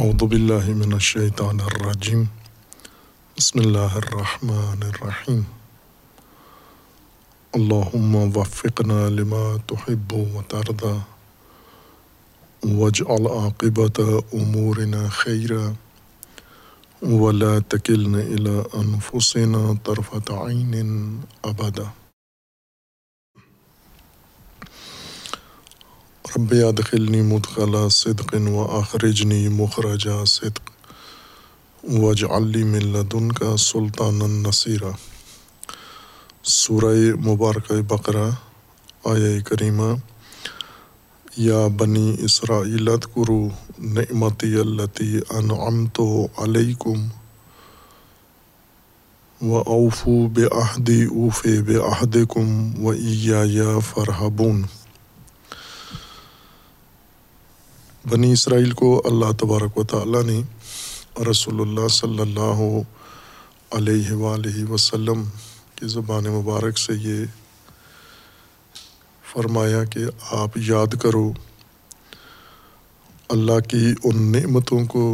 اعوذ 0.00 0.22
باللہ 0.24 0.68
من 0.76 0.92
الشیطان 0.92 1.58
الرجیم 1.62 2.22
بسم 3.36 3.58
اللہ 3.58 3.96
الرحمن 3.96 4.82
الرحیم 4.82 5.40
اللہم 7.54 8.14
وفقنا 8.36 9.08
لما 9.16 9.42
تحب 9.66 10.14
و 10.14 10.42
ترضى 10.48 10.94
واجعل 12.78 13.26
عاقبت 13.32 14.00
امورنا 14.32 15.04
خیرا 15.18 15.62
ولا 17.02 17.52
تکلن 17.68 18.14
الى 18.16 18.58
انفسنا 18.82 19.64
طرفت 19.84 20.30
عین 20.38 20.94
ابدا 21.44 21.90
رب 26.36 26.52
ادخلنی 26.66 27.22
مدخلا 27.22 27.88
صدق 27.88 28.34
و 28.34 28.58
اخرجنی 28.58 29.48
مخرج 29.48 30.08
صدق 30.26 30.70
واجعل 31.84 32.46
لی 32.52 32.62
من 32.64 32.82
لدنک 32.92 33.42
سلطانا 33.58 34.26
نصیرا۔ 34.26 34.90
سورہ 36.42 36.94
مبارکہ 37.24 37.80
بقرہ، 37.88 38.30
آیہ 39.04 39.40
کریمہ، 39.40 39.92
یا 41.36 41.66
بنی 41.76 42.16
اسرائیل 42.18 42.88
اذکروا 42.88 43.48
نعمتی 43.78 44.56
التی 44.56 45.18
انعمت 45.30 46.00
علیکم 46.38 47.08
و 49.48 49.56
اوفو 49.56 50.26
بعہدی 50.28 51.04
اوف 51.04 51.46
بعہدکم 51.66 52.84
و 52.84 52.90
ایایا 52.90 53.78
فرحبون 53.78 54.62
بنی 58.04 58.32
اسرائیل 58.32 58.70
کو 58.70 58.88
اللہ 59.04 59.32
تبارک 59.32 59.76
و 59.78 59.82
تعالیٰ 59.84 60.22
نے 60.22 60.40
رسول 61.30 61.60
اللہ 61.60 61.88
صلی 61.88 62.20
اللہ 62.20 62.62
علیہ 63.74 64.12
وآلہ 64.12 64.70
وسلم 64.70 65.22
کی 65.74 65.88
زبان 65.88 66.24
مبارک 66.24 66.78
سے 66.78 66.92
یہ 67.00 67.24
فرمایا 69.24 69.84
کہ 69.84 70.00
آپ 70.30 70.56
یاد 70.56 70.94
کرو، 71.02 71.30
اللہ 73.28 73.60
کی 73.68 73.92
ان 74.04 74.32
نعمتوں 74.32 74.84
کو 74.86 75.04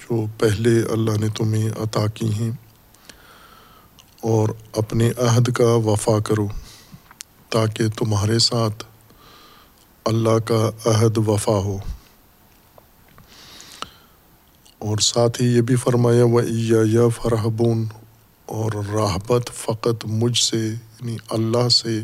جو 0.00 0.24
پہلے 0.38 0.74
اللہ 0.92 1.18
نے 1.20 1.28
تمہیں 1.36 1.68
عطا 1.82 2.06
کی 2.14 2.32
ہیں 2.34 2.50
اور 4.22 4.48
اپنے 4.76 5.10
عہد 5.18 5.52
کا 5.56 5.72
وفا 5.86 6.18
کرو 6.26 6.46
تاکہ 7.50 7.88
تمہارے 7.98 8.38
ساتھ 8.38 8.84
اللہ 10.06 10.38
کا 10.46 10.62
عہد 10.86 11.18
وفا 11.28 11.58
ہو۔ 11.64 11.78
اور 14.82 14.98
ساتھ 14.98 15.42
ہی 15.42 15.46
یہ 15.46 15.60
بھی 15.60 15.76
فرمایا 15.76 16.24
و 16.24 16.40
یا 16.86 17.08
فرحبون 17.08 17.86
اور 18.46 18.72
راحبت 18.92 19.50
فقط 19.54 20.04
مجھ 20.04 20.38
سے 20.38 20.66
یعنی 20.66 21.16
اللہ 21.30 21.68
سے 21.68 22.02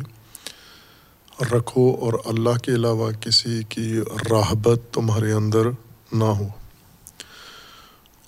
رکھو 1.53 1.97
اور 2.01 2.13
اللہ 2.25 2.59
کے 2.63 2.73
علاوہ 2.73 3.11
کسی 3.11 3.61
کی 3.69 4.01
راحبت 4.31 4.81
تمہارے 4.93 5.33
اندر 5.33 5.67
نہ 6.13 6.25
ہو۔ 6.25 6.47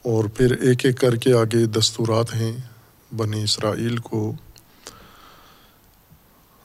اور 0.04 0.24
پھر 0.24 0.50
ایک 0.50 0.86
ایک 0.86 0.98
کر 0.98 1.16
کے 1.16 1.32
آگے 1.34 1.66
دستورات 1.66 2.34
ہیں 2.34 2.52
بنی 3.16 3.42
اسرائیل 3.42 3.96
کو۔ 3.96 4.32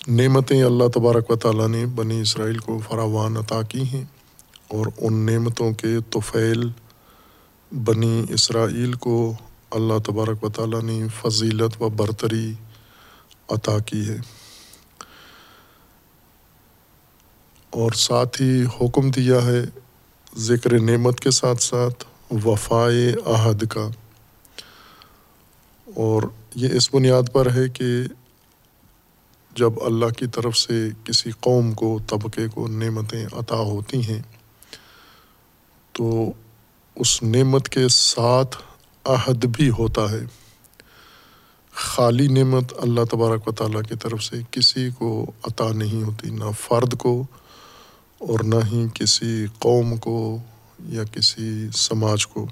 نعمتیں 0.08 0.64
اللہ 0.64 0.88
تبارک 0.88 1.32
و 1.32 1.36
تعالیٰ 1.36 1.68
نے 1.68 1.86
بنی 1.86 2.22
اسرائیل 2.22 2.58
کو 2.58 2.80
فراوان 2.90 3.38
عطا 3.38 3.62
کی 3.62 3.84
ہیں 3.84 4.06
اور 4.68 4.86
ان 4.98 5.26
نعمتوں 5.26 5.72
کے 5.72 5.98
توفیل 6.10 6.70
بنی 7.72 8.26
اسرائیل 8.30 8.94
کو 8.94 9.34
اللہ 9.72 9.94
تبارک 10.06 10.44
و 10.44 10.50
تعالیٰ 10.50 10.82
نے 10.82 11.08
فضیلت 11.22 11.82
و 11.82 11.90
برتری 11.90 12.54
عطا 13.50 13.80
کی 13.80 14.10
ہے۔ 14.10 14.18
اور 17.70 17.92
ساتھ 17.92 18.42
ہی 18.42 18.64
حکم 18.64 19.12
دیا 19.12 19.42
ہے 19.42 19.64
ذکر 20.38 20.80
نعمت 20.80 21.20
کے 21.20 21.32
ساتھ 21.32 21.64
ساتھ 21.64 22.06
وفائے 22.46 23.14
عہد 23.26 23.68
کا۔ 23.68 23.90
اور 25.96 26.24
یہ 26.56 26.70
اس 26.74 26.94
بنیاد 26.94 27.24
پر 27.34 27.54
ہے 27.54 27.70
کہ 27.70 28.04
جب 29.56 29.74
اللہ 29.82 30.06
کی 30.06 30.28
طرف 30.28 30.58
سے 30.58 30.90
کسی 31.04 31.32
قوم 31.40 31.74
کو 31.74 32.00
طبقے 32.08 32.48
کو 32.48 32.68
نعمتیں 32.68 33.26
عطا 33.34 33.56
ہوتی 33.56 34.10
ہیں 34.10 34.22
تو 35.92 36.34
اس 36.96 37.24
نعمت 37.24 37.70
کے 37.70 37.88
ساتھ 37.88 38.58
عہد 39.04 39.46
بھی 39.46 39.70
ہوتا 39.70 40.12
ہے۔ 40.12 40.20
خالی 41.74 42.28
نعمت 42.28 42.74
اللہ 42.78 43.02
تبارک 43.12 43.48
و 43.48 43.52
تعالیٰ 43.52 43.82
کی 43.82 43.96
طرف 44.02 44.24
سے 44.24 44.36
کسی 44.52 44.90
کو 44.98 45.32
عطا 45.44 45.72
نہیں 45.72 46.04
ہوتی، 46.04 46.30
نہ 46.30 46.44
فرد 46.60 46.98
کو 46.98 47.26
اور 48.20 48.40
نہ 48.44 48.56
ہی 48.72 48.86
کسی 48.94 49.46
قوم 49.60 49.98
کو 49.98 50.38
یا 50.86 51.04
کسی 51.04 51.68
سماج 51.74 52.28
کو۔ 52.28 52.46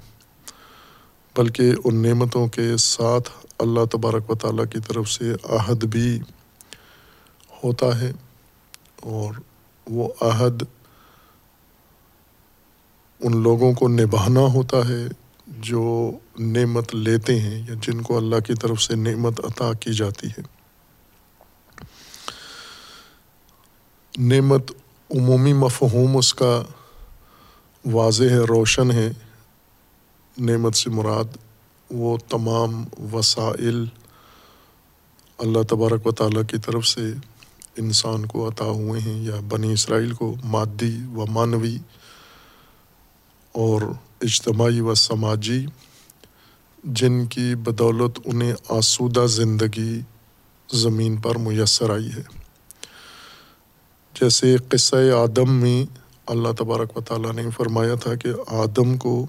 بلکہ 1.36 1.72
ان 1.84 2.02
نعمتوں 2.02 2.46
کے 2.46 2.76
ساتھ 2.76 3.30
اللہ 3.58 3.84
تبارک 3.92 4.30
و 4.30 4.34
تعالیٰ 4.34 4.64
کی 4.72 4.78
طرف 4.88 5.10
سے 5.10 5.32
عہد 5.44 5.84
بھی 5.84 6.20
ہوتا 7.64 8.00
ہے 8.00 8.12
اور 9.02 9.34
وہ 9.90 10.08
عہد 10.20 10.62
ان 13.24 13.42
لوگوں 13.42 13.72
کو 13.72 13.88
نبھانا 13.88 14.40
ہوتا 14.40 14.88
ہے 14.88 15.06
جو 15.46 16.10
نعمت 16.38 16.94
لیتے 16.94 17.40
ہیں 17.40 17.58
یا 17.58 17.74
جن 17.82 18.02
کو 18.02 18.16
اللہ 18.16 18.40
کی 18.40 18.54
طرف 18.54 18.82
سے 18.82 18.96
نعمت 18.96 19.40
عطا 19.44 19.72
کی 19.72 19.92
جاتی 19.92 20.26
ہے۔ 20.26 20.40
نعمت 24.18 24.72
عمومی 25.10 25.52
مفہوم 25.52 26.16
اس 26.16 26.34
کا 26.34 26.62
واضح 27.92 28.24
ہے 28.24 28.38
روشن 28.38 28.90
ہے۔ 28.90 29.12
نعمت 30.38 30.74
سے 30.74 30.90
مراد 30.90 31.36
وہ 31.90 32.16
تمام 32.28 32.84
وسائل 33.12 33.86
اللہ 35.38 35.62
تبارک 35.62 36.06
و 36.06 36.12
تعالیٰ 36.12 36.42
کی 36.48 36.58
طرف 36.58 36.86
سے 36.86 37.00
انسان 37.76 38.26
کو 38.26 38.48
عطا 38.48 38.64
ہوئے 38.64 39.00
ہیں 39.00 39.24
یا 39.24 39.34
بنی 39.48 39.72
اسرائیل 39.72 40.12
کو 40.12 40.34
مادی 40.44 40.96
و 41.14 41.26
معنوی 41.26 41.78
اور 43.54 43.82
اجتماعی 44.20 44.80
و 44.80 44.94
سماجی، 44.94 45.66
جن 46.84 47.26
کی 47.26 47.54
بدولت 47.54 48.20
انہیں 48.24 48.52
آسودہ 48.68 49.26
زندگی 49.26 50.00
زمین 50.72 51.16
پر 51.16 51.38
میسر 51.38 51.90
آئی 51.90 52.08
ہے۔ 52.16 52.22
جیسے 54.20 54.56
قصہ 54.68 54.96
آدم 54.96 55.54
میں 55.54 55.92
اللہ 56.26 56.48
تبارک 56.58 56.96
و 56.96 57.00
تعالیٰ 57.00 57.32
نے 57.32 57.42
فرمایا 57.56 57.94
تھا 57.94 58.14
کہ 58.14 58.28
آدم 58.46 58.96
کو 58.96 59.26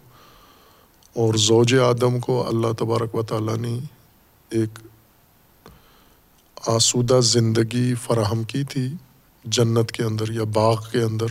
اور 1.14 1.34
زوج 1.34 1.76
آدم 1.76 2.20
کو 2.20 2.48
اللہ 2.48 2.72
تبارک 2.80 3.16
و 3.16 3.24
تعالیٰ 3.24 3.58
نے 3.58 3.80
ایک 4.50 4.80
آسودہ 6.68 7.20
زندگی 7.20 7.94
فراہم 7.96 8.44
کی 8.44 8.64
تھی، 8.64 8.94
جنت 9.44 9.92
کے 9.92 10.04
اندر 10.04 10.30
یا 10.30 10.44
باغ 10.44 10.76
کے 10.92 11.02
اندر۔ 11.02 11.28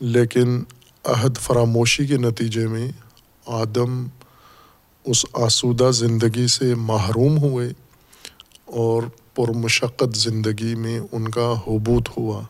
لیکن 0.00 0.62
عہد 1.06 1.36
فراموشی 1.36 2.06
کے 2.06 2.16
نتیجے 2.16 2.66
میں 2.66 2.92
آدم 3.46 4.06
اس 5.04 5.26
آسودہ 5.32 5.90
زندگی 5.90 6.46
سے 6.46 6.74
محروم 6.74 7.38
ہوئے 7.38 7.68
اور 8.64 9.02
پرمشقت 9.34 10.16
زندگی 10.16 10.74
میں 10.74 11.00
ان 11.12 11.28
کا 11.28 11.52
حبوط 11.66 12.08
ہوا 12.16 12.42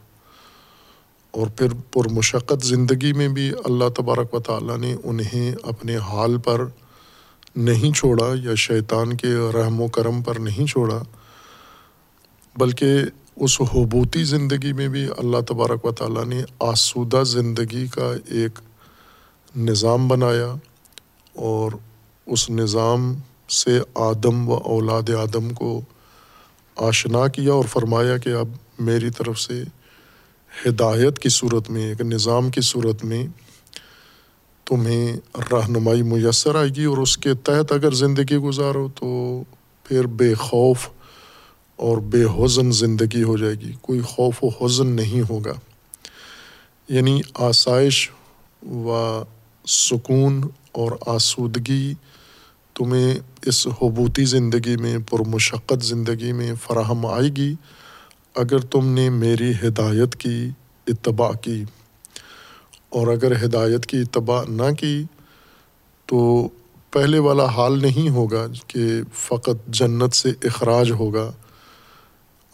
اور 1.30 1.46
پھر 1.56 1.68
پرمشقت 1.92 2.64
زندگی 2.64 3.12
میں 3.12 3.28
بھی 3.28 3.52
اللہ 3.64 3.88
تبارک 3.96 4.34
و 4.34 4.40
تعالیٰ 4.40 4.78
نے 4.78 4.94
انہیں 5.04 5.52
اپنے 5.62 5.96
حال 5.96 6.38
پر 6.38 6.60
نہیں 7.56 7.92
چھوڑا 7.92 8.34
یا 8.42 8.54
شیطان 8.54 9.16
کے 9.16 9.28
رحم 9.54 9.80
و 9.80 9.88
کرم 9.88 10.22
پر 10.22 10.36
نہیں 10.36 10.66
چھوڑا، 10.66 11.02
بلکہ 12.56 12.98
اس 13.36 13.60
حبوتی 13.60 14.24
زندگی 14.24 14.72
میں 14.72 14.88
بھی 14.88 15.06
اللہ 15.18 15.36
تبارک 15.48 15.84
و 15.84 15.92
تعالیٰ 15.92 16.24
نے 16.24 16.42
آسودہ 16.60 17.22
زندگی 17.22 17.86
کا 17.86 18.12
ایک 18.26 18.58
نظام 19.56 20.08
بنایا 20.08 20.54
اور 21.32 21.72
اس 22.26 22.50
نظام 22.50 23.14
سے 23.48 23.80
آدم 23.94 24.48
و 24.48 24.54
اولاد 24.54 25.10
آدم 25.10 25.50
کو 25.50 25.80
آشنا 26.76 27.28
کیا 27.28 27.52
اور 27.52 27.64
فرمایا 27.64 28.18
کہ 28.18 28.28
اب 28.28 28.48
میری 28.78 29.10
طرف 29.10 29.40
سے 29.40 29.62
ہدایت 30.66 31.18
کی 31.18 31.28
صورت 31.28 31.70
میں، 31.70 31.86
ایک 31.86 32.00
نظام 32.00 32.50
کی 32.50 32.60
صورت 32.60 33.04
میں 33.04 33.26
تمہیں 34.64 35.16
رہنمائی 35.52 36.02
میسر 36.02 36.54
آئے 36.54 36.68
گی 36.68 36.84
اور 36.84 36.98
اس 36.98 37.18
کے 37.18 37.34
تحت 37.34 37.72
اگر 37.72 37.90
زندگی 37.90 38.36
گزارو 38.36 38.88
تو 38.94 39.42
پھر 39.84 40.06
بے 40.06 40.34
خوف 40.34 40.88
اور 41.76 41.98
بے 41.98 42.24
حزن 42.24 42.72
زندگی 42.72 43.22
ہو 43.22 43.36
جائے 43.36 43.54
گی۔ 43.54 43.72
کوئی 43.80 44.00
خوف 44.00 44.44
و 44.44 44.48
حزن 44.48 44.86
نہیں 44.86 45.30
ہوگا۔ 45.30 45.52
یعنی 46.88 47.20
آسائش 47.34 48.10
و 48.62 49.22
سکون 49.68 50.40
اور 50.72 50.92
آسودگی 51.06 51.94
تمہیں 52.74 53.14
اس 53.42 53.66
حبوتی 53.66 54.24
زندگی 54.24 54.76
میں 54.76 54.98
پرمشقت 55.10 55.82
زندگی 55.82 56.32
میں 56.32 56.54
فراہم 56.62 57.06
آئے 57.06 57.28
گی۔ 57.28 57.54
اگر 58.34 58.58
تم 58.58 58.88
نے 58.88 59.10
میری 59.10 59.50
ہدایت 59.50 60.16
کی 60.16 60.50
اتباع 60.86 61.32
کی 61.32 61.64
اور 62.88 63.06
اگر 63.06 63.44
ہدایت 63.44 63.86
کی 63.86 63.98
اتباع 63.98 64.42
نہ 64.48 64.74
کی، 64.80 65.04
تو 66.06 66.48
پہلے 66.90 67.18
والا 67.18 67.44
حال 67.44 67.82
نہیں 67.82 68.08
ہوگا 68.08 68.46
کہ 68.66 68.80
فقط 69.14 69.68
جنت 69.68 70.14
سے 70.14 70.32
اخراج 70.44 70.90
ہوگا۔ 70.90 71.32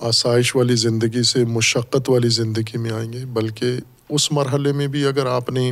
آسائش 0.03 0.55
والی 0.57 0.77
زندگی 0.77 1.23
سے 1.23 1.45
مشقت 1.47 2.09
والی 2.11 2.29
زندگی 2.29 2.79
میں 2.79 2.91
آئیں 2.91 3.13
گے، 3.13 3.25
بلکہ 3.33 3.77
اس 4.09 4.31
مرحلے 4.33 4.73
میں 4.73 4.87
بھی 4.87 5.05
اگر 5.07 5.27
آپ 5.27 5.51
نے 5.51 5.71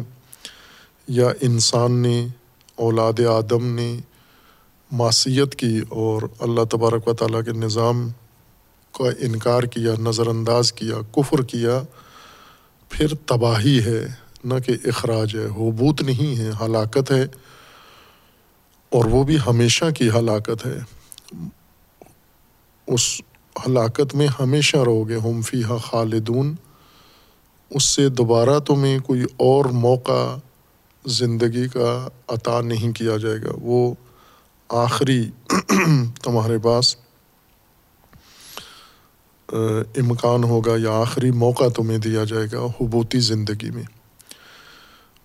یا 1.09 1.29
انسان 1.41 2.00
نے، 2.03 2.27
اولاد 2.79 3.21
آدم 3.29 3.67
نے 3.75 3.94
معصیت 4.91 5.55
کی 5.55 5.81
اور 5.88 6.23
اللہ 6.41 6.65
تبارک 6.71 7.09
و 7.09 7.12
تعالیٰ 7.12 7.44
کے 7.44 7.53
نظام 7.53 8.09
کا 8.94 9.11
انکار 9.19 9.62
کیا، 9.73 9.94
نظر 10.00 10.27
انداز 10.27 10.73
کیا، 10.73 11.00
کفر 11.12 11.43
کیا، 11.44 11.81
پھر 12.91 13.15
تباہی 13.27 13.79
ہے، 13.85 14.00
نہ 14.44 14.59
کہ 14.67 14.77
اخراج 14.85 15.37
ہے 15.37 15.47
حبوت 15.56 16.03
نہیں 16.03 16.38
ہے، 16.38 16.50
ہلاکت 16.61 17.11
ہے، 17.11 17.25
اور 18.93 19.05
وہ 19.05 19.23
بھی 19.25 19.37
ہمیشہ 19.47 19.91
کی 19.97 20.09
ہلاکت 20.11 20.67
ہے۔ 20.67 20.79
اس 22.88 23.05
ہلاکت 23.56 24.14
میں 24.14 24.26
ہمیشہ 24.41 24.76
رہو 24.76 25.08
گے، 25.08 25.17
ہم 25.17 25.43
فی 25.43 25.62
خالدون۔ 25.85 26.55
اس 27.70 27.85
سے 27.85 28.08
دوبارہ 28.08 28.58
تمہیں 28.58 28.99
کوئی 28.99 29.23
اور 29.37 29.64
موقع 29.64 30.37
زندگی 31.06 31.69
کا 31.69 32.08
عطا 32.29 32.61
نہیں 32.61 32.93
کیا 32.93 33.17
جائے 33.17 33.37
گا۔ 33.43 33.52
وہ 33.61 33.94
آخری 34.69 35.31
تمہارے 36.23 36.58
پاس 36.58 36.97
امکان 39.96 40.44
ہوگا 40.44 40.75
یا 40.79 40.93
آخری 40.93 41.31
موقع 41.31 41.69
تمہیں 41.69 41.99
دیا 41.99 42.25
جائے 42.25 42.46
گا 42.53 42.67
حبوتی 42.81 43.20
زندگی 43.20 43.70
میں۔ 43.70 43.82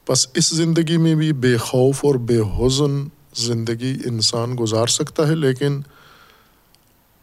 بس 0.09 0.27
اس 0.33 0.49
زندگی 0.49 0.97
میں 0.97 1.15
بھی 1.15 1.33
بے 1.33 1.57
خوف 1.57 2.05
اور 2.05 2.15
بے 2.15 2.39
حزن 2.57 3.07
زندگی 3.35 3.97
انسان 4.05 4.55
گزار 4.59 4.87
سکتا 4.87 5.27
ہے، 5.27 5.35
لیکن 5.35 5.81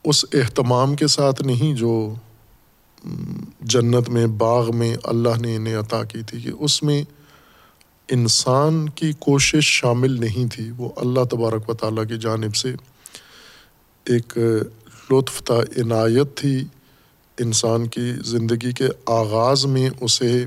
اس 0.04 0.25
اہتمام 0.32 0.94
کے 0.96 1.06
ساتھ 1.06 1.43
نہیں 1.43 1.75
جو، 1.75 2.14
جنت 3.60 4.08
میں، 4.08 4.26
باغ 4.26 4.76
میں 4.76 4.96
اللہ 5.04 5.40
نے 5.40 5.56
انہیں 5.56 5.76
عطا 5.76 6.04
کی 6.04 6.22
تھی، 6.22 6.40
کہ 6.40 6.50
اس 6.58 6.82
میں 6.82 7.02
انسان 8.08 8.88
کی 8.88 9.12
کوشش 9.19 9.64
شامل 9.64 10.20
نہیں 10.20 10.49
تھی۔ 10.52 10.70
وہ 10.76 10.88
اللہ 10.96 11.25
تبارک 11.25 11.70
و 11.70 11.75
تعالیٰ 11.75 12.08
کی 12.08 12.19
جانب 12.19 12.56
سے 12.56 12.72
ایک 14.06 14.38
لطف 15.10 15.43
تھا، 15.43 15.58
عنایت 15.76 16.37
تھی 16.37 16.64
انسان 17.38 17.87
کی 17.87 18.12
زندگی 18.25 18.72
کے 18.72 18.87
آغاز 19.06 19.66
میں 19.66 19.90
اسے۔ 20.00 20.44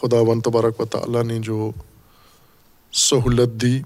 خدا 0.00 0.16
ون 0.16 0.40
تبارک 0.40 0.80
و 0.80 0.84
تعالیٰ 0.84 1.24
نے 1.24 1.38
جو 1.38 1.70
سہولت 2.92 3.62
دی 3.62 3.80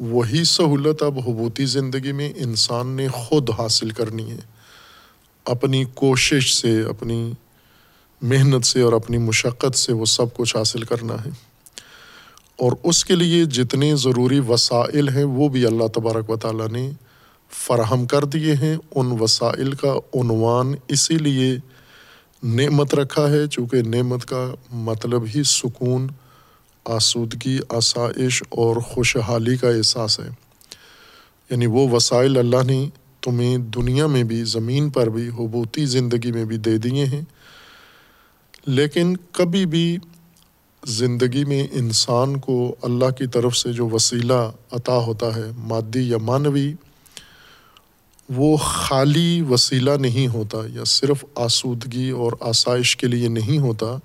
وہی 0.00 0.44
سہولت 0.44 1.02
اب 1.02 1.18
حبوتی 1.18 1.64
زندگی 1.64 2.12
میں 2.12 2.32
انسان 2.36 2.86
نے 2.86 3.08
خود 3.08 3.50
حاصل 3.58 3.90
کرنی 3.90 4.30
ہے۔ 4.30 4.36
اپنی 5.44 5.84
کوشش 5.94 6.54
سے، 6.54 6.82
اپنی 6.82 7.32
محنت 8.22 8.64
سے 8.64 8.80
اور 8.80 8.92
اپنی 8.92 9.18
مشقت 9.18 9.78
سے 9.78 9.92
وہ 9.92 10.04
سب 10.04 10.26
کچھ 10.34 10.56
حاصل 10.56 10.82
کرنا 10.82 11.14
ہے۔ 11.14 11.30
اور 12.56 12.72
اس 12.82 13.04
کے 13.04 13.14
لیے 13.14 13.44
جتنے 13.44 13.96
ضروری 13.96 14.40
وسائل 14.48 15.08
ہیں، 15.08 15.24
وہ 15.24 15.48
بھی 15.48 15.66
اللہ 15.66 15.86
تبارک 15.86 16.30
و 16.30 16.36
تعالیٰ 16.36 16.68
نے 16.68 16.90
فراہم 17.50 18.06
کر 18.06 18.24
دیے 18.24 18.54
ہیں۔ 18.54 18.76
ان 18.94 19.16
وسائل 19.20 19.72
کا 19.72 19.92
عنوان 20.14 20.74
اسی 20.88 21.18
لیے 21.18 21.56
نعمت 22.42 22.94
رکھا 22.94 23.30
ہے، 23.30 23.46
چونکہ 23.46 23.82
نعمت 23.82 24.24
کا 24.24 24.54
مطلب 24.70 25.22
ہی 25.34 25.42
سکون 25.42 26.06
آسودگی 26.84 27.58
آسائش 27.68 28.42
اور 28.48 28.76
خوشحالی 28.76 29.56
کا 29.56 29.68
احساس 29.68 30.20
ہے۔ 30.20 30.28
یعنی 31.50 31.66
وہ 31.66 31.88
وسائل 31.88 32.38
اللہ 32.38 32.62
نے 32.66 32.88
تمہیں 33.20 33.58
دنیا 33.58 34.06
میں 34.06 34.22
بھی، 34.22 34.44
زمین 34.44 34.90
پر 34.90 35.06
بھی 35.06 35.28
حبوتی 35.28 35.86
زندگی 35.86 36.32
میں 36.32 36.44
بھی 36.44 36.56
دے 36.56 36.78
دیے 36.78 37.04
ہیں۔ 37.04 37.22
لیکن 38.66 39.16
کبھی 39.32 39.66
بھی 39.66 39.98
زندگی 40.84 41.44
میں 41.44 41.66
انسان 41.72 42.40
کو 42.40 42.74
اللہ 42.82 43.10
کی 43.10 43.26
طرف 43.26 43.56
سے 43.56 43.72
جو 43.72 43.88
وسیلہ 43.88 44.50
عطا 44.72 44.96
ہوتا 44.96 45.36
ہے، 45.36 45.50
مادی 45.56 46.08
یا 46.08 46.18
مانوی 46.18 46.74
وہ 48.28 48.56
خالی 48.56 49.42
وسیلہ 49.42 49.90
نہیں 49.90 50.28
ہوتا 50.28 50.58
یا 50.74 50.84
صرف 50.84 51.24
آسودگی 51.34 52.10
اور 52.10 52.32
آسائش 52.40 52.96
کے 52.96 53.06
لیے 53.06 53.28
نہیں 53.28 53.58
ہوتا، 53.58 53.96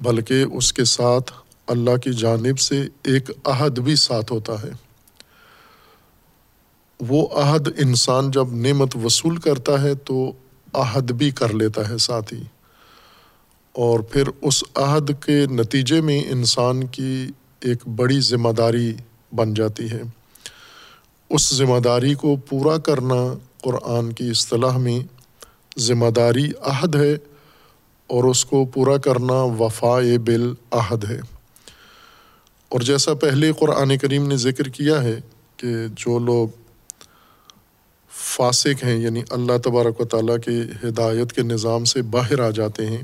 بلکہ 0.00 0.44
اس 0.52 0.72
کے 0.72 0.84
ساتھ 0.84 1.32
اللہ 1.66 1.96
کی 1.96 2.12
جانب 2.12 2.58
سے 2.58 2.82
ایک 3.02 3.30
عہد 3.44 3.78
بھی 3.78 3.96
ساتھ 3.96 4.32
ہوتا 4.32 4.52
ہے۔ 4.62 4.70
وہ 7.00 7.26
عہد 7.26 7.68
انسان 7.78 8.30
جب 8.30 8.52
نعمت 8.52 8.96
وصول 9.04 9.36
کرتا 9.36 9.82
ہے 9.82 9.94
تو 9.94 10.32
عہد 10.72 11.12
بھی 11.12 11.30
کر 11.30 11.52
لیتا 11.52 11.88
ہے 11.88 11.98
ساتھ 11.98 12.34
ہی۔ 12.34 12.42
اور 13.72 14.00
پھر 14.00 14.22
اس 14.42 14.64
عہد 14.74 15.10
کے 15.24 15.46
نتیجے 15.46 16.00
میں 16.00 16.22
انسان 16.30 16.86
کی 16.86 17.26
ایک 17.60 17.88
بڑی 17.88 18.20
ذمہ 18.20 18.52
داری 18.52 18.94
بن 19.32 19.54
جاتی 19.54 19.90
ہے۔ 19.90 20.02
اس 21.30 21.54
ذمہ 21.54 21.78
داری 21.78 22.14
کو 22.14 22.36
پورا 22.36 22.78
کرنا 22.78 23.38
قرآن 23.62 24.12
کی 24.12 24.30
اصطلاح 24.30 24.78
میں 24.78 25.00
ذمہ 25.78 26.10
داری 26.10 26.52
عہد 26.60 26.96
ہے 26.96 27.12
اور 28.06 28.24
اس 28.24 28.44
کو 28.44 28.64
پورا 28.64 28.96
کرنا 28.96 29.34
وفا 29.34 29.98
بالعہد 30.24 31.04
ہے۔ 31.10 31.33
اور 32.74 32.82
جیسا 32.82 33.12
پہلے 33.14 33.52
قرآن 33.52 33.96
کریم 33.98 34.26
نے 34.28 34.36
ذکر 34.36 34.68
کیا 34.68 35.02
ہے 35.02 35.20
کہ 35.56 35.74
جو 35.96 36.18
لوگ 36.18 36.48
فاسق 38.12 38.82
ہیں 38.84 38.96
یعنی 38.98 39.22
اللہ 39.30 39.58
تبارک 39.62 40.00
و 40.00 40.04
تعالیٰ 40.04 40.36
کے 40.44 40.52
ہدایت 40.84 41.32
کے 41.32 41.42
نظام 41.42 41.84
سے 41.84 42.02
باہر 42.02 42.40
آ 42.40 42.48
جاتے 42.50 42.86
ہیں 42.86 43.02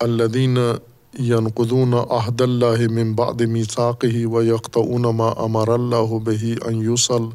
الدین 0.00 0.56
ینقدون 1.18 1.94
عہد 1.94 2.40
اللہ 2.40 2.88
من 2.90 3.12
بعد 3.14 3.40
میثاقہ 3.40 4.26
و 4.26 4.42
یقطعون 4.42 5.16
ما 5.16 5.28
امر 5.44 5.68
اللہ 5.68 6.18
بہی 6.24 6.54
ان 6.64 6.82
یوسل 6.82 7.28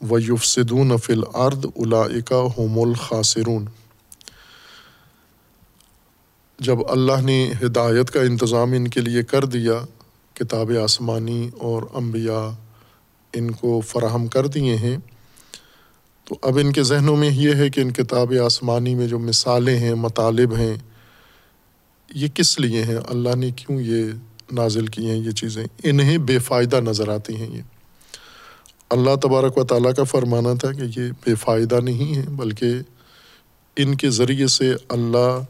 و 0.00 0.18
یفسدون 0.18 0.96
فی 0.96 1.12
الارض 1.12 1.66
اولئک 1.74 2.32
هم 2.32 2.78
الخاسرون۔ 2.78 3.64
جب 6.58 6.76
اللہ 6.88 7.20
نے 7.22 7.52
ہدایت 7.62 8.10
کا 8.10 8.20
انتظام 8.20 8.72
ان 8.72 8.88
کے 8.88 9.00
لیے 9.00 9.22
کر 9.22 9.44
دیا، 9.44 9.72
کتاب 10.34 10.70
آسمانی 10.82 11.50
اور 11.58 11.82
انبیاء 11.94 12.48
ان 13.32 13.50
کو 13.50 13.80
فراہم 13.80 14.26
کر 14.26 14.46
دیے 14.46 14.76
ہیں، 14.76 14.96
تو 16.24 16.38
اب 16.42 16.58
ان 16.58 16.72
کے 16.72 16.82
ذہنوں 16.82 17.16
میں 17.16 17.30
یہ 17.30 17.54
ہے 17.54 17.70
کہ 17.70 17.80
ان 17.80 17.90
کتاب 17.90 18.32
آسمانی 18.44 18.94
میں 18.94 19.08
جو 19.08 19.18
مثالیں 19.18 19.76
ہیں، 19.76 19.94
مطالب 19.94 20.56
ہیں، 20.56 20.76
یہ 22.14 22.28
کس 22.28 22.60
لیے 22.60 22.82
ہیں؟ 22.82 22.96
اللہ 23.08 23.36
نے 23.36 23.50
کیوں 23.50 23.80
یہ 23.80 24.04
نازل 24.52 24.86
کی 24.86 25.10
ہیں 25.10 25.16
یہ 25.16 25.30
چیزیں؟ 25.30 25.64
انہیں 25.82 26.18
بے 26.18 26.38
فائدہ 26.38 26.76
نظر 26.76 27.08
آتی 27.08 27.36
ہیں 27.36 27.56
یہ۔ 27.56 27.62
اللہ 28.90 29.16
تبارک 29.16 29.58
و 29.58 29.64
تعالیٰ 29.64 29.92
کا 29.94 30.02
فرمانا 30.02 30.54
تھا 30.54 30.72
کہ 30.72 31.00
یہ 31.00 31.10
بے 31.26 31.34
فائدہ 31.34 31.80
نہیں 31.82 32.16
ہے 32.16 32.22
بلکہ 32.30 32.66
ان 33.76 33.94
کے 33.94 34.10
ذریعے 34.10 34.46
سے 34.46 34.74
اللہ 34.88 35.40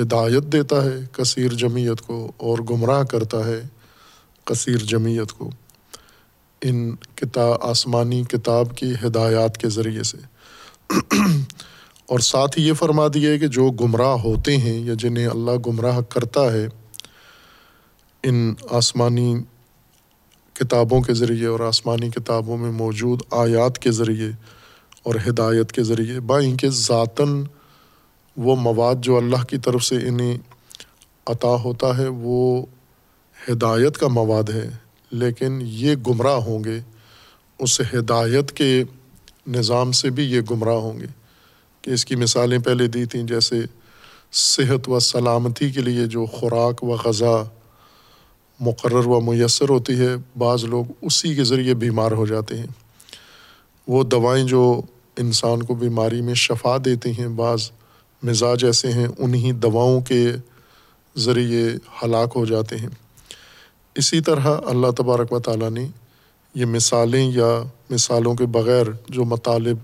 ہدایت 0.00 0.52
دیتا 0.52 0.84
ہے، 0.84 0.96
کثیر 1.12 1.52
جمعیت 1.52 2.00
کو 2.00 2.32
اور 2.36 2.58
گمراہ 2.70 3.02
کرتا 3.02 3.46
ہے 3.46 3.62
کثیر 4.44 4.76
جمعیت 4.76 5.32
کو۔ 5.32 5.50
ان 6.62 6.96
کتاب 7.14 7.58
آسمانی 7.60 8.24
کتاب 8.24 8.76
کی 8.76 8.92
ہدایات 9.06 9.58
کے 9.58 9.68
ذریعے 9.68 10.02
سے۔ 10.02 10.16
اور 12.06 12.18
ساتھ 12.18 12.58
ہی 12.58 12.68
یہ 12.68 12.72
فرما 12.72 13.06
دیا 13.14 13.30
ہے 13.30 13.38
کہ 13.38 13.46
جو 13.46 13.70
گمراہ 13.70 14.12
ہوتے 14.12 14.56
ہیں 14.56 14.80
یا 14.80 14.94
جنہیں 14.98 15.26
اللہ 15.26 15.50
گمراہ 15.66 16.00
کرتا 16.00 16.52
ہے، 16.52 16.68
ان 18.22 18.54
آسمانی 18.70 19.34
کتابوں 20.52 21.00
کے 21.00 21.14
ذریعے 21.14 21.46
اور 21.46 21.60
آسمانی 21.60 22.10
کتابوں 22.10 22.56
میں 22.56 22.72
موجود 22.72 23.20
آیات 23.30 23.78
کے 23.78 23.90
ذریعے 23.90 24.28
اور 25.02 25.14
ہدایت 25.28 25.72
کے 25.72 25.82
ذریعے 25.82 26.20
بائیں 26.20 26.56
کہ 26.56 26.68
ذاتاً 26.68 27.44
وہ 28.36 28.56
مواد 28.56 28.94
جو 29.00 29.16
اللہ 29.16 29.44
کی 29.44 29.58
طرف 29.58 29.84
سے 29.84 29.96
انہیں 29.96 30.38
عطا 31.26 31.54
ہوتا 31.54 31.98
ہے، 31.98 32.08
وہ 32.08 32.66
ہدایت 33.48 33.98
کا 33.98 34.08
مواد 34.08 34.50
ہے، 34.50 34.70
لیکن 35.10 35.58
یہ 35.62 35.94
گمراہ 35.94 36.34
ہوں 36.34 36.64
گے۔ 36.64 36.80
اس 37.58 37.80
ہدایت 37.80 38.52
کے 38.52 38.84
نظام 39.46 39.92
سے 39.92 40.10
بھی 40.10 40.24
یہ 40.24 40.40
گمراہ 40.50 40.74
ہوں 40.74 41.00
گے۔ 41.00 41.06
کہ 41.82 41.90
اس 41.90 42.04
کی 42.04 42.16
مثالیں 42.16 42.58
پہلے 42.58 42.86
دی 42.86 43.04
تھیں، 43.04 43.22
جیسے 43.22 43.60
صحت 44.32 44.88
و 44.88 44.98
سلامتی 44.98 45.70
کے 45.70 45.80
لیے 45.80 46.06
جو 46.06 46.26
خوراک 46.26 46.84
و 46.84 46.96
غذا 47.04 47.42
مقرر 48.60 49.06
و 49.06 49.20
میسر 49.20 49.68
ہوتی 49.68 49.98
ہے، 49.98 50.14
بعض 50.38 50.64
لوگ 50.64 50.84
اسی 51.02 51.34
کے 51.34 51.44
ذریعے 51.44 51.74
بیمار 51.74 52.12
ہو 52.12 52.26
جاتے 52.26 52.58
ہیں۔ 52.58 52.66
وہ 53.86 54.04
دوائیں 54.04 54.44
جو 54.44 54.80
انسان 55.16 55.62
کو 55.62 55.74
بیماری 55.74 56.20
میں 56.20 56.34
شفا 56.34 56.76
دیتی 56.84 57.10
ہیں، 57.10 57.28
بعض 57.28 57.70
مزاج 58.24 58.64
ایسے 58.64 58.92
ہیں 58.92 59.06
انہیں 59.18 59.52
دواؤں 59.52 60.00
کے 60.00 60.32
ذریعے 61.16 61.68
ہلاک 62.02 62.32
ہو 62.36 62.44
جاتے 62.44 62.76
ہیں۔ 62.76 62.88
اسی 63.94 64.20
طرح 64.20 64.56
اللہ 64.66 64.90
تبارک 64.90 65.32
و 65.32 65.38
تعالیٰ 65.38 65.70
نے 65.70 65.88
یہ 66.54 66.64
مثالیں 66.64 67.32
یا 67.32 67.62
مثالوں 67.90 68.34
کے 68.34 68.46
بغیر 68.46 68.86
جو 69.08 69.24
مطالب 69.24 69.76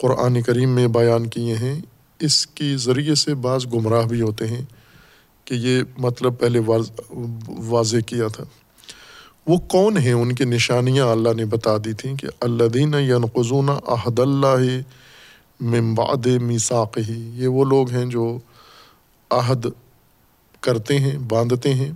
قرآن 0.00 0.42
کریم 0.42 0.70
میں 0.70 0.88
بیان 0.88 1.26
کیے 1.26 1.54
ہیں، 1.54 1.80
اس 2.20 2.46
کی 2.46 2.76
ذریعے 2.76 3.14
سے 3.14 3.34
بعض 3.34 3.66
گمراہ 3.66 4.06
بھی 4.06 4.20
ہوتے 4.20 4.46
ہیں 4.46 4.62
کہ 5.44 5.54
یہ 5.54 5.82
مطلب 5.98 6.38
پہلے 6.40 6.60
واضح 7.48 7.96
کیا 8.06 8.26
تھا۔ 8.28 8.44
وہ 9.46 9.56
کون 9.56 9.98
ہیں؟ 9.98 10.12
ان 10.12 10.34
کی 10.34 10.44
نشانیاں 10.44 11.06
اللہ 11.06 11.28
نے 11.36 11.44
بتا 11.44 11.76
دی 11.76 11.92
تھیں 11.92 12.16
کہ 12.16 12.28
اللہ 12.40 12.64
دین 12.64 12.94
ینقضون 12.94 13.68
عہد 13.68 14.18
اللہ 14.18 14.80
ممباد 15.64 16.26
میساک 16.26 16.98
ہی 17.08 17.30
یہ 17.34 17.48
وہ 17.48 17.64
لوگ 17.64 17.90
ہیں 17.90 18.04
جو 18.04 18.38
عہد 19.30 19.66
کرتے 20.60 20.98
ہیں، 20.98 21.18
باندھتے 21.18 21.74
ہیں 21.74 21.92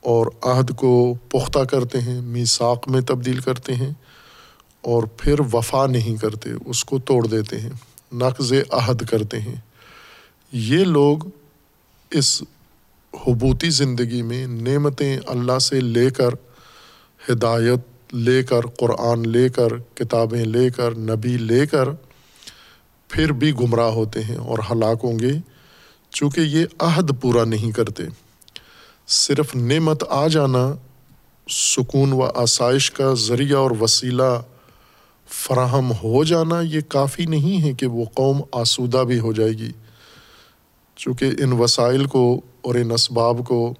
اور 0.00 0.26
عہد 0.42 0.70
کو 0.76 1.14
پختہ 1.28 1.58
کرتے 1.58 2.00
ہیں 2.00 2.20
میساک 2.20 2.88
میں 2.88 3.00
تبدیل 3.00 3.38
کرتے 3.38 3.74
ہیں 3.74 3.92
اور 4.80 5.02
پھر 5.16 5.40
وفا 5.52 5.86
نہیں 5.86 6.16
کرتے، 6.16 6.50
اس 6.66 6.84
کو 6.84 6.98
توڑ 6.98 7.26
دیتے 7.26 7.60
ہیں، 7.60 7.70
نقض 8.12 8.52
عہد 8.70 9.02
کرتے 9.02 9.40
ہیں۔ 9.40 9.54
یہ 10.52 10.84
لوگ 10.84 11.18
اس 12.10 12.42
حبوتی 13.14 13.70
زندگی 13.70 14.22
میں 14.22 14.46
نعمتیں 14.46 15.18
اللہ 15.26 15.58
سے 15.58 15.80
لے 15.80 16.10
کر، 16.10 16.34
ہدایت 17.30 18.14
لے 18.14 18.42
کر، 18.42 18.66
قرآن 18.78 19.28
لے 19.28 19.48
کر، 19.48 19.68
کتابیں 19.94 20.44
لے 20.44 20.70
کر، 20.70 20.94
نبی 20.98 21.36
لے 21.36 21.66
کر 21.66 21.88
پھر 23.08 23.32
بھی 23.32 23.52
گمراہ 23.52 23.90
ہوتے 23.90 24.22
ہیں 24.22 24.36
اور 24.36 24.58
ہلاک 24.70 24.98
ہوں 25.04 25.18
گے 25.18 25.32
چونکہ 26.10 26.40
یہ 26.40 26.66
عہد 26.78 27.10
پورا 27.20 27.44
نہیں 27.44 27.72
کرتے۔ 27.72 28.02
صرف 29.08 29.56
نعمت 29.56 30.04
آ 30.08 30.26
جانا، 30.26 30.74
سکون 31.50 32.12
و 32.12 32.22
آسائش 32.22 32.90
کا 32.90 33.14
ذریعہ 33.14 33.58
اور 33.58 33.70
وسیلہ 33.80 34.42
فراہم 35.28 35.92
ہو 35.92 36.24
جانا 36.24 36.60
یہ 36.60 36.80
کافی 36.88 37.26
نہیں 37.26 37.62
ہے 37.62 37.72
کہ 37.72 37.86
وہ 37.86 38.04
قوم 38.14 38.40
آسودہ 38.52 38.96
بھی 38.96 39.18
ہو 39.18 39.32
جائے 39.32 39.50
گی۔ 39.50 39.72
چونکہ 40.96 41.24
ان 41.24 41.52
وسائل 41.52 42.04
کو 42.04 42.40
اور 42.60 42.74
ان 42.74 42.90
اسباب 42.90 43.46
کو 43.46 43.74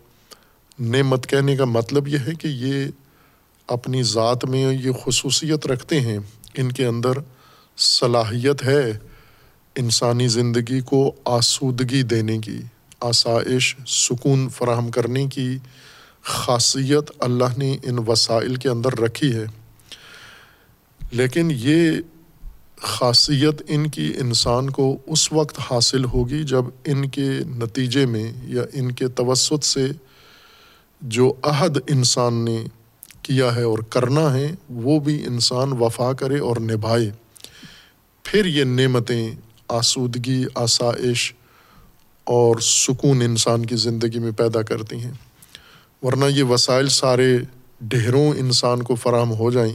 نعمت 0.79 1.27
کہنے 1.27 1.57
کا 1.57 1.65
مطلب 1.65 2.09
یہ 2.09 2.19
ہے 2.19 2.35
کہ 2.35 2.49
یہ 2.49 2.87
اپنی 3.67 4.03
ذات 4.03 4.45
میں 4.45 4.73
یہ 4.73 4.91
خصوصیت 5.05 5.67
رکھتے 5.67 6.01
ہیں۔ 6.01 6.19
ان 6.55 6.73
کے 6.73 6.87
اندر 6.87 7.11
صلاحیت 7.77 8.63
ہے۔ 8.63 8.99
انسانی 9.79 10.29
زندگی 10.29 10.81
کو 10.81 11.13
آسودگی 11.25 12.03
دینے 12.03 12.39
کی، 12.39 12.59
آسائش، 13.01 13.77
سکون 13.87 14.49
فراہم 14.49 14.91
کرنے 14.91 15.27
کی 15.27 15.59
خاصیت 16.23 17.11
اللہ 17.19 17.59
نے 17.59 17.77
ان 17.83 17.99
وسائل 18.09 18.57
کے 18.57 18.69
اندر 18.69 18.99
رکھی 18.99 19.35
ہے۔ 19.35 19.45
لیکن 21.11 21.49
یہ 21.55 21.91
خاصیت 22.77 23.63
ان 23.69 23.91
کی 23.91 24.13
انسان 24.17 24.71
کو 24.71 24.97
اس 25.07 25.33
وقت 25.33 25.61
حاصل 25.71 26.05
ہوگی 26.05 26.45
جب 26.45 26.65
ان 26.85 27.09
کے 27.09 27.31
نتیجے 27.47 28.07
میں 28.07 28.33
یا 28.45 28.63
ان 28.73 28.93
کے 28.93 29.09
توسط 29.09 29.65
سے 29.65 29.87
جو 31.01 31.33
عہد 31.43 31.79
انسان 31.89 32.45
نے 32.45 32.65
کیا 33.23 33.57
ہے 33.57 33.63
اور 33.63 33.79
کرنا 33.79 34.35
ہے، 34.35 34.55
وہ 34.69 35.01
بھی 35.01 35.27
انسان 35.27 35.73
وفا 35.73 36.13
کرے 36.13 36.39
اور 36.39 36.57
نبھائے۔ 36.57 37.11
پھر 38.23 38.45
یہ 38.45 38.65
نعمتیں 38.65 39.31
آسودگی، 39.69 40.45
آسائش 40.55 41.33
اور 42.25 42.57
سکون 42.61 43.23
انسان 43.23 43.67
کی 43.67 43.77
زندگی 43.77 44.19
میں 44.19 44.31
پیدا 44.31 44.63
کرتی 44.63 44.97
ہیں۔ 44.97 45.13
ورنہ 46.03 46.25
یہ 46.25 46.43
وسائل 46.43 46.89
سارے 46.89 47.39
ڈھیروں 47.81 48.33
انسان 48.39 48.83
کو 48.83 48.95
فراہم 48.95 49.33
ہو 49.33 49.51
جائیں۔ 49.51 49.75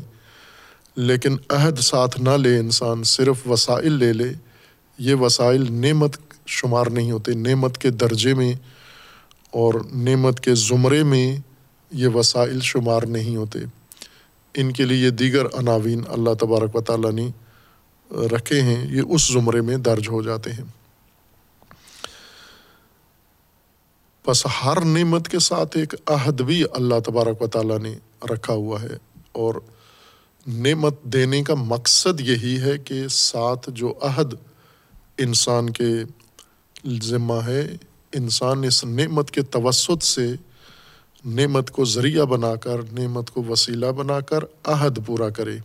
لیکن 0.96 1.38
عہد 1.50 1.80
ساتھ 1.80 2.22
نہ 2.22 2.30
لے 2.30 2.58
انسان، 2.58 3.04
صرف 3.04 3.48
وسائل 3.50 3.92
لے 3.92 4.14
لے۔ 4.14 4.34
یہ 4.98 5.16
وسائل 5.16 5.66
نعمت 5.70 6.18
شمار 6.48 6.88
نہیں 6.88 7.12
ہوتے۔ 7.12 7.34
نعمت 7.34 7.78
کے 7.78 7.90
درجے 7.90 8.34
میں 8.34 8.54
اور 9.52 9.74
نعمت 9.94 10.40
کے 10.40 10.56
زمرے 10.56 11.04
میں 11.04 11.38
یہ 11.92 12.08
وسائل 12.08 12.60
شمار 12.62 13.02
نہیں 13.04 13.36
ہوتے۔ 13.36 13.60
ان 14.54 14.72
کے 14.72 14.86
لیے 14.86 15.10
دیگر 15.10 15.46
عناوین 15.46 16.02
اللہ 16.10 16.34
تبارک 16.40 16.76
و 16.76 16.82
تعالیٰ 16.82 17.12
نے 17.12 17.30
رکھے 18.14 18.62
ہیں، 18.62 18.96
یہ 18.96 19.02
اس 19.10 19.28
زمرے 19.28 19.62
میں 19.62 19.78
درج 19.78 20.10
ہو 20.10 20.22
جاتے 20.22 20.52
ہیں۔ 20.52 20.64
بس 24.28 24.48
ہر 24.64 24.86
نعمت 24.86 25.28
کے 25.28 25.40
ساتھ 25.40 25.78
ایک 25.78 25.96
عہد 26.06 26.42
بھی 26.42 26.64
اللہ 26.74 27.00
تبارک 27.06 27.42
و 27.42 27.48
تعالیٰ 27.48 27.80
نے 27.80 27.98
رکھا 28.30 28.54
ہوا 28.54 28.82
ہے۔ 28.82 28.98
اور 29.32 29.54
نعمت 30.48 31.04
دینے 31.04 31.44
کا 31.44 31.54
مقصد 31.54 32.22
یہی 32.22 32.62
ہے 32.62 32.78
کہ 32.78 33.08
ساتھ 33.08 33.70
جو 33.70 33.94
عہد 34.02 34.34
انسان 35.18 35.70
کے 35.70 35.90
ذمہ 37.02 37.46
ہے، 37.46 37.78
انسان 38.14 38.64
اس 38.64 38.84
نعمت 38.84 39.32
کے 39.32 39.42
توسط 39.42 40.04
سے 40.04 40.34
نعمت 41.26 41.72
کو 41.72 41.86
ذریعہ 41.86 42.26
بنا 42.26 42.56
کر، 42.56 42.82
نعمت 42.92 43.30
کو 43.30 43.44
وسیلہ 43.44 43.86
بنا 43.86 44.20
کر 44.20 44.40
عہد 44.64 45.00
پورا 45.06 45.30
کرے۔ 45.30 45.58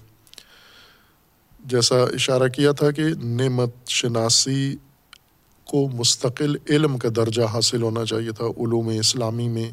جیسا 1.64 1.96
اشارہ 2.02 2.48
کیا 2.48 2.72
تھا 2.72 2.90
کہ 2.90 3.04
نعمت 3.24 3.70
شناسی 3.88 4.76
کو 5.64 5.88
مستقل 5.88 6.56
علم 6.70 6.98
کا 6.98 7.08
درجہ 7.16 7.42
حاصل 7.42 7.82
ہونا 7.82 8.04
چاہیے 8.04 8.32
تھا 8.32 8.44
علوم 8.44 8.88
اسلامی 8.88 9.48
میں، 9.48 9.70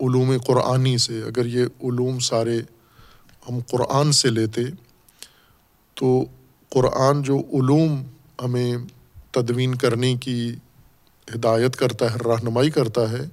علوم 0.00 0.32
قرآنی 0.46 0.98
سے۔ 0.98 1.22
اگر 1.22 1.46
یہ 1.46 1.64
علوم 1.82 2.18
سارے 2.18 2.60
ہم 3.48 3.58
قرآن 3.70 4.12
سے 4.12 4.30
لیتے 4.30 4.60
تو 5.94 6.24
قرآن 6.68 7.22
جو 7.22 7.38
علوم 7.38 8.02
ہمیں 8.44 8.74
تدوین 9.30 9.74
کرنے 9.74 10.14
کی 10.14 10.54
ہدایت 11.34 11.76
کرتا 11.76 12.12
ہے، 12.12 12.16
رہنمائی 12.16 12.70
کرتا 12.70 13.10
ہے، 13.10 13.24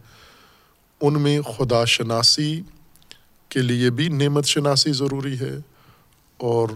ان 1.02 1.22
میں 1.22 1.42
خدا 1.42 1.86
شناسی 1.86 2.62
کے 3.50 3.60
لیے 3.60 3.90
بھی 3.90 4.08
نعمت 4.08 4.46
شناسی 4.46 4.94
ضروری 4.94 5.40
ہے 5.40 5.58
اور 6.38 6.70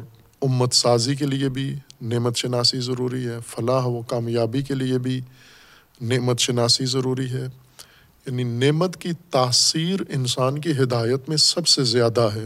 امت 0.43 0.73
سازی 0.73 1.15
کے 1.15 1.25
لیے 1.25 1.49
بھی 1.49 1.75
نعمت 2.01 2.37
شناسی 2.37 2.79
ضروری 2.79 3.27
ہے، 3.27 3.37
فلاح 3.47 3.85
و 3.85 4.01
کامیابی 4.01 4.61
کے 4.61 4.75
لیے 4.75 4.97
بھی 4.97 5.21
نعمت 6.01 6.39
شناسی 6.39 6.85
ضروری 6.85 7.29
ہے۔ 7.31 7.47
یعنی 8.25 8.43
نعمت 8.43 8.97
کی 8.97 9.11
تاثیر 9.29 9.99
انسان 10.09 10.61
کی 10.61 10.71
ہدایت 10.71 11.29
میں 11.29 11.37
سب 11.37 11.67
سے 11.67 11.83
زیادہ 11.83 12.29
ہے۔ 12.35 12.45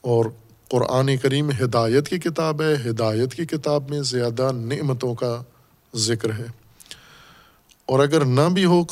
اور 0.00 0.24
قرآن 0.68 1.16
کریم 1.16 1.50
ہدایت 1.50 2.08
کی 2.08 2.18
کتاب 2.18 2.62
ہے، 2.62 2.90
ہدایت 2.90 3.34
کی 3.34 3.46
کتاب 3.46 3.90
میں 3.90 4.02
زیادہ 4.02 4.52
نعمتوں 4.52 5.14
کا 5.14 5.42
ذکر 5.94 6.32
ہے۔ 6.38 6.46
اور 7.86 7.98
اگر 7.98 8.24
نہ 8.24 8.48
بھی 8.52 8.64
ہو 8.64 8.84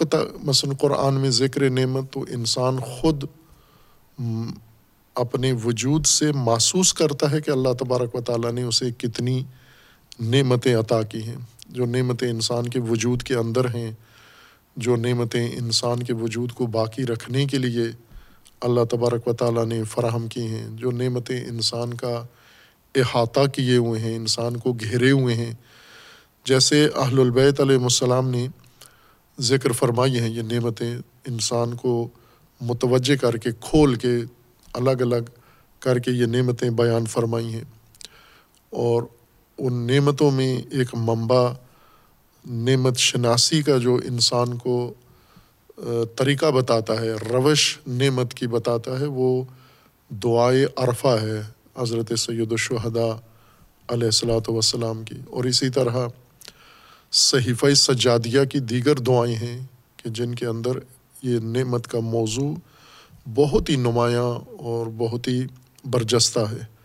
مثلاً 0.43 0.75
قرآن 0.75 1.15
میں 1.15 1.31
ذکر 1.31 1.71
نعمت، 1.71 2.13
تو 2.13 2.25
انسان 2.29 2.77
خود 2.79 3.25
اپنے 5.19 5.53
وجود 5.65 6.07
سے 6.07 6.33
محسوس 6.33 6.95
کرتا 6.95 7.31
ہے 7.31 7.41
کہ 7.41 7.51
اللہ 7.51 7.73
تبارک 7.79 8.15
و 8.15 8.21
تعالیٰ 8.21 8.53
نے 8.53 8.63
اسے 8.63 8.91
کتنی 8.99 9.43
نعمتیں 10.21 10.77
عطا 10.77 11.03
کی 11.03 11.23
ہیں۔ 11.23 11.37
جو 11.69 11.87
نعمتیں 11.87 12.31
انسان 12.31 12.69
کے 12.69 12.81
وجود 12.81 13.23
کے 13.23 13.35
اندر 13.35 13.65
ہیں، 13.75 13.93
جو 14.77 14.97
نعمتیں 14.97 15.53
انسان 15.53 16.03
کے 16.03 16.13
وجود 16.13 16.53
کو 16.53 16.67
باقی 16.67 17.07
رکھنے 17.07 17.47
کے 17.47 17.59
لیے 17.59 17.83
اللہ 18.61 18.81
تبارک 18.91 19.29
و 19.29 19.33
تعالیٰ 19.33 19.67
نے 19.67 19.85
فراہم 19.85 20.29
کی 20.29 20.41
ہیں۔ 20.41 20.69
جو 20.73 20.91
نعمتیں 20.91 21.45
انسان 21.45 21.95
کا 21.95 22.25
احاطہ 22.95 23.41
کیے 23.55 23.77
ہوئے 23.77 24.01
ہیں، 24.01 24.17
انسان 24.17 24.57
کو 24.57 24.73
گھیرے 24.73 25.11
ہوئے 25.11 25.35
ہیں۔ 25.35 25.53
جیسے 26.45 26.89
اہل 26.97 27.21
البیت 27.21 27.61
علیہ 27.61 27.77
السلام 27.77 28.31
نے 28.31 28.49
ذکر 29.41 29.73
فرمائی 29.73 30.19
ہیں، 30.19 30.31
یہ 30.31 30.43
نعمتیں 30.43 30.99
انسان 31.27 31.75
کو 31.75 32.09
متوجہ 32.61 33.17
کر 33.17 33.37
کے، 33.37 33.51
کھول 33.61 33.95
کے 33.95 34.17
الگ 34.73 35.01
الگ 35.01 35.31
کر 35.79 35.99
کے 35.99 36.11
یہ 36.11 36.27
نعمتیں 36.27 36.71
بیان 36.71 37.07
فرمائی 37.07 37.55
ہیں۔ 37.55 37.65
اور 38.71 39.03
ان 39.59 39.87
نعمتوں 39.87 40.31
میں 40.31 40.63
ایک 40.71 40.95
منبع، 40.95 41.53
نعمت 42.51 42.97
شناسی 42.97 43.63
کا 43.63 43.79
جو 43.79 43.95
انسان 43.95 44.57
کو 44.57 44.95
طریقہ 46.17 46.51
بتاتا 46.51 47.01
ہے، 47.01 47.13
روش 47.13 47.79
نعمت 47.87 48.35
کی 48.35 48.47
بتاتا 48.47 49.01
ہے، 49.01 49.05
وہ 49.05 49.43
دعائے 50.11 50.67
عرفہ 50.77 51.17
ہے 51.23 51.43
حضرت 51.79 52.13
سید 52.19 52.51
الشہداء 52.51 53.17
علیہ 53.89 54.05
السلاۃ 54.05 54.49
وسلام 54.49 55.03
کی۔ 55.03 55.15
اور 55.27 55.45
اسی 55.45 55.69
طرح 55.69 56.09
صحیفہ 57.13 57.75
سجادیہ 57.75 58.45
کی 58.45 58.59
دیگر 58.59 58.97
دعائیں 58.97 59.35
ہیں 59.35 59.67
کہ 59.97 60.11
جن 60.11 60.35
کے 60.35 60.47
اندر 60.47 60.71
یہ 61.23 61.39
نعمت 61.39 61.87
کا 61.87 62.01
موضوع 62.01 62.55
بہت 63.35 63.71
ہی 63.71 63.77
نمایاں 63.77 64.59
اور 64.59 64.87
بہت 64.97 65.29
ہی 65.29 65.47
برجستہ 65.85 66.41
ہے۔ 66.41 66.79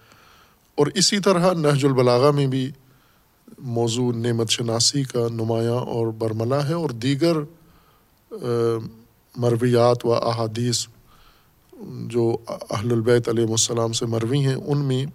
اور 0.75 0.87
اسی 0.87 1.19
طرح 1.19 1.53
نہج 1.53 1.85
البلاغہ 1.85 2.31
میں 2.31 2.47
بھی 2.47 2.71
موضوع 3.57 4.11
نعمت 4.13 4.49
شناسی 4.49 5.03
کا 5.03 5.27
نمایاں 5.31 5.75
اور 5.75 6.07
برملا 6.07 6.67
ہے 6.67 6.73
اور 6.73 6.89
دیگر 6.89 7.37
مرویات 9.35 10.05
و 10.05 10.13
احادیث 10.13 10.87
جو 12.07 12.37
اہل 12.49 12.91
البیت 12.91 13.29
علیہ 13.29 13.45
السلام 13.47 13.91
سے 13.91 14.05
مروی 14.05 14.39
ہیں، 14.39 14.55
ان 14.55 14.77
میں 14.77 15.05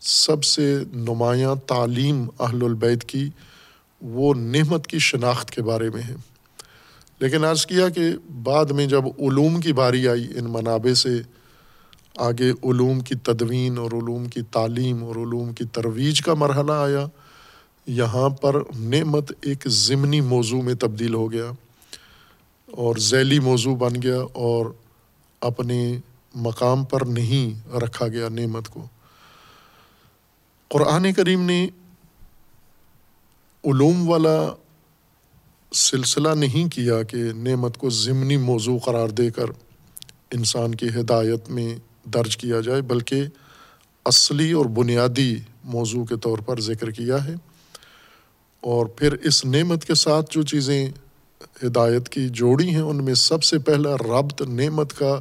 سب 0.00 0.44
سے 0.44 0.78
نمایاں 0.94 1.54
تعلیم 1.54 2.26
اہل 2.40 2.64
البیت 2.64 3.04
کی 3.04 3.28
وہ 4.02 4.34
نعمت 4.34 4.86
کی 4.86 4.98
شناخت 4.98 5.50
کے 5.50 5.62
بارے 5.62 5.90
میں 5.90 6.02
ہے۔ 6.02 6.14
لیکن 7.24 7.44
عرض 7.44 7.66
کیا 7.66 7.88
کہ 7.88 8.10
بعد 8.42 8.64
میں 8.64 8.86
جب 8.86 9.04
علوم 9.18 9.60
کی 9.60 9.72
باری 9.72 10.08
آئی 10.08 10.26
ان 10.36 10.44
منابع 10.44 10.94
سے، 10.94 11.22
آگے 12.16 12.50
علوم 12.50 13.00
کی 13.00 13.14
تدوین 13.14 13.78
اور 13.78 13.90
علوم 13.92 14.24
کی 14.24 14.42
تعلیم 14.42 15.04
اور 15.04 15.16
علوم 15.16 15.52
کی 15.52 15.64
ترویج 15.64 16.20
کا 16.20 16.34
مرحلہ 16.34 16.72
آیا، 16.72 17.06
یہاں 17.86 18.28
پر 18.28 18.56
نعمت 18.78 19.32
ایک 19.40 19.68
ضمنی 19.68 20.20
موضوع 20.20 20.62
میں 20.62 20.74
تبدیل 20.74 21.14
ہو 21.14 21.32
گیا 21.32 21.50
اور 22.72 22.96
ذیلی 22.96 23.38
موضوع 23.38 23.76
بن 23.76 24.02
گیا 24.02 24.20
اور 24.32 24.66
اپنے 25.40 25.98
مقام 26.34 26.84
پر 26.84 27.00
نہیں 27.00 27.76
رکھا 27.76 28.08
گیا 28.08 28.28
نعمت 28.28 28.68
کو۔ 28.68 28.86
قرآن 30.68 31.12
کریم 31.12 31.42
نے 31.42 31.68
علوم 33.64 34.08
والا 34.08 34.38
سلسلہ 35.74 36.28
نہیں 36.28 36.68
کیا 36.68 37.02
کہ 37.02 37.16
نعمت 37.16 37.78
کو 37.78 37.90
ضمنی 37.90 38.36
موضوع 38.36 38.78
قرار 38.78 39.08
دے 39.08 39.30
کر 39.30 39.46
انسان 40.30 40.74
کی 40.74 40.88
ہدایت 40.88 41.50
میں 41.50 41.76
درج 42.08 42.36
کیا 42.36 42.60
جائے، 42.60 42.82
بلکہ 42.82 43.22
اصلی 44.04 44.52
اور 44.52 44.66
بنیادی 44.66 45.36
موضوع 45.64 46.04
کے 46.04 46.16
طور 46.16 46.38
پر 46.38 46.60
ذکر 46.60 46.90
کیا 46.90 47.24
ہے۔ 47.24 47.34
اور 48.60 48.86
پھر 48.86 49.12
اس 49.12 49.44
نعمت 49.44 49.84
کے 49.84 49.94
ساتھ 49.94 50.26
جو 50.30 50.42
چیزیں 50.42 50.88
ہدایت 51.62 52.08
کی 52.08 52.28
جوڑی 52.28 52.70
ہیں، 52.70 52.80
ان 52.80 53.04
میں 53.04 53.14
سب 53.14 53.44
سے 53.44 53.58
پہلا 53.58 53.94
ربط 53.94 54.42
نعمت 54.42 54.92
کا 54.92 55.20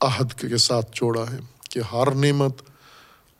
عہد 0.00 0.40
کے 0.40 0.56
ساتھ 0.56 0.90
جوڑا 0.92 1.24
ہے 1.32 1.38
کہ 1.70 1.80
ہر 1.92 2.14
نعمت 2.14 2.62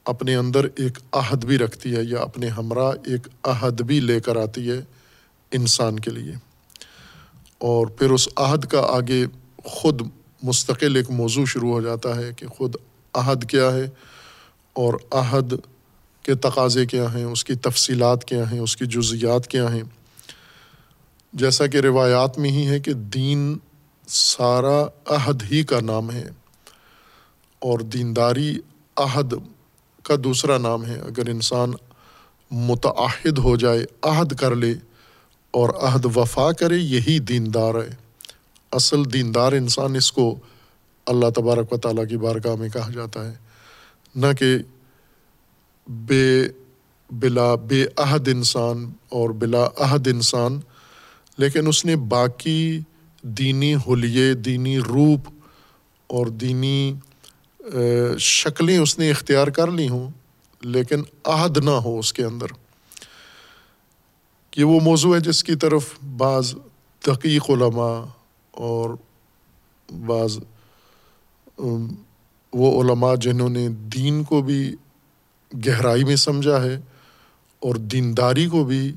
اپنے 0.04 0.37
اندر 0.37 0.64
ایک 0.64 0.99
عہد 1.12 1.45
بھی 1.45 1.59
رکھتی 1.59 1.97
ہے 1.97 2.02
یا 2.02 2.21
اپنے 2.21 2.49
ہمراہ 2.49 2.92
ایک 3.04 3.28
عہد 3.42 3.83
بھی 3.83 4.00
لے 4.00 4.21
کر 4.21 4.37
آتی 4.37 4.71
ہے۔ 4.71 4.80
انسان 5.56 5.98
کے 5.98 6.10
لیے۔ 6.10 6.32
اور 7.58 7.86
پھر 7.86 8.10
اس 8.10 8.28
عہد 8.36 8.64
کا 8.64 8.80
آگے 8.80 9.25
خود 9.64 10.02
مستقل 10.42 10.96
ایک 10.96 11.10
موضوع 11.10 11.44
شروع 11.44 11.72
ہو 11.72 11.80
جاتا 11.80 12.16
ہے 12.16 12.30
کہ 12.36 12.46
خود 12.46 12.75
عہد 13.14 13.50
کیا 13.50 13.72
ہے 13.72 13.90
اور 14.72 14.94
عہد 15.10 15.54
کے 16.22 16.34
تقاضے 16.34 16.86
کیا 16.86 17.14
ہیں، 17.14 17.25
اس 17.25 17.44
کی 17.44 17.54
تفصیلات 17.54 18.25
کیا 18.25 18.50
ہیں، 18.50 18.58
اس 18.58 18.76
کی 18.76 18.86
جزیات 18.86 19.46
کیا 19.46 19.75
ہیں۔ 19.75 19.82
جیسا 21.32 21.66
کہ 21.66 21.76
روایات 21.76 22.38
میں 22.38 22.50
ہی 22.50 22.66
ہے 22.66 22.80
کہ 22.80 22.92
دین 22.92 23.58
سارا 24.08 24.84
عہد 25.06 25.42
ہی 25.52 25.64
کا 25.64 25.80
نام 25.80 26.10
ہے 26.10 26.28
اور 27.58 27.78
دینداری 27.78 28.58
عہد 28.96 29.34
کا 30.02 30.14
دوسرا 30.25 30.58
نام 30.58 30.86
ہے۔ 30.86 31.00
اگر 31.00 31.28
انسان 31.28 31.72
متعہد 32.50 33.38
ہو 33.38 33.56
جائے، 33.56 33.84
عہد 34.02 34.32
کر 34.34 34.56
لے 34.56 34.75
اور 35.56 35.68
عہد 35.68 36.04
وفا 36.16 36.52
کرے، 36.52 36.76
یہی 36.76 37.18
دیندار 37.18 37.75
ہے۔ 37.75 37.94
اصل 38.72 39.12
دیندار 39.12 39.52
انسان 39.52 39.96
اس 39.96 40.12
کو 40.12 40.38
اللہ 41.06 41.30
تبارک 41.34 41.72
و 41.72 41.76
تعالیٰ 41.76 42.08
کی 42.08 42.16
بارگاہ 42.16 42.54
میں 42.54 42.68
کہا 42.68 42.90
جاتا 42.95 43.26
ہے۔ 43.26 43.34
نہ 44.14 44.26
کہ 44.38 44.56
بے، 45.86 46.42
بلا، 47.10 47.54
بے 47.54 47.84
عہد 47.97 48.28
انسان 48.28 48.92
اور 49.08 49.30
بلا 49.30 49.64
عہد 49.76 50.06
انسان، 50.06 50.60
لیکن 51.38 51.66
اس 51.66 51.84
نے 51.84 51.97
باقی 51.97 52.80
دینی 53.23 53.75
حلیے، 53.75 54.34
دینی 54.34 54.78
روپ 54.78 55.28
اور 56.06 56.26
دینی 56.26 56.95
شکلیں 58.19 58.78
اس 58.78 58.99
نے 58.99 59.10
اختیار 59.10 59.47
کر 59.47 59.71
لی 59.71 59.88
ہوں، 59.88 60.10
لیکن 60.60 61.02
عہد 61.25 61.56
نہ 61.64 61.71
ہو 61.71 61.99
اس 61.99 62.12
کے 62.12 62.25
اندر۔ 62.25 62.47
یہ 64.56 64.64
وہ 64.64 64.80
موضوع 64.80 65.14
ہے 65.14 65.21
جس 65.21 65.45
کی 65.45 65.54
طرف 65.54 65.88
بعض 66.16 66.54
تحقیق 67.02 67.50
علماء 67.50 67.95
اور 68.50 68.90
بعض 69.88 70.38
وہ 72.52 72.82
علماء 72.82 73.14
جنہوں 73.14 73.49
نے 73.49 73.69
دین 73.69 74.23
کو 74.25 74.40
بھی 74.42 74.75
گہرائی 75.66 76.04
میں 76.04 76.16
سمجھا 76.16 76.62
ہے 76.62 76.80
اور 77.62 77.75
دینداری 77.75 78.47
کو 78.47 78.64
بھی 78.64 78.92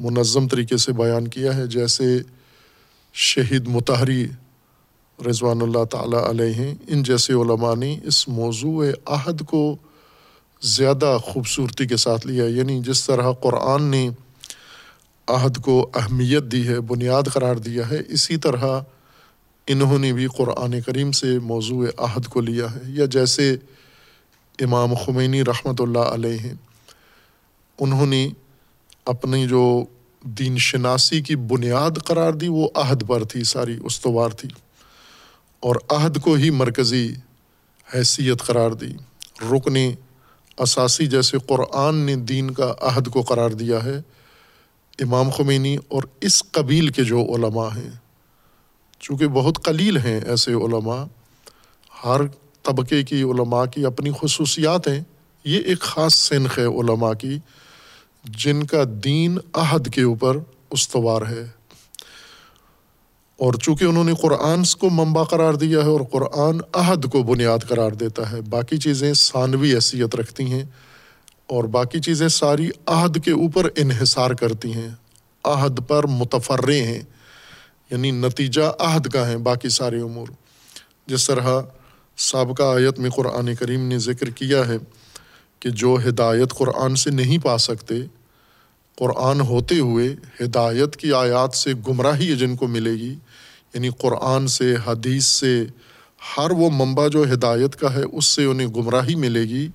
منظم 0.00 0.48
طریقے 0.48 0.76
سے 0.76 0.92
بیان 0.92 1.28
کیا 1.28 1.56
ہے، 1.56 1.66
جیسے 1.66 2.04
شہید 3.14 3.68
متحری 3.68 4.26
رضوان 5.18 5.62
اللہ 5.62 5.84
تعالیٰ 5.84 6.24
علیہ 6.28 6.74
ان 6.88 7.02
جیسے 7.02 7.32
علماء 7.32 7.74
نے 7.74 7.96
اس 8.04 8.28
موضوع 8.28 8.84
عہد 9.06 9.42
کو 9.46 9.76
زیادہ 10.62 11.18
خوبصورتی 11.22 11.86
کے 11.86 11.96
ساتھ 11.96 12.26
لیا 12.26 12.44
ہے۔ 12.44 12.50
یعنی 12.50 12.80
جس 12.80 13.06
طرح 13.06 13.32
قرآن 13.32 13.82
نے 13.82 14.10
عہد 15.28 15.56
کو 15.56 15.90
اہمیت 15.94 16.42
دی 16.42 16.68
ہے، 16.68 16.80
بنیاد 16.80 17.22
قرار 17.32 17.56
دیا 17.56 17.90
ہے، 17.90 17.98
اسی 18.08 18.36
طرح 18.36 18.80
انہوں 19.66 19.98
نے 19.98 20.12
بھی 20.12 20.26
قرآن 20.36 20.80
کریم 20.80 21.12
سے 21.12 21.38
موضوع 21.38 21.86
عہد 21.96 22.26
کو 22.26 22.40
لیا 22.40 22.74
ہے۔ 22.74 22.80
یا 22.86 23.04
جیسے 23.04 23.56
امام 24.60 24.94
خمینی 24.94 25.44
رحمۃ 25.44 25.74
اللہ 25.78 25.98
علیہ 25.98 26.38
ہیں، 26.38 26.54
انہوں 27.78 28.06
نے 28.06 28.28
اپنی 29.06 29.46
جو 29.46 29.84
دین 30.22 30.58
شناسی 30.58 31.22
کی 31.22 31.36
بنیاد 31.36 31.90
قرار 32.04 32.32
دی، 32.32 32.48
وہ 32.48 32.68
عہد 32.74 33.08
پر 33.08 33.24
تھی، 33.24 33.44
ساری 33.44 33.78
استوار 33.84 34.30
تھی۔ 34.30 34.48
اور 35.60 35.76
عہد 35.88 36.20
کو 36.20 36.34
ہی 36.34 36.50
مرکزی 36.50 37.14
حیثیت 37.94 38.42
قرار 38.42 38.70
دی۔ 38.70 38.92
رکن 39.50 39.90
اساسی 40.58 41.06
جیسے 41.06 41.38
قرآن 41.38 41.96
نے 41.96 42.16
دین 42.16 42.50
کا 42.50 42.74
عہد 42.80 43.08
کو 43.08 43.22
قرار 43.22 43.50
دیا 43.50 43.84
ہے، 43.84 44.00
امام 44.98 45.30
خمینی 45.30 45.76
اور 45.88 46.02
اس 46.20 46.42
قبیل 46.50 46.88
کے 46.88 47.04
جو 47.04 47.20
علماء 47.20 47.68
ہیں، 47.76 47.90
چونکہ 49.00 49.28
بہت 49.28 49.64
قلیل 49.64 49.96
ہیں 49.96 50.20
ایسے 50.20 50.52
علماء، 50.52 51.04
ہر 52.04 52.20
طبقے 52.62 53.02
کی 53.02 53.22
علماء 53.22 53.64
کی 53.64 53.84
اپنی 53.84 54.10
خصوصیات 54.20 54.88
ہیں، 54.88 55.00
یہ 55.44 55.58
ایک 55.58 55.80
خاص 55.80 56.14
سنخ 56.14 56.58
ہے 56.58 56.64
علماء 56.64 57.12
کی، 57.12 57.38
جن 58.24 58.62
کا 58.62 58.82
دین 59.04 59.38
عہد 59.52 59.94
کے 59.94 60.02
اوپر 60.02 60.36
استوار 60.70 61.22
ہے۔ 61.22 61.46
اور 63.40 63.54
چونکہ 63.54 63.84
انہوں 63.84 64.04
نے 64.04 64.12
قرآن 64.20 64.62
کو 64.78 64.90
منبع 64.90 65.24
قرار 65.24 65.54
دیا 65.54 65.78
ہے 65.78 65.86
اور 65.86 66.00
قرآن 66.00 66.60
عہد 66.72 67.12
کو 67.12 67.22
بنیاد 67.22 67.58
قرار 67.68 67.90
دیتا 67.90 68.32
ہے، 68.32 68.40
باقی 68.40 68.76
چیزیں 68.76 69.14
ثانوی 69.14 69.74
حیثیت 69.74 70.14
رکھتی 70.14 70.44
ہیں 70.44 70.64
اور 71.46 71.64
باقی 71.64 72.00
چیزیں 72.00 72.28
ساری 72.28 72.70
عہد 72.86 73.24
کے 73.24 73.30
اوپر 73.30 73.68
انحصار 73.76 74.30
کرتی 74.30 74.74
ہیں۔ 74.74 74.88
عہد 75.44 75.80
پر 75.88 76.06
متفرے 76.06 76.82
ہیں 76.82 77.00
یعنی 77.90 78.10
نتیجہ 78.10 78.72
عہد 78.78 79.06
کا 79.06 79.28
ہے 79.28 79.36
باقی 79.38 79.68
سارے 79.68 80.00
امور۔ 80.00 80.26
جس 81.06 81.26
طرح 81.26 81.60
سابقہ 82.16 82.62
آیت 82.62 82.98
میں 82.98 83.10
قرآن 83.10 83.54
کریم 83.54 83.88
نے 83.88 83.98
ذکر 83.98 84.30
کیا 84.30 84.68
ہے 84.68 84.76
کہ 85.60 85.70
جو 85.70 85.96
ہدایت 86.08 86.52
قرآن 86.52 86.94
سے 86.94 87.10
نہیں 87.10 87.38
پا 87.38 87.58
سکتے، 87.58 87.94
قرآن 88.98 89.40
ہوتے 89.40 89.78
ہوئے 89.78 90.16
ہدایت 90.40 90.96
کی 90.96 91.12
آیات 91.12 91.54
سے 91.54 91.72
گمراہی 91.88 92.36
جن 92.36 92.56
کو 92.56 92.66
ملے 92.66 92.92
گی 92.92 93.14
یعنی 93.74 93.88
قرآن 93.98 94.46
سے، 94.46 94.74
حدیث 94.86 95.24
سے، 95.24 95.64
ہر 96.36 96.50
وہ 96.50 96.70
منبع 96.70 97.08
جو 97.08 97.22
ہدایت 97.32 97.76
کا 97.76 97.94
ہے، 97.94 98.02
اس 98.12 98.24
سے 98.24 98.44
انہیں 98.44 98.66
گمراہی 98.66 99.14
ملے 99.14 99.42
گی۔ 99.42 99.68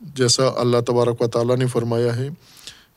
جیسا 0.00 0.42
اللہ 0.56 0.76
تبارک 0.86 1.22
و 1.22 1.26
تعالیٰ 1.26 1.56
نے 1.56 1.66
فرمایا 1.66 2.16
ہے 2.16 2.28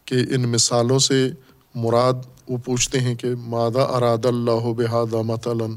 کہ 0.06 0.16
ان 0.16 0.50
مثالوں 0.50 1.00
سے 1.00 1.30
مراد 1.76 2.14
وہ 2.48 2.58
پوچھتے 2.58 3.00
ہیں 3.00 3.16
کہ 3.16 3.28
مادہ 3.40 3.80
اراد 3.80 4.26
اللہ 4.26 4.74
بحاد 4.74 5.14
مطلً 5.14 5.74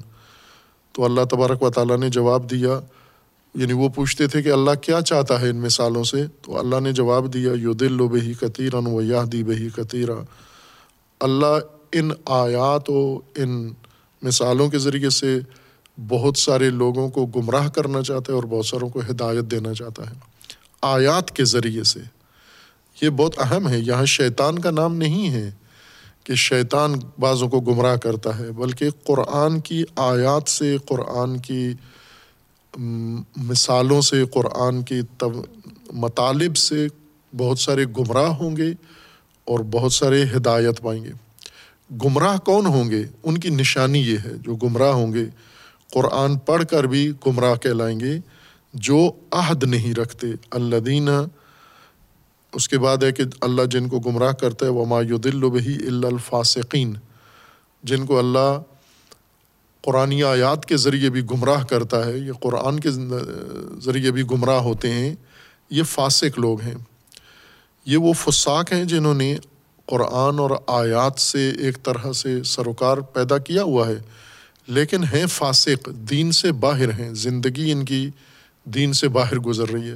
تو 0.92 1.04
اللہ 1.04 1.20
تبارک 1.30 1.62
و 1.62 1.70
تعالیٰ 1.70 1.98
نے 1.98 2.08
جواب 2.08 2.50
دیا 2.50 2.80
یعنی 3.54 3.72
وہ 3.72 3.88
پوچھتے 3.88 4.26
تھے 4.26 4.42
کہ 4.42 4.52
اللہ 4.52 4.70
کیا 4.82 5.00
چاہتا 5.00 5.40
ہے 5.40 5.48
ان 5.48 5.56
مثالوں 5.56 6.04
سے؟ 6.04 6.26
تو 6.42 6.58
اللہ 6.58 6.80
نے 6.80 6.92
جواب 6.92 7.34
دیا 7.34 7.52
یو 7.52 7.72
دل 7.72 8.00
و 8.00 8.08
بہی 8.08 8.32
قطیرن 8.32 8.86
و 8.86 9.02
یا 9.02 9.24
دی 9.32 9.44
بہی 9.44 9.68
قطیرہ 9.68 10.22
اللہ 11.20 11.58
ان 11.92 12.10
آیات 12.24 12.90
و 12.90 13.18
ان 13.36 13.68
مثالوں 14.22 14.68
کے 14.68 14.78
ذریعے 14.78 15.10
سے 15.10 15.38
بہت 16.08 16.38
سارے 16.38 16.70
لوگوں 16.70 17.08
کو 17.08 17.26
گمراہ 17.26 17.68
کرنا 17.68 18.02
چاہتا 18.02 18.32
ہے 18.32 18.34
اور 18.34 18.44
بہت 18.44 18.66
ساروں 18.66 18.88
کو 18.88 19.00
ہدایت 19.10 19.44
دینا 19.44 19.74
چاہتا 19.74 20.10
ہے۔ 20.10 20.14
آیات 20.82 21.30
کے 21.30 21.44
ذریعے 21.44 21.82
سے۔ 21.82 22.00
یہ 23.02 23.10
بہت 23.10 23.34
اہم 23.38 23.68
ہے۔ 23.68 23.78
یہاں 23.78 24.04
شیطان 24.04 24.58
کا 24.58 24.70
نام 24.70 24.96
نہیں 24.96 25.30
ہے 25.30 25.50
کہ 26.24 26.34
شیطان 26.34 26.94
بعضوں 27.18 27.48
کو 27.48 27.60
گمراہ 27.60 27.96
کرتا 27.96 28.38
ہے، 28.38 28.52
بلکہ 28.52 28.90
قرآن 29.04 29.60
کی 29.60 29.84
آیات 29.96 30.48
سے، 30.48 30.76
قرآن 30.86 31.38
کی 31.38 31.72
مثالوں 33.36 34.00
سے، 34.00 34.24
قرآن 34.24 34.82
کی 34.82 35.00
مطالب 35.92 36.56
سے 36.56 36.86
بہت 37.36 37.58
سارے 37.58 37.84
گمراہ 37.84 38.26
ہوں 38.26 38.56
گے 38.56 38.70
اور 39.44 39.58
بہت 39.58 39.92
سارے 39.92 40.24
ہدایت 40.36 40.80
پائیں 40.80 41.04
گے۔ 41.04 41.12
گمراہ 41.90 42.38
کون 42.38 42.66
ہوں 42.66 42.90
گے؟ 42.90 43.04
ان 43.22 43.38
کی 43.38 43.48
نشانی 43.48 43.98
یہ 43.98 44.18
ہے، 44.24 44.32
جو 44.40 44.54
گمراہ 44.54 44.92
ہوں 44.92 45.12
گے۔ 45.12 45.24
قرآن 45.92 46.38
پڑھ 46.38 46.64
کر 46.64 46.84
بھی 46.84 47.12
گمراہ 47.26 47.54
کہلائیں 47.54 48.00
گے، 48.00 48.18
جو 48.74 49.10
عہد 49.30 49.64
نہیں 49.64 49.94
رکھتے۔ 49.94 50.26
اللہ 50.50 50.76
دینا 50.76 51.22
اس 52.52 52.68
کے 52.68 52.78
بعد 52.78 53.02
ہے 53.02 53.12
کہ 53.12 53.22
اللہ 53.40 53.62
جن 53.62 53.88
کو 53.88 53.98
گمراہ 54.00 54.32
کرتا 54.32 54.66
ہے 54.66 54.70
وہ 54.70 54.84
مایود 54.86 55.26
بہی 55.34 55.76
الفاصقین 55.86 56.94
جن 57.82 58.06
کو 58.06 58.18
اللہ 58.18 58.62
قرآن 59.82 60.22
آیات 60.22 60.66
کے 60.66 60.76
ذریعے 60.76 61.10
بھی 61.10 61.22
گمراہ 61.22 61.64
کرتا 61.64 62.06
ہے 62.06 62.18
یہ 62.18 62.32
قرآن 62.32 62.80
کے 62.80 62.90
ذریعے 63.80 64.10
بھی 64.10 64.22
گمراہ 64.22 64.60
ہوتے 64.60 64.90
ہیں، 64.90 65.14
یہ 65.70 65.82
فاسق 65.82 66.38
لوگ 66.38 66.60
ہیں۔ 66.60 66.74
یہ 67.86 67.96
وہ 67.96 68.12
فساق 68.12 68.72
ہیں 68.72 68.84
جنہوں 68.84 69.14
نے 69.14 69.36
قرآن 69.90 70.38
اور 70.38 70.50
آیات 70.66 71.20
سے 71.20 71.50
ایک 71.58 71.78
طرح 71.82 72.12
سے 72.12 72.42
سروکار 72.42 72.98
پیدا 72.98 73.38
کیا 73.38 73.62
ہوا 73.62 73.88
ہے۔ 73.88 73.96
لیکن 74.66 75.04
ہیں 75.04 75.26
فاسق، 75.26 75.88
دین 76.10 76.32
سے 76.32 76.52
باہر 76.52 76.92
ہیں۔ 76.92 77.14
زندگی 77.14 77.72
ان 77.72 77.84
کی 77.84 78.10
دین 78.64 78.92
سے 78.92 79.08
باہر 79.08 79.38
گزر 79.38 79.68
رہی 79.68 79.88
ہے۔ 79.88 79.94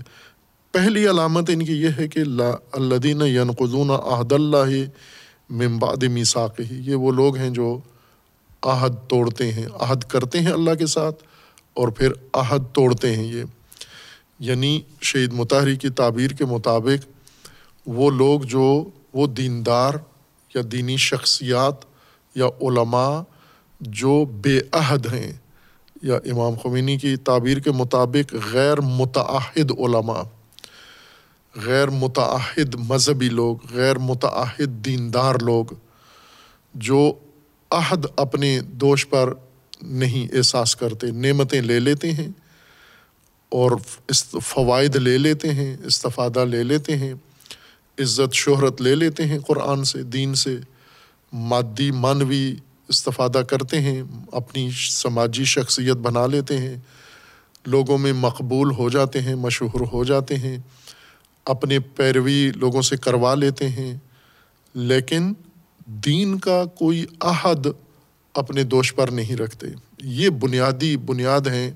پہلی 0.73 1.11
علامت 1.11 1.51
ان 1.51 1.65
کی 1.65 1.73
یہ 1.73 1.89
ہے 1.99 2.09
کہ 2.09 2.21
اللہ 2.73 2.95
دین 2.95 3.23
ینقضون 3.23 3.91
عہد 3.91 4.33
اللہ 4.33 4.85
ممباد 5.51 6.03
میساک 6.03 6.61
ہی 6.61 6.91
یہ 6.91 6.95
وہ 6.95 7.13
لوگ 7.13 7.37
ہیں 7.37 7.51
جو 7.51 7.79
عہد 8.63 8.95
توڑتے 9.09 9.53
ہیں، 9.53 9.67
عہد 9.75 10.03
کرتے 10.03 10.41
ہیں 10.41 10.51
اللہ 10.51 10.75
کے 10.75 10.87
ساتھ 10.87 11.23
اور 11.75 11.89
پھر 11.89 12.13
عہد 12.33 12.63
توڑتے 12.73 13.17
ہیں۔ 13.17 13.25
یہ 13.25 13.43
یعنی 14.39 14.81
شہید 15.03 15.33
متحری 15.33 15.77
کی 15.77 15.89
تعبیر 15.89 16.31
کے 16.31 16.45
مطابق 16.45 17.09
وہ 17.87 18.11
لوگ 18.11 18.41
جو 18.41 18.85
وہ 19.15 19.27
دیندار 19.27 19.95
یا 20.55 20.63
دینی 20.73 20.97
شخصیات 20.97 21.85
یا 22.35 22.47
علماء 22.47 23.23
جو 23.81 24.25
بے 24.25 24.59
عہد 24.73 25.07
ہیں 25.13 25.33
یا 26.03 26.17
امام 26.17 26.55
خمینی 26.63 26.97
کی 26.97 27.17
تعبیر 27.17 27.59
کے 27.59 27.71
مطابق 27.71 28.35
غیر 28.53 28.81
متعہد 28.81 29.71
علماء، 29.79 30.23
غیر 31.55 31.91
متعہد 31.91 32.75
مذہبی 32.75 33.29
لوگ، 33.29 33.57
غیر 33.73 33.99
متعہد 33.99 34.85
دیندار 34.85 35.35
لوگ 35.35 35.65
جو 36.75 37.13
عہد 37.71 38.07
اپنے 38.17 38.61
دوش 38.61 39.09
پر 39.09 39.33
نہیں 39.83 40.37
احساس 40.37 40.77
کرتے، 40.77 41.11
نعمتیں 41.11 41.61
لے 41.61 41.81
لیتے 41.81 42.13
ہیں 42.13 42.29
اور 43.49 43.71
فوائد 44.43 44.97
لے 44.97 45.19
لیتے 45.19 45.53
ہیں، 45.53 45.77
استفادہ 45.85 46.45
لے 46.45 46.63
لیتے 46.63 46.97
ہیں۔ 46.97 47.15
عزت، 47.99 48.35
شہرت 48.35 48.83
لے 48.83 48.95
لیتے 48.95 49.25
ہیں 49.25 49.39
قرآن 49.39 49.85
سے، 49.85 50.03
دین 50.03 50.35
سے۔ 50.35 50.57
مادی، 51.33 51.91
مانوی 51.91 52.55
استفادہ 52.89 53.43
کرتے 53.49 53.81
ہیں، 53.81 54.03
اپنی 54.33 54.71
سماجی 54.91 55.45
شخصیت 55.45 55.97
بنا 55.97 56.27
لیتے 56.27 56.59
ہیں۔ 56.59 56.77
لوگوں 57.67 57.99
میں 57.99 58.13
مقبول 58.13 58.73
ہو 58.73 58.91
جاتے 58.91 59.21
ہیں، 59.21 59.35
مشہور 59.35 59.81
ہو 59.93 60.05
جاتے 60.05 60.37
ہیں۔ 60.37 60.59
اپنے 61.45 61.79
پیروی 61.79 62.51
لوگوں 62.57 62.83
سے 62.83 62.97
کروا 62.97 63.35
لیتے 63.35 63.69
ہیں۔ 63.69 63.99
لیکن 64.75 65.33
دین 65.87 66.39
کا 66.39 66.65
کوئی 66.65 67.07
عہد 67.21 67.67
اپنے 68.35 68.63
دوش 68.63 68.95
پر 68.95 69.09
نہیں 69.09 69.37
رکھتے۔ 69.37 69.67
یہ 70.03 70.29
بنیادی 70.29 70.97
بنیاد 70.97 71.41
ہیں۔ 71.41 71.71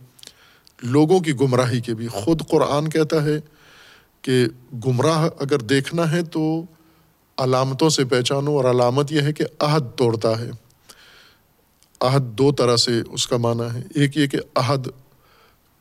لوگوں 0.82 1.20
کی 1.20 1.32
گمراہی 1.32 1.80
کے 1.80 1.94
بھی۔ 1.94 2.08
خود 2.08 2.42
قرآن 2.48 2.90
کہتا 2.90 3.24
ہے 3.24 3.40
کہ 4.22 4.46
گمراہ 4.86 5.28
اگر 5.40 5.58
دیکھنا 5.58 6.12
ہے 6.12 6.22
تو 6.22 6.62
علامتوں 7.38 7.90
سے 7.90 8.04
پہچانو 8.04 8.56
اور 8.56 8.64
علامت 8.64 9.12
یہ 9.12 9.20
ہے 9.20 9.32
کہ 9.32 9.44
عہد 9.58 9.86
توڑتا 9.96 10.40
ہے۔ 10.40 10.50
عہد 12.00 12.22
دو 12.22 12.52
طرح 12.52 12.76
سے 12.76 13.02
اس 13.10 13.26
کا 13.26 13.36
معنی 13.36 13.74
ہے۔ 13.74 13.82
ایک 13.94 14.16
یہ 14.16 14.26
کہ 14.26 14.38
عہد 14.54 14.88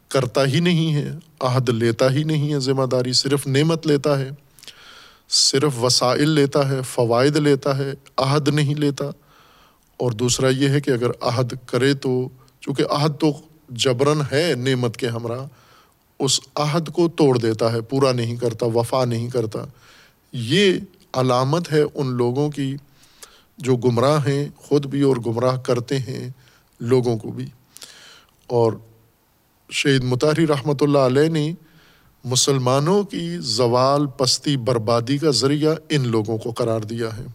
کرتا 0.08 0.46
ہی 0.46 0.60
نہیں 0.60 0.94
ہے، 0.94 1.12
عہد 1.40 1.70
لیتا 1.70 2.12
ہی 2.12 2.24
نہیں 2.24 2.54
ہے، 2.54 2.60
ذمہ 2.60 2.86
داری 2.86 3.14
صرف 3.14 3.48
نعمت 3.48 3.88
لیتا 3.88 4.20
ہے، 4.20 4.30
صرف 5.30 5.84
وسائل 5.84 6.30
لیتا 6.30 6.70
ہے، 6.70 6.82
فوائد 6.82 7.36
لیتا 7.36 7.78
ہے، 7.78 7.94
عہد 8.18 8.48
نہیں 8.48 8.76
لیتا۔ 8.76 9.06
اور 9.98 10.12
دوسرا 10.12 10.50
یہ 10.50 10.70
ہے 10.70 10.82
کہ 10.82 10.92
اگر 10.92 11.12
عہد 11.22 11.54
کرے 11.66 11.94
تو، 11.94 12.30
چونکہ 12.62 12.84
عہد 12.90 13.20
تو 13.20 13.28
جبرن 13.70 14.22
ہے 14.32 14.54
نعمت 14.58 14.98
کے 14.98 15.08
ہمراہ 15.08 15.46
اس 16.20 16.40
عہد 16.56 16.90
کو 16.90 17.08
توڑ 17.08 17.38
دیتا 17.38 17.72
ہے، 17.72 17.82
پورا 17.82 18.12
نہیں 18.12 18.36
کرتا، 18.36 18.66
وفا 18.66 19.06
نہیں 19.06 19.30
کرتا۔ 19.30 19.60
یہ 20.32 20.80
علامت 21.14 21.72
ہے 21.72 21.82
ان 21.94 22.08
لوگوں 22.08 22.50
کی 22.50 22.76
جو 23.58 23.76
گمراہ 23.76 24.28
ہیں، 24.28 24.50
خود 24.58 24.86
بھی 24.86 25.02
اور 25.02 25.16
گمراہ 25.26 25.58
کرتے 25.58 26.00
ہیں 26.00 26.30
لوگوں 26.80 27.18
کو 27.18 27.32
بھی۔ 27.32 27.46
اور 28.48 28.74
شہید 29.72 30.04
مطالع 30.04 30.46
رحمۃ 30.50 30.74
اللہ 30.82 30.98
علیہ 30.98 31.30
نے 31.30 31.54
مسلمانوں 32.24 33.04
کی 33.04 33.38
زوال 33.40 34.08
پستی 34.08 34.58
بربادی 34.58 35.18
کا 35.18 35.32
ذریعہ 35.32 35.76
ان 35.90 36.08
لوگوں 36.08 36.38
کو 36.38 36.52
قرار 36.52 36.80
دیا 36.80 37.18
ہے۔ 37.18 37.26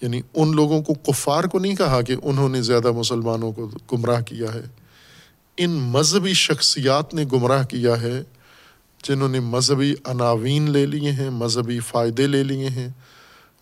یعنی 0.00 0.20
ان 0.34 0.56
لوگوں 0.56 0.82
کو 0.82 0.94
کفار 0.94 1.44
کو 1.44 1.58
نہیں 1.58 1.76
کہا 1.76 2.02
کہ 2.02 2.16
انہوں 2.22 2.48
نے 2.48 2.62
زیادہ 2.62 2.92
مسلمانوں 2.92 3.52
کو 3.52 3.70
گمراہ 3.92 4.20
کیا 4.20 4.54
ہے۔ 4.54 4.81
ان 5.56 5.70
مذہبی 5.70 6.32
شخصیات 6.32 7.14
نے 7.14 7.24
گمراہ 7.32 7.64
کیا 7.64 8.00
ہے 8.00 8.22
جنہوں 9.04 9.28
نے 9.28 9.40
مذہبی 9.40 9.94
عناوین 10.04 10.70
لے 10.70 10.86
لیے 10.86 11.12
ہیں، 11.12 11.30
مذہبی 11.30 11.80
فائدے 11.80 12.26
لے 12.26 12.42
لیے 12.44 12.68
ہیں، 12.68 12.88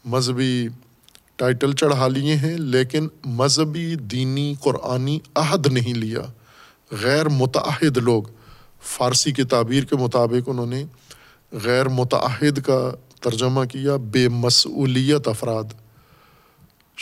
مذہبی 0.05 0.68
ٹائٹل 1.37 1.72
چڑھا 1.72 2.09
لیے 2.09 2.37
ہیں، 2.37 2.57
لیکن 2.59 3.09
مذہبی 3.24 3.94
دینی 3.94 4.55
قرآنی 4.61 5.18
عہد 5.35 5.66
نہیں 5.66 5.94
لیا۔ 5.94 6.20
غیر 6.90 7.29
متعہد 7.29 7.96
لوگ، 7.96 8.22
فارسی 8.83 9.33
کی 9.33 9.42
تعبیر 9.42 9.85
کے 9.85 9.96
مطابق 9.96 10.48
انہوں 10.48 10.66
نے 10.66 10.85
غیر 11.53 11.88
متعہد 11.88 12.61
کا 12.61 12.90
ترجمہ 13.20 13.64
کیا، 13.64 13.96
بے 13.96 14.29
مسئولیت 14.29 15.29
افراد۔ 15.29 15.64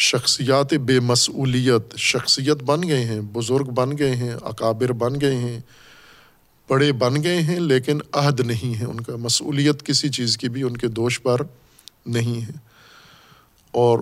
شخصیات 0.01 0.75
بے 0.75 1.01
مسئولیت 1.01 1.97
شخصیت 1.97 2.63
بن 2.63 2.89
گئے 2.89 3.05
ہیں، 3.05 3.21
بزرگ 3.21 3.65
بن 3.65 3.99
گئے 3.99 4.17
ہیں، 4.17 4.35
اکابر 4.43 4.93
بن 4.93 5.21
گئے 5.21 5.37
ہیں، 5.37 5.61
بڑے 6.69 6.93
بن 6.93 7.23
گئے 7.23 7.43
ہیں، 7.43 7.61
لیکن 7.61 7.99
عہد 8.13 8.41
نہیں 8.41 8.81
ہے 8.81 8.85
ان 8.85 9.01
کا۔ 9.01 9.17
مسئولیت 9.17 9.87
کسی 9.87 10.09
چیز 10.09 10.39
کی 10.39 10.49
بھی 10.49 10.63
ان 10.63 10.77
کے 10.77 10.89
دوش 10.89 11.23
پر 11.23 11.41
نہیں 12.07 12.47
ہے۔ 12.47 12.53
اور 13.71 13.99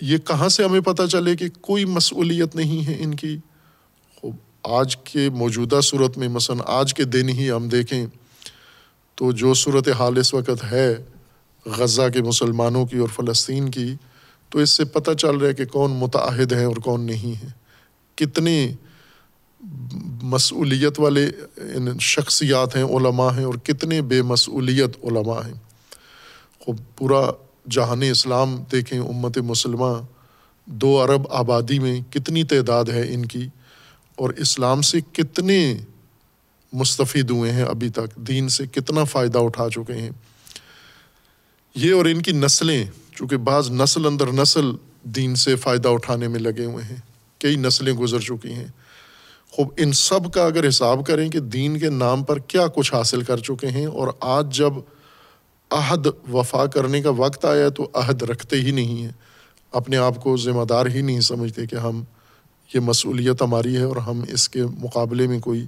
یہ 0.00 0.18
کہاں 0.18 0.48
سے 0.48 0.64
ہمیں 0.64 0.80
پتہ 0.80 1.02
چلے 1.06 1.36
کہ 1.36 1.48
کوئی 1.60 1.84
مسئولیت 1.84 2.56
نہیں 2.56 2.86
ہے 2.86 2.96
ان 2.98 3.14
کی؟ 3.14 3.38
آج 4.62 4.96
کے 4.96 5.30
موجودہ 5.30 5.80
صورت 5.82 6.18
میں، 6.18 6.28
مثلاً 6.28 6.58
آج 6.66 6.94
کے 6.94 7.04
دن 7.04 7.28
ہی 7.28 7.50
ہم 7.50 7.68
دیکھیں 7.68 8.06
تو 9.14 9.32
جو 9.32 9.54
صورت 9.54 9.88
حال 9.88 10.18
اس 10.18 10.34
وقت 10.34 10.64
ہے، 10.72 10.96
غزہ 11.66 12.08
کے 12.14 12.22
مسلمانوں 12.22 12.86
کی 12.86 12.98
اور 12.98 13.08
فلسطین 13.08 13.68
کی 13.68 13.94
تو 14.50 14.58
اس 14.58 14.70
سے 14.70 14.84
پتہ 14.84 15.10
چل 15.12 15.36
رہا 15.36 15.48
ہے 15.48 15.54
کہ 15.54 15.64
کون 15.64 15.90
متعہد 15.90 16.52
ہیں 16.52 16.64
اور 16.64 16.76
کون 16.76 17.00
نہیں 17.00 17.44
ہیں۔ 17.44 17.50
کتنے 18.14 18.72
مسئولیت 20.22 21.00
والے 21.00 21.30
شخصیات 22.00 22.76
ہیں، 22.76 22.82
علماء 22.82 23.36
ہیں 23.36 23.44
اور 23.44 23.54
کتنے 23.54 24.02
بے 24.02 24.22
مسئولیت 24.22 24.96
علماء 25.02 25.46
ہیں۔ 25.46 25.54
خوب 26.58 26.76
پورا 26.96 27.30
جہان 27.70 28.02
اسلام 28.02 28.62
دیکھیں، 28.72 28.98
امت 28.98 29.38
مسلمہ 29.38 30.02
دو 30.66 31.00
ارب 31.00 31.32
آبادی 31.32 31.78
میں 31.78 32.00
کتنی 32.12 32.44
تعداد 32.44 32.84
ہے 32.84 33.14
ان 33.14 33.26
کی 33.26 33.48
اور 34.16 34.30
اسلام 34.30 34.82
سے 34.82 35.00
کتنے 35.12 35.76
مستفید 36.72 37.30
ہوئے 37.30 37.52
ہیں 37.52 37.62
ابھی 37.62 37.88
تک، 37.88 38.16
دین 38.16 38.48
سے 38.48 38.66
کتنا 38.66 39.04
فائدہ 39.04 39.38
اٹھا 39.38 39.68
چکے 39.68 39.94
ہیں۔ 39.94 40.10
یہ 41.74 41.92
اور 41.92 42.04
ان 42.04 42.22
کی 42.22 42.32
نسلیں 42.32 42.84
چونکہ 43.20 43.36
بعض 43.36 43.70
نسل 43.70 44.06
اندر 44.06 44.32
نسل 44.32 44.70
دین 45.02 45.34
سے 45.34 45.56
فائدہ 45.56 45.88
اٹھانے 45.88 46.28
میں 46.28 46.40
لگے 46.40 46.64
ہوئے 46.64 46.84
ہیں، 46.84 46.96
کئی 47.38 47.56
نسلیں 47.56 47.92
گزر 47.92 48.20
چکی 48.20 48.52
ہیں۔ 48.52 48.66
خوب، 49.50 49.68
ان 49.76 49.92
سب 49.92 50.32
کا 50.32 50.44
اگر 50.44 50.68
حساب 50.68 51.06
کریں 51.06 51.28
کہ 51.28 51.40
دین 51.40 51.78
کے 51.78 51.90
نام 51.90 52.24
پر 52.24 52.38
کیا 52.38 52.66
کچھ 52.66 52.94
حاصل 52.94 53.22
کر 53.22 53.36
چکے 53.38 53.66
ہیں، 53.66 53.86
اور 53.86 54.08
آج 54.20 54.56
جب 54.56 54.72
عہد 55.70 56.06
وفا 56.32 56.66
کرنے 56.66 57.02
کا 57.02 57.10
وقت 57.10 57.44
آیا 57.44 57.68
تو 57.68 57.88
عہد 57.94 58.22
رکھتے 58.22 58.60
ہی 58.60 58.70
نہیں 58.70 59.02
ہیں۔ 59.02 59.12
اپنے 59.72 59.96
آپ 59.96 60.22
کو 60.22 60.36
ذمہ 60.36 60.64
دار 60.64 60.86
ہی 60.86 61.02
نہیں 61.02 61.20
سمجھتے 61.20 61.66
کہ 61.66 61.76
ہم، 61.76 62.02
یہ 62.74 62.80
مسئولیت 62.80 63.42
ہماری 63.42 63.76
ہے 63.76 63.82
اور 63.82 63.96
ہم 63.96 64.24
اس 64.28 64.48
کے 64.48 64.62
مقابلے 64.78 65.26
میں 65.26 65.40
کوئی 65.40 65.66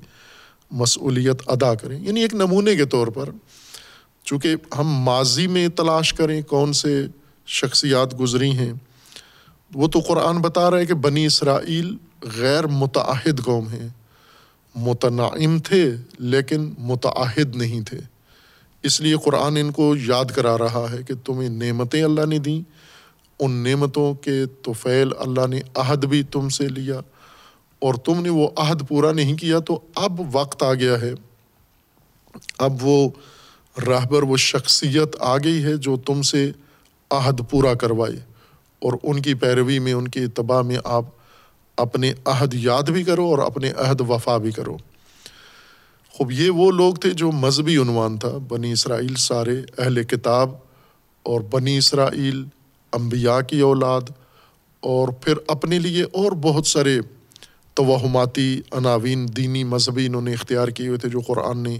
مسئولیت 0.71 1.43
ادا 1.47 1.75
کریں۔ 1.75 2.01
یعنی 2.01 2.21
ایک 2.21 2.35
نمونے 2.35 2.77
کے 2.77 2.85
طور 2.85 3.07
پر، 3.07 3.29
چونکہ 4.25 4.57
ہم 4.79 4.89
ماضی 4.89 5.47
میں 5.47 5.69
تلاش 5.69 6.15
کریں 6.15 6.43
کون 6.43 6.73
سے 6.73 7.07
شخصیات 7.53 8.21
گزری 8.21 8.51
ہیں۔ 8.51 8.73
وہ 9.75 9.89
تو 9.89 9.99
قرآن 9.99 10.39
بتا 10.39 10.71
رہا 10.71 10.79
ہے 10.79 10.87
کہ 10.87 10.95
بنی 10.95 11.27
اسرائیل 11.27 11.97
غیر 12.37 12.67
متعہد 12.67 13.45
قوم 13.45 13.69
ہیں۔ 13.69 13.89
متنعم 14.75 15.59
تھے 15.59 15.97
لیکن 16.19 16.75
متعہد 16.79 17.57
نہیں 17.57 17.81
تھے۔ 17.81 17.99
اس 18.83 19.01
لیے 19.01 19.15
قرآن 19.25 19.57
ان 19.57 19.71
کو 19.71 19.97
یاد 19.97 20.25
کرا 20.25 20.59
رہا 20.59 20.87
ہے 20.93 21.03
کہ 21.03 21.15
تمہیں 21.25 21.49
نعمتیں 21.49 22.03
اللہ 22.03 22.27
نے 22.27 22.39
دیں۔ 22.39 22.63
ان 23.41 23.51
نعمتوں 23.51 24.15
کے 24.15 24.47
توفیل 24.63 25.09
اللہ 25.19 25.47
نے 25.47 25.61
عہد 25.75 26.05
بھی 26.05 26.23
تم 26.23 26.49
سے 26.49 26.69
لیا۔ 26.69 27.01
اور 27.79 27.95
تم 27.95 28.23
نے 28.23 28.31
وہ 28.31 28.49
عہد 28.57 28.89
پورا 28.89 29.13
نہیں 29.13 29.37
کیا 29.37 29.59
تو 29.59 29.81
اب 29.95 30.37
وقت 30.37 30.63
آ 30.63 30.75
گیا 30.75 31.01
ہے۔ 31.01 31.13
اب 32.59 32.73
وہ 32.81 33.09
رہبر 33.87 34.23
وہ 34.23 34.37
شخصیت 34.37 35.17
آ 35.21 35.37
گئی 35.37 35.65
ہے 35.65 35.77
جو 35.77 35.97
تم 35.97 36.23
سے 36.23 36.53
عہد 37.13 37.41
پورا 37.51 37.75
کروائے 37.75 38.17
اور 38.79 38.93
ان 39.03 39.23
کی 39.23 39.35
پیروی 39.35 39.79
میں، 39.79 39.93
ان 39.93 40.09
کے 40.09 40.25
اتباع 40.25 40.63
میں 40.63 40.77
آپ 40.85 41.05
اپنے 41.77 42.13
عہد 42.25 42.55
یاد 42.55 42.83
بھی 42.83 43.05
کرو 43.05 43.25
اور 43.25 43.39
اپنے 43.39 43.73
عہد 43.77 44.01
وفا 44.01 44.37
بھی 44.37 44.51
کرو۔ 44.51 44.77
خوب، 46.15 46.33
یہ 46.33 46.51
وہ 46.51 46.71
لوگ 46.71 46.95
تھے 46.95 47.11
جو 47.11 47.31
مذہبی 47.33 47.77
عنوان 47.77 48.17
تھا، 48.17 48.31
بنی 48.49 48.73
اسرائیل 48.73 49.15
سارے 49.15 49.63
اہل 49.79 50.03
کتاب 50.03 50.51
اور 51.23 51.41
بنی 51.41 51.77
اسرائیل 51.79 52.45
انبیاء 52.93 53.41
کی 53.41 53.61
اولاد 53.61 54.11
اور 54.81 55.09
پھر 55.09 55.35
اپنے 55.49 55.79
لیے 55.79 56.03
اور 56.03 56.33
بہت 56.33 56.67
سارے 56.67 56.99
توہماتی 57.75 58.61
عناوین 58.73 59.27
دینی 59.37 59.65
مذہبی 59.65 60.07
انہوں 60.07 60.23
نے 60.23 60.33
اختیار 60.33 60.69
کیے 60.69 60.89
ہوئے 60.89 60.99
تھے 60.99 61.09
جو 61.09 61.21
قرآن 61.21 61.59
نے 61.59 61.79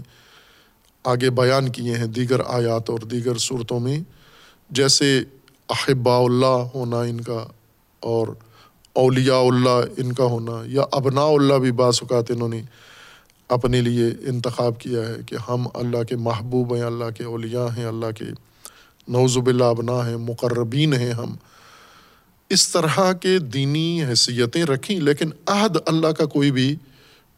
آگے 1.03 1.29
بیان 1.29 1.69
کیے 1.69 1.95
ہیں 1.95 2.07
دیگر 2.07 2.41
آیات 2.47 2.89
اور 2.89 2.99
دیگر 2.99 3.37
صورتوں 3.37 3.79
میں۔ 3.79 3.99
جیسے 4.73 5.23
احبا 5.69 6.17
اللہ 6.17 6.67
ہونا 6.75 6.99
ان 6.99 7.21
کا 7.21 7.45
اور 7.99 8.27
اولیاء 8.93 9.39
اللہ 9.39 9.81
ان 9.97 10.13
کا 10.13 10.23
ہونا 10.23 10.63
یا 10.65 10.83
ابناء 10.91 11.27
اللہ 11.27 11.53
بھی 11.53 11.71
بعض 11.71 11.99
اوقات 12.01 12.31
انہوں 12.31 12.49
نے 12.49 12.61
اپنے 13.47 13.81
لیے 13.81 14.07
انتخاب 14.29 14.79
کیا 14.79 15.01
ہے 15.01 15.15
کہ 15.25 15.35
ہم 15.49 15.67
اللہ 15.73 16.03
کے 16.03 16.15
محبوب 16.15 16.75
ہیں، 16.75 16.83
اللہ 16.83 17.05
کے 17.17 17.23
اولیاء 17.23 17.67
ہیں، 17.77 17.85
اللہ 17.85 18.11
کے 18.17 18.25
نوزب 19.07 19.47
اللہ 19.47 19.63
ابنا 19.63 20.09
ہیں، 20.09 20.17
مقربین 20.17 20.93
ہیں 20.93 21.11
ہم۔ 21.11 21.35
اس 22.49 22.69
طرح 22.69 23.13
کے 23.13 23.39
دینی 23.39 24.03
حیثیتیں 24.03 24.63
رکھیں، 24.63 24.99
لیکن 24.99 25.29
عہد 25.45 25.77
اللہ 25.85 26.07
کا 26.07 26.25
کوئی 26.25 26.51
بھی 26.51 26.75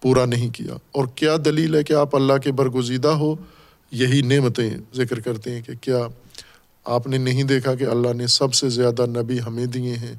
پورا 0.01 0.25
نہیں 0.25 0.49
کیا۔ 0.49 0.73
اور 0.91 1.05
کیا 1.15 1.35
دلیل 1.45 1.75
ہے 1.75 1.83
کہ 1.83 1.93
آپ 1.93 2.15
اللہ 2.15 2.37
کے 2.43 2.51
برگزیدہ 2.51 3.07
ہو؟ 3.07 3.35
یہی 3.91 4.21
نعمتیں 4.21 4.69
ذکر 4.95 5.19
کرتے 5.19 5.51
ہیں 5.51 5.61
کہ 5.61 5.73
کیا 5.81 6.07
آپ 6.85 7.07
نے 7.07 7.17
نہیں 7.17 7.43
دیکھا 7.43 7.75
کہ 7.75 7.83
اللہ 7.83 8.13
نے 8.13 8.27
سب 8.27 8.53
سے 8.53 8.69
زیادہ 8.69 9.05
نبی 9.05 9.39
ہمیں 9.47 9.65
دیے 9.65 9.95
ہیں، 9.95 10.15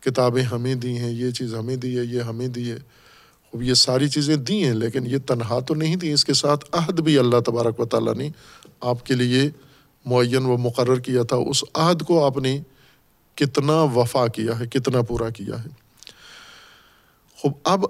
کتابیں 0.00 0.42
ہمیں 0.42 0.74
دی 0.74 0.98
ہیں، 0.98 1.10
یہ 1.10 1.30
چیز 1.30 1.54
ہمیں 1.54 1.76
دی 1.76 1.98
ہے، 1.98 2.04
یہ 2.04 2.20
ہمیں 2.20 2.48
دی 2.48 2.70
ہے۔ 2.70 2.76
اب 3.52 3.62
یہ 3.62 3.74
ساری 3.74 4.08
چیزیں 4.08 4.36
دی 4.36 4.64
ہیں، 4.64 4.74
لیکن 4.74 5.06
یہ 5.06 5.18
تنہا 5.18 5.60
تو 5.60 5.74
نہیں 5.74 5.96
دی، 5.96 6.12
اس 6.12 6.24
کے 6.24 6.34
ساتھ 6.34 6.64
عہد 6.72 7.00
بھی 7.00 7.18
اللہ 7.18 7.40
تبارک 7.40 7.80
و 7.80 7.84
تعالیٰ 7.84 8.14
نے 8.14 8.30
آپ 8.80 9.06
کے 9.06 9.14
لیے 9.14 9.50
معین 10.04 10.44
و 10.44 10.56
مقرر 10.56 10.98
کیا 10.98 11.22
تھا۔ 11.22 11.36
اس 11.36 11.64
عہد 11.74 12.02
کو 12.02 12.24
آپ 12.24 12.36
نے 12.36 12.60
کتنا 13.34 13.82
وفا 13.82 14.26
کیا 14.26 14.58
ہے، 14.58 14.66
کتنا 14.66 15.02
پورا 15.02 15.30
کیا 15.30 15.64
ہے۔ 15.64 15.68
خوب 17.36 17.52
اب 17.64 17.84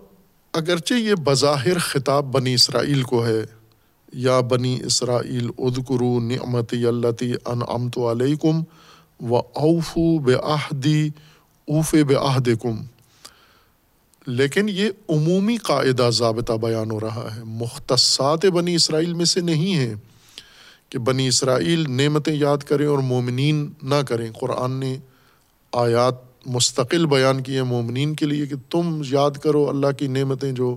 اگرچہ 0.53 0.95
یہ 0.95 1.15
بظاہر 1.15 1.79
خطاب 1.79 2.25
بنی 2.25 2.55
اسرائیل 2.55 3.03
کو 3.03 3.27
ہے 3.27 3.56
یا 4.17 4.41
بنی 4.41 4.79
اسرائیل 4.85 5.49
ادکرو 5.59 6.21
نعمتی 6.21 6.87
اللہ 6.87 7.23
ان 7.45 7.61
امت 7.69 7.99
علیکم 7.99 8.63
و 9.21 9.37
اوفو 9.37 10.19
بے 10.19 10.35
آہدی 10.45 11.11
اوف 11.69 11.95
بے 12.07 12.15
عہد 12.15 12.49
کم 12.63 12.77
لیکن 14.27 14.69
یہ 14.69 14.89
عمومی 15.09 15.57
قاعدہ 15.57 16.11
ضابطہ 16.13 16.53
بیان 16.53 16.91
ہو 16.91 17.01
رہا 17.01 17.29
ہے۔ 17.37 17.41
مختصات 17.45 18.47
بنی 18.47 18.75
اسرائیل 18.75 19.15
میں 19.15 19.25
سے 19.25 19.41
نہیں 19.41 19.77
ہے 19.77 19.95
کہ 20.89 20.99
بنی 20.99 21.29
اسرائیل 21.29 21.85
نعمتیں 21.89 22.35
یاد 22.35 22.59
کریں 22.59 22.87
اور 22.87 22.99
مومنین 22.99 23.71
نہ 23.83 24.03
کریں۔ 24.09 24.33
قرآن 24.41 24.73
نے 24.73 24.97
آیات 25.73 26.15
مستقل 26.47 27.07
بیان 27.07 27.41
کی 27.41 27.55
ہیں 27.55 27.63
مومنین 27.63 28.15
کے 28.15 28.27
لیے 28.27 28.47
کہ 28.47 28.57
تم 28.71 29.03
یاد 29.11 29.31
کرو 29.31 29.69
اللہ 29.69 29.93
کی 29.99 30.07
نعمتیں 30.07 30.53
جو 30.53 30.77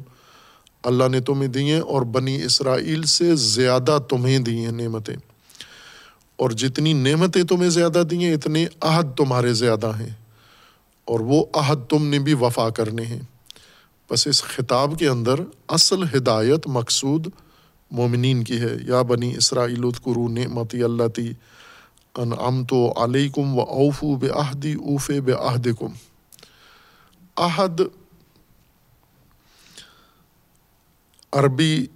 اللہ 0.84 1.08
نے 1.08 1.20
تمہیں 1.20 1.48
دی 1.48 1.72
ہیں 1.72 1.80
اور 1.80 2.02
بنی 2.02 2.44
اسرائیل 2.44 3.04
سے 3.04 3.36
زیادہ 3.36 3.98
تمہیں 4.10 4.40
دی 4.40 4.66
ہیں 4.66 4.72
نعمتیں۔ 4.72 5.16
اور 6.36 6.50
جتنی 6.50 6.94
نعمتیں 6.94 7.44
تمہیں 7.44 7.70
زیادہ 7.70 8.04
دی 8.12 8.26
ہیں 8.26 8.34
اتنے 8.34 8.66
عہد 8.82 9.18
تمہارے 9.18 9.54
زیادہ 9.54 9.92
ہیں۔ 10.00 10.10
اور 11.06 11.20
وہ 11.20 11.46
عہد 11.54 11.90
تم 11.90 12.08
نے 12.08 12.20
بھی 12.20 12.34
وفا 12.34 12.70
کرنے 12.70 13.06
ہیں۔ 13.06 13.22
بس 14.12 14.28
اس 14.28 14.44
خطاب 14.44 15.00
کے 15.00 15.08
اندر 15.08 15.36
اصل 15.68 16.04
ہدایت 16.04 16.68
مقصود 16.68 17.28
مومنین 17.92 18.44
کی 18.44 18.58
ہے۔ 18.58 18.76
یا 18.88 19.02
بنی 19.02 19.36
اسرائیل 19.38 19.92
قرو 19.92 20.28
نعمتی 20.28 20.84
اللہ 20.84 21.08
تی 21.08 21.32
ان 22.16 22.34
ام 22.40 22.64
تو 22.66 23.04
علیہ 23.04 23.30
کم 23.30 23.60
و 23.60 23.62
اوفو 23.62 24.16
بے 24.16 24.28
اوف 24.30 25.12
بے 25.26 25.32
عہد 25.32 25.68
کم 25.80 25.92
عہد 27.36 27.82
عربی 31.34 31.88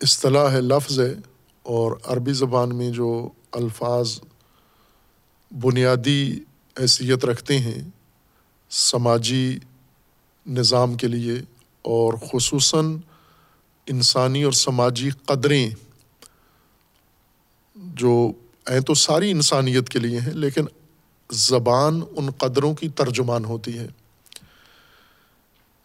اصطلاح 0.00 0.50
ہے، 0.52 0.60
لفظ 0.60 1.00
ہے، 1.00 1.14
اور 1.62 1.92
عربی 2.04 2.32
زبان 2.32 2.76
میں 2.76 2.90
جو 2.90 3.28
الفاظ 3.52 4.18
بنیادی 5.50 6.40
حیثیت 6.76 7.24
رکھتے 7.24 7.58
ہیں 7.58 7.82
سماجی 8.70 9.58
نظام 10.46 10.94
کے 10.94 11.06
لیے 11.06 11.34
اور 11.82 12.12
خصوصاً 12.32 12.96
انسانی 13.86 14.42
اور 14.42 14.52
سماجی 14.52 15.10
قدریں 15.10 15.70
جو 17.76 18.30
ہیں 18.70 18.80
تو 18.80 18.94
ساری 18.94 19.30
انسانیت 19.30 19.88
کے 19.88 19.98
لیے 19.98 20.20
ہیں، 20.20 20.32
لیکن 20.32 20.64
زبان 21.30 22.00
ان 22.16 22.30
قدروں 22.30 22.74
کی 22.74 22.88
ترجمان 22.88 23.44
ہوتی 23.44 23.78
ہے۔ 23.78 23.86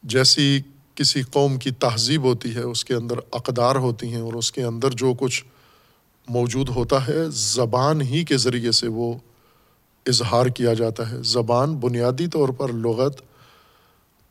جیسی 0.04 0.62
کسی 0.95 1.21
قوم 1.21 1.58
کی 1.58 1.71
تہذیب 1.71 2.23
ہوتی 2.23 2.56
ہے، 2.56 2.60
اس 2.60 2.86
کے 2.86 2.93
اندر 2.93 3.15
اقدار 3.32 3.75
ہوتی 3.75 4.08
ہیں 4.08 4.21
اور 4.21 4.34
اس 4.34 4.51
کے 4.51 4.63
اندر 4.63 4.91
جو 4.91 5.13
کچھ 5.19 5.45
موجود 6.27 6.69
ہوتا 6.69 7.08
ہے، 7.08 7.17
زبان 7.29 8.01
ہی 8.01 8.23
کے 8.23 8.38
ذریعے 8.38 8.71
سے 8.71 8.88
وہ 8.88 9.13
اظہار 10.06 10.45
کیا 10.45 10.73
جاتا 10.73 11.12
ہے۔ 11.12 11.23
زبان 11.23 11.75
بنیادی 11.75 12.27
طور 12.27 12.49
پر 12.49 12.73
لغت 12.73 13.21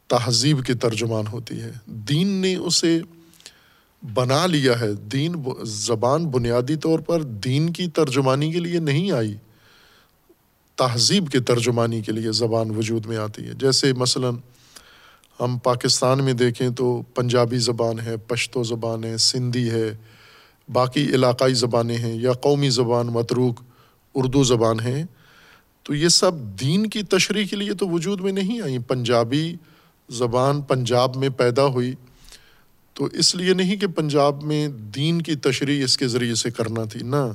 تہذیب 0.07 0.65
کی 0.65 0.75
ترجمان 0.75 1.25
ہوتی 1.33 1.61
ہے۔ 1.61 1.73
دین 1.87 2.29
نے 2.29 2.57
اسے 2.57 3.01
بنا 4.15 4.47
لیا 4.47 4.81
ہے۔ 4.81 4.93
دین 4.93 5.35
زبان 5.63 6.29
بنیادی 6.29 6.77
طور 6.77 6.99
پر 6.99 7.23
دین 7.23 7.73
کی 7.73 7.87
ترجمانی 7.87 8.53
کے 8.53 8.61
لیے 8.61 8.79
نہیں 8.79 9.11
آئی۔ 9.11 9.35
تہذیب 10.77 11.29
کے 11.29 11.41
ترجمانی 11.41 12.01
کے 12.01 12.13
لیے 12.13 12.33
زبان 12.33 12.71
وجود 12.71 13.07
میں 13.07 13.17
آتی 13.17 13.49
ہے۔ 13.49 13.53
جیسے 13.55 13.93
مثلاً 13.93 14.35
ہم 15.45 15.59
پاکستان 15.59 16.25
میں 16.25 16.33
دیکھیں 16.33 16.71
تو 16.71 17.03
پنجابی 17.03 17.59
زبان 17.59 18.01
ہے، 18.01 18.17
پشتو 18.17 18.63
زبان 18.63 19.05
ہے، 19.05 19.17
سندھی 19.17 19.71
ہے، 19.71 19.97
باقی 20.73 21.15
علاقائی 21.15 21.55
زبانیں 21.55 21.97
ہیں 21.97 22.19
یا 22.21 22.33
قومی 22.33 22.69
زبان 22.71 23.07
متروک 23.07 23.61
اردو 24.15 24.43
زبان 24.43 24.81
ہیں۔ 24.81 25.05
تو 25.83 25.95
یہ 25.95 26.09
سب 26.09 26.33
دین 26.61 26.87
کی 26.87 27.03
تشریح 27.03 27.47
کے 27.47 27.57
لیے 27.57 27.75
تو 27.75 27.89
وجود 27.89 28.21
میں 28.21 28.33
نہیں 28.33 28.61
آئی 28.61 28.79
پنجابی 28.79 29.55
زبان 30.11 30.61
پنجاب 30.61 31.17
میں 31.17 31.29
پیدا 31.29 31.67
ہوئی۔ 31.67 31.95
تو 32.95 33.05
اس 33.05 33.35
لیے 33.35 33.55
نہیں 33.55 33.77
کہ 33.77 33.87
پنجاب 33.87 34.43
میں 34.43 34.69
دین 34.69 35.23
کی 35.23 35.35
تشریح 35.35 35.85
اس 35.85 35.99
کے 35.99 36.09
ذریعے 36.09 36.35
سے 36.35 36.51
کرنا 36.51 36.85
تھی، 36.85 37.01
نہ۔ 37.03 37.33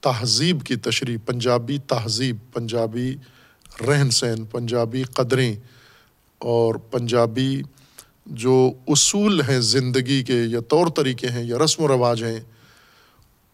تہذیب 0.00 0.62
کی 0.62 0.76
تشریح، 0.76 1.16
پنجابی 1.26 1.78
تہذیب، 1.78 2.36
پنجابی 2.52 3.16
رہن 3.86 4.10
سہن، 4.10 4.44
پنجابی 4.44 5.02
قدریں۔ 5.02 5.56
اور 6.38 6.74
پنجابی 6.74 7.62
جو 8.26 8.72
اصول 8.88 9.40
ہیں 9.40 9.60
زندگی 9.60 10.22
کے 10.22 10.42
یا 10.42 10.60
طور 10.60 10.86
طریقے 10.86 11.28
ہیں 11.28 11.44
یا 11.44 11.58
رسم 11.64 11.82
و 11.82 11.88
رواج 11.88 12.24
ہیں، 12.24 12.40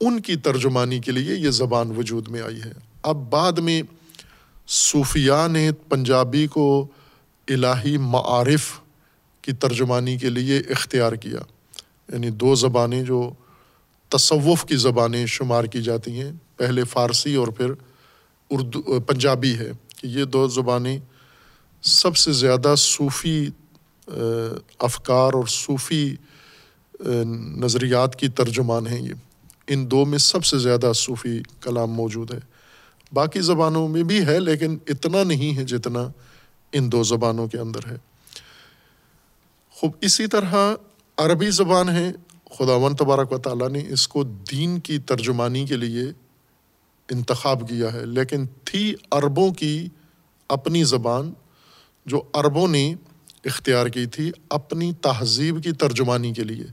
ان 0.01 0.21
کی 0.21 0.37
ترجمانی 0.37 0.99
کے 0.99 1.13
لیے 1.13 1.35
یہ 1.35 1.51
زبان 1.51 1.97
وجود 1.97 2.29
میں 2.29 2.41
آئی 2.41 2.63
ہے۔ 2.65 2.73
اب 3.03 3.31
بعد 3.31 3.53
میں 3.53 3.83
صوفیہ 4.69 5.49
نے 5.51 5.71
پنجابی 5.89 6.47
کو 6.47 6.87
الہی 7.49 7.97
معارف 7.97 8.81
کی 9.43 9.53
ترجمانی 9.53 10.17
کے 10.17 10.29
لیے 10.29 10.59
اختیار 10.59 11.13
کیا۔ 11.13 11.41
یعنی 12.13 12.31
دو 12.31 12.55
زبانیں 12.55 13.03
جو 13.03 13.31
تصوف 14.09 14.65
کی 14.65 14.77
زبانیں 14.77 15.27
شمار 15.27 15.65
کی 15.65 15.83
جاتی 15.83 16.21
ہیں، 16.21 16.33
پہلے 16.57 16.85
فارسی 16.85 17.35
اور 17.35 17.49
پھر 17.49 17.67
اردو، 18.51 19.01
پنجابی 19.01 19.55
ہے۔ 19.59 19.73
کہ 19.97 20.07
یہ 20.07 20.25
دو 20.25 20.49
زبانیں 20.49 20.99
سب 21.85 22.17
سے 22.17 22.33
زیادہ 22.33 22.75
صوفی 22.79 23.49
افکار 24.79 25.33
اور 25.33 25.47
صوفی 25.47 26.17
نظریات 27.57 28.17
کی 28.17 28.29
ترجمان 28.29 28.87
ہیں 28.87 29.03
یہ۔ 29.03 29.15
ان 29.67 29.91
دو 29.91 30.05
میں 30.05 30.19
سب 30.19 30.45
سے 30.45 30.59
زیادہ 30.59 30.93
صوفی 30.95 31.41
کلام 31.61 31.91
موجود 31.91 32.35
ہے۔ 32.35 32.39
باقی 33.13 33.41
زبانوں 33.41 33.89
میں 33.89 34.03
بھی 34.03 34.27
ہے 34.27 34.41
لیکن 34.41 34.79
اتنا 34.87 35.25
نہیں 35.25 35.57
ہے 35.57 35.65
جتنا 35.65 36.09
ان 36.73 36.93
دو 36.93 37.03
زبانوں 37.03 37.47
کے 37.47 37.59
اندر 37.59 37.81
ہے۔ 37.91 37.97
خوب، 39.71 39.93
اسی 40.01 40.27
طرح 40.27 40.55
عربی 41.17 41.51
زبان 41.51 41.89
ہے۔ 41.89 42.13
خدا 42.59 42.75
و 42.75 42.93
تبارک 42.95 43.33
و 43.33 43.39
تعالیٰ 43.39 43.69
نے 43.69 43.85
اس 43.89 44.09
کو 44.09 44.25
دین 44.25 44.81
کی 44.81 44.99
ترجمانی 44.99 45.67
کے 45.67 45.77
لیے 45.77 46.03
انتخاب 47.11 47.69
کیا 47.69 47.93
ہے، 47.93 48.07
لیکن 48.07 48.47
تھی 48.65 48.95
عربوں 49.11 49.53
کی 49.53 49.89
اپنی 50.49 50.85
زبان 50.85 51.33
جو 52.07 52.23
عربوں 52.33 52.69
نے 52.69 52.95
اختیار 53.45 53.87
کی 53.87 54.07
تھی 54.07 54.31
اپنی 54.49 54.93
تہذیب 54.93 55.65
کی 55.65 55.73
ترجمانی 55.73 56.33
کے 56.33 56.45
لیے، 56.45 56.65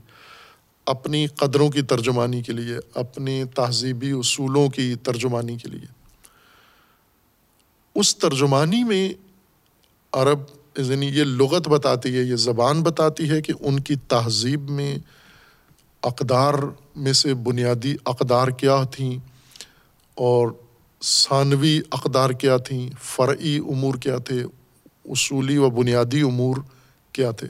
اپنی 0.86 1.26
قدروں 1.26 1.70
کی 1.70 1.82
ترجمانی 1.82 2.42
کے 2.42 2.52
لیے، 2.52 2.76
اپنے 2.94 3.44
تہذیبی 3.44 4.10
اصولوں 4.10 4.68
کی 4.68 4.94
ترجمانی 4.94 5.56
کے 5.56 5.68
لیے۔ 5.68 5.86
اس 7.94 8.16
ترجمانی 8.16 8.84
میں 8.84 9.14
عرب 10.12 10.38
یعنی 10.76 11.06
یہ 11.06 11.24
لغت 11.24 11.68
بتاتی 11.68 12.16
ہے، 12.16 12.22
یہ 12.22 12.36
زبان 12.36 12.82
بتاتی 12.82 13.30
ہے 13.30 13.42
کہ 13.42 13.52
ان 13.60 13.80
کی 13.80 13.94
تہذیب 14.08 14.70
میں 14.70 14.98
اقدار 16.02 16.54
میں 16.96 17.12
سے 17.12 17.34
بنیادی 17.34 17.94
اقدار 18.04 18.48
کیا 18.48 18.82
تھیں 18.90 19.18
اور 20.14 20.48
ثانوی 21.02 21.80
اقدار 21.90 22.30
کیا 22.30 22.56
تھیں، 22.56 22.90
فرعی 23.02 23.58
امور 23.58 23.94
کیا 23.94 24.18
تھے 24.18 24.44
اصولی 25.04 25.56
و 25.56 25.70
بنیادی 25.70 26.20
امور 26.20 26.56
کیا 27.12 27.30
تھے؟ 27.30 27.46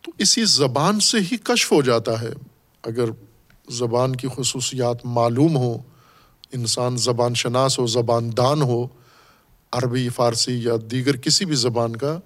تو 0.00 0.12
اسی 0.18 0.44
زبان 0.44 1.00
سے 1.00 1.18
ہی 1.32 1.36
کشف 1.36 1.72
ہو 1.72 1.82
جاتا 1.82 2.20
ہے۔ 2.20 2.32
اگر 2.82 3.04
زبان 3.70 4.16
کی 4.16 4.28
خصوصیات 4.36 4.96
معلوم 5.04 5.56
ہو 5.56 5.78
انسان 6.52 6.96
زبان 6.96 7.34
شناس 7.34 7.78
ہو، 7.78 7.86
زبان 7.86 8.36
دان 8.36 8.62
ہو، 8.62 8.86
عربی، 9.72 10.08
فارسی 10.08 10.62
یا 10.62 10.72
دیگر 10.90 11.16
کسی 11.16 11.44
بھی 11.44 11.54
زبان 11.54 11.96
کا، 11.96 12.18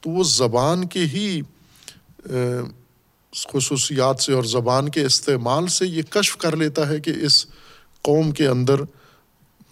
تو 0.00 0.10
وہ 0.10 0.24
زبان 0.24 0.86
کے 0.86 1.00
ہی 1.00 1.40
خصوصیات 3.52 4.20
سے 4.20 4.32
اور 4.32 4.42
زبان 4.42 4.88
کے 4.88 5.04
استعمال 5.04 5.66
سے 5.66 5.86
یہ 5.86 6.02
کشف 6.02 6.36
کر 6.36 6.56
لیتا 6.56 6.88
ہے 6.88 7.00
کہ 7.00 7.12
اس 7.20 7.46
قوم 8.02 8.30
کے 8.30 8.46
اندر 8.46 8.80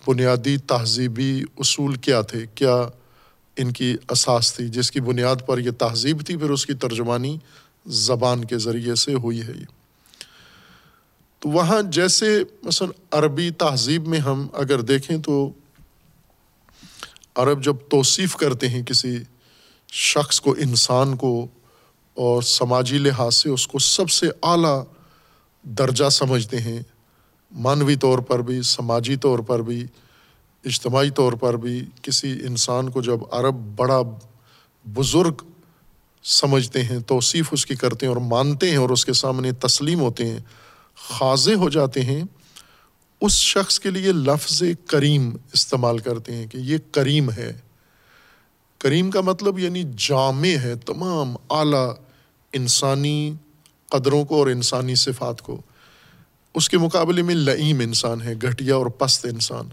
بنیادی 0.06 0.56
تہذیبی 0.56 1.44
اصول 1.58 1.94
کیا 1.94 2.20
تھے۔ 2.20 2.46
کیا 2.54 2.88
ان 3.56 3.72
کی 3.72 3.96
اساس 4.08 4.54
تھی، 4.54 4.68
جس 4.68 4.90
کی 4.90 5.00
بنیاد 5.00 5.36
پر 5.46 5.58
یہ 5.58 5.70
تہذیب 5.70 6.26
تھی، 6.26 6.36
پھر 6.36 6.50
اس 6.50 6.66
کی 6.66 6.74
ترجمانی 6.74 7.38
زبان 7.86 8.44
کے 8.44 8.58
ذریعے 8.58 8.94
سے 8.94 9.14
ہوئی 9.14 9.42
ہے 9.42 9.52
یہ۔ 9.60 9.64
تو 11.38 11.48
وہاں 11.48 11.82
جیسے 11.82 12.42
مثلاً 12.62 12.90
عربی 13.10 13.50
تہذیب 13.50 14.08
میں 14.08 14.18
ہم 14.18 14.46
اگر 14.52 14.80
دیکھیں 14.80 15.18
تو 15.18 15.52
عرب 17.34 17.64
جب 17.64 17.76
توصیف 17.90 18.36
کرتے 18.36 18.68
ہیں 18.68 18.82
کسی 18.82 19.18
شخص 19.92 20.40
کو، 20.40 20.52
انسان 20.52 21.16
کو 21.16 21.46
اور 22.14 22.42
سماجی 22.42 22.98
لحاظ 22.98 23.34
سے 23.34 23.48
اس 23.48 23.66
کو 23.66 23.78
سب 23.78 24.10
سے 24.10 24.26
اعلیٰ 24.42 24.84
درجہ 25.62 26.08
سمجھتے 26.08 26.60
ہیں 26.60 26.82
مانوی 27.52 27.96
طور 27.96 28.18
پر 28.18 28.42
بھی، 28.42 28.62
سماجی 28.62 29.16
طور 29.16 29.38
پر 29.38 29.62
بھی۔ 29.62 29.86
اجتماعی 30.64 31.10
طور 31.10 31.32
پر 31.32 31.56
بھی 31.56 31.84
کسی 32.02 32.32
انسان 32.46 32.90
کو 32.90 33.02
جب 33.02 33.20
عرب 33.30 33.54
بڑا 33.54 34.02
بزرگ 34.84 35.32
سمجھتے 36.22 36.82
ہیں، 36.82 36.98
توصیف 37.00 37.48
اس 37.52 37.66
کی 37.66 37.74
کرتے 37.74 38.06
ہیں 38.06 38.12
اور 38.12 38.20
مانتے 38.20 38.70
ہیں 38.70 38.76
اور 38.76 38.90
اس 38.90 39.04
کے 39.04 39.12
سامنے 39.12 39.52
تسلیم 39.52 40.00
ہوتے 40.00 40.26
ہیں 40.26 40.38
خاضے 40.96 41.54
ہو 41.54 41.68
جاتے 41.68 42.02
ہیں، 42.02 42.24
اس 43.20 43.32
شخص 43.32 43.80
کے 43.80 43.90
لیے 43.90 44.12
لفظ 44.12 44.62
کریم 44.86 45.36
استعمال 45.52 45.98
کرتے 45.98 46.34
ہیں 46.34 46.46
کہ 46.46 46.56
یہ 46.56 46.78
کریم 46.90 47.30
ہے۔ 47.30 47.60
کریم 48.78 49.10
کا 49.10 49.20
مطلب 49.20 49.58
یعنی 49.58 49.82
جامع 49.96 50.56
ہے، 50.62 50.74
تمام 50.74 51.36
اعلیٰ 51.50 51.94
انسانی 52.52 53.34
قدروں 53.90 54.24
کو 54.24 54.38
اور 54.38 54.46
انسانی 54.46 54.94
صفات 54.94 55.42
کو۔ 55.42 55.62
اس 56.54 56.68
کے 56.68 56.78
مقابلے 56.78 57.22
میں 57.22 57.34
لعیم 57.34 57.80
انسان 57.80 58.22
ہے، 58.22 58.34
گھٹیا 58.42 58.74
اور 58.74 58.86
پست 58.86 59.24
انسان۔ 59.24 59.68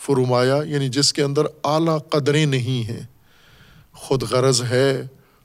فرمایا 0.00 0.60
یعنی 0.66 0.88
جس 0.88 1.12
کے 1.12 1.22
اندر 1.22 1.42
اعلیٰ 1.64 1.98
قدریں 2.10 2.46
نہیں 2.46 2.88
ہیں۔ 2.88 3.00
خود 3.92 4.22
غرض 4.22 4.62
ہے، 4.62 5.02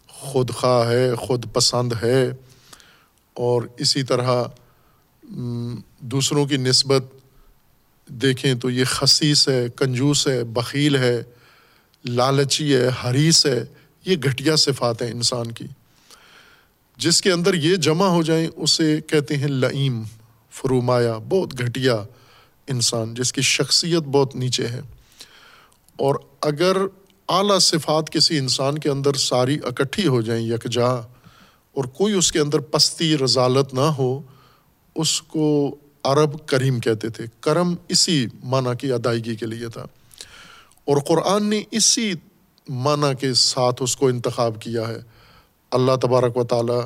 خود 0.08 0.52
خواہ 0.52 0.90
ہے، 0.90 1.16
خود 1.16 1.46
پسند 1.54 1.94
ہے۔ 2.04 2.32
اور 3.34 3.62
اسی 3.78 4.04
طرح 4.04 4.44
دوسروں 6.00 6.46
کی 6.46 6.58
نسبت 6.58 7.04
دیکھیں 8.08 8.56
تو 8.56 8.70
یہ 8.70 8.84
خصیص 8.84 9.50
ہے، 9.50 9.68
کنجوس 9.76 10.28
ہے، 10.28 10.44
بخیل 10.44 10.96
ہے، 10.96 11.24
لالچی 12.06 12.76
ہے 12.76 12.90
حریث 13.04 13.46
ہے۔ 13.46 13.66
یہ 14.06 14.16
گھٹیا 14.24 14.56
صفات 14.56 15.02
ہیں 15.02 15.12
انسان 15.12 15.52
کی۔ 15.52 15.66
جس 16.98 17.22
کے 17.22 17.32
اندر 17.32 17.54
یہ 17.54 17.76
جمع 17.76 18.08
ہو 18.08 18.24
جائیں، 18.24 18.48
اسے 18.56 19.00
کہتے 19.08 19.38
ہیں 19.38 19.48
لعیم 19.48 20.04
فرومایا 20.52 21.18
بہت 21.18 21.62
گھٹیا۔ 21.62 22.04
انسان 22.68 23.14
جس 23.14 23.34
کی 23.34 23.42
شخصیت 23.42 24.02
بہت 24.02 24.36
نیچے 24.36 24.68
ہے۔ 24.68 24.82
اور 25.98 26.16
اگر 26.42 26.78
اعلیٰ 27.30 27.60
صفات 27.60 28.10
کسی 28.10 28.38
انسان 28.38 28.78
کے 28.78 28.90
اندر 28.90 29.14
ساری 29.14 29.58
اکٹھی 29.64 30.08
ہو 30.08 30.22
جائیں 30.22 30.48
یکجا 30.48 30.88
اور 31.76 31.84
کوئی 31.84 32.14
اس 32.14 32.32
کے 32.32 32.40
اندر 32.40 32.60
پستی 32.60 33.18
رضالت 33.18 33.74
نہ 33.74 33.80
ہو، 33.80 34.22
اس 34.96 35.22
کو 35.22 35.76
عرب 36.04 36.46
کریم 36.46 36.80
کہتے 36.80 37.10
تھے۔ 37.10 37.26
کرم 37.40 37.76
اسی 37.88 38.28
معنی 38.44 38.70
کی 38.80 38.92
ادائیگی 38.92 39.36
کے 39.36 39.46
لیے 39.46 39.68
تھا۔ 39.68 39.86
اور 40.86 40.98
قرآن 41.08 41.46
نے 41.46 41.64
اسی 41.72 42.14
معنی 42.70 43.16
کے 43.20 43.34
ساتھ 43.34 43.84
اس 43.84 43.98
کو 43.98 44.08
انتخاب 44.08 44.62
کیا 44.62 44.88
ہے۔ 44.88 44.98
اللہ 45.72 45.96
تبارک 46.02 46.38
و 46.38 46.44
تعالیٰ 46.44 46.82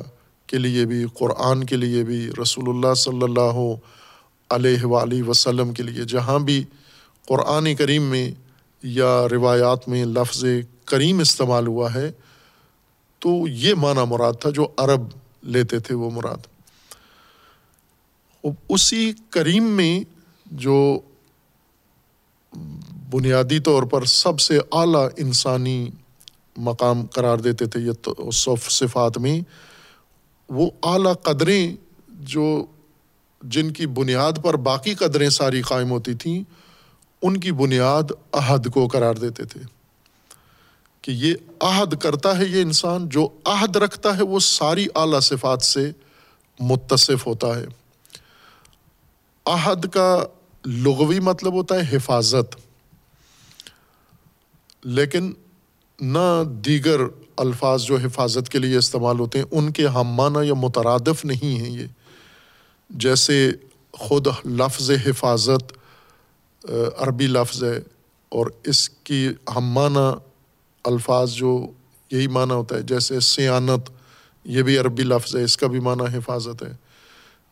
کے 0.46 0.58
لیے 0.58 0.86
بھی، 0.86 1.04
قرآن 1.14 1.64
کے 1.64 1.76
لیے 1.76 2.04
بھی، 2.04 2.30
رسول 2.42 2.68
اللہ 2.68 2.94
صلی 2.94 3.22
اللہ 3.22 3.76
علیہ 4.50 4.84
وآلہ 4.84 5.22
وسلم 5.22 5.72
کے 5.72 5.82
لیے، 5.82 6.04
جہاں 6.04 6.38
بھی 6.38 6.62
قرآن 7.28 7.74
کریم 7.74 8.02
میں 8.02 8.30
یا 8.82 9.12
روایات 9.30 9.88
میں 9.88 10.04
لفظ 10.04 10.44
کریم 10.84 11.18
استعمال 11.20 11.66
ہوا 11.66 11.92
ہے، 11.94 12.10
تو 13.18 13.30
یہ 13.48 13.74
معنی 13.74 14.04
مراد 14.08 14.40
تھا 14.40 14.50
جو 14.50 14.66
عرب 14.76 15.02
لیتے 15.54 15.78
تھے 15.78 15.94
وہ 15.94 16.10
مراد۔ 16.10 16.46
اسی 18.44 19.12
کریم 19.30 19.64
میں 19.76 20.00
جو 20.46 20.78
بنیادی 23.12 23.58
طور 23.60 23.82
پر 23.82 24.04
سب 24.04 24.40
سے 24.40 24.58
اعلیٰ 24.72 25.06
انسانی 25.16 25.90
مقام 26.56 27.06
قرار 27.06 27.38
دیتے 27.38 27.66
تھے 27.66 27.80
یہ 27.80 28.08
صفات 28.70 29.18
میں، 29.18 29.40
وہ 30.48 30.70
اعلیٰ 30.82 31.12
قدریں 31.22 31.76
جو 32.08 32.46
جن 33.42 33.70
کی 33.70 33.86
بنیاد 33.86 34.32
پر 34.42 34.54
باقی 34.54 34.94
قدریں 34.94 35.30
ساری 35.30 35.62
قائم 35.62 35.90
ہوتی 35.90 36.14
تھیں، 36.14 36.44
ان 37.22 37.40
کی 37.40 37.52
بنیاد 37.52 38.02
عہد 38.32 38.72
کو 38.72 38.86
قرار 38.86 39.14
دیتے 39.14 39.44
تھے۔ 39.44 39.60
کہ 41.02 41.10
یہ 41.10 41.34
عہد 41.60 41.94
کرتا 41.98 42.38
ہے 42.38 42.44
یہ 42.44 42.62
انسان، 42.62 43.08
جو 43.08 43.28
عہد 43.44 43.76
رکھتا 43.76 44.16
ہے 44.16 44.22
وہ 44.22 44.38
ساری 44.40 44.86
اعلیٰ 44.94 45.20
صفات 45.20 45.62
سے 45.62 45.90
متصف 46.60 47.26
ہوتا 47.26 47.46
ہے۔ 47.46 47.66
عہد 49.46 49.86
کا 49.88 50.24
لغوی 50.66 51.20
مطلب 51.20 51.52
ہوتا 51.52 51.74
ہے 51.74 51.96
حفاظت۔ 51.96 52.56
لیکن 54.84 55.32
نہ 56.00 56.42
دیگر 56.46 57.00
الفاظ 57.36 57.82
جو 57.82 57.96
حفاظت 57.96 58.48
کے 58.48 58.58
لیے 58.58 58.76
استعمال 58.76 59.20
ہوتے 59.20 59.38
ہیں، 59.38 59.46
ان 59.50 59.72
کے 59.72 59.86
ہم 59.86 60.08
معنی 60.08 60.48
یا 60.48 60.54
مترادف 60.54 61.24
نہیں 61.24 61.60
ہیں 61.60 61.70
یہ۔ 61.70 61.86
جیسے 62.90 63.50
خود 63.92 64.26
لفظ 64.44 64.90
حفاظت 65.06 65.72
عربی 66.98 67.26
لفظ 67.26 67.62
ہے، 67.64 67.78
اور 68.32 68.46
اس 68.64 68.88
کی 69.04 69.26
ہم 69.56 69.70
معنی 69.74 70.08
الفاظ 70.84 71.32
جو 71.32 71.56
یہی 72.10 72.26
معنی 72.28 72.52
ہوتا 72.52 72.76
ہے، 72.76 72.82
جیسے 72.82 73.20
سیانت، 73.20 73.90
یہ 74.44 74.62
بھی 74.62 74.78
عربی 74.78 75.02
لفظ 75.02 75.36
ہے، 75.36 75.42
اس 75.44 75.56
کا 75.56 75.66
بھی 75.66 75.80
معنی 75.80 76.04
حفاظت 76.16 76.62
ہے۔ 76.62 76.72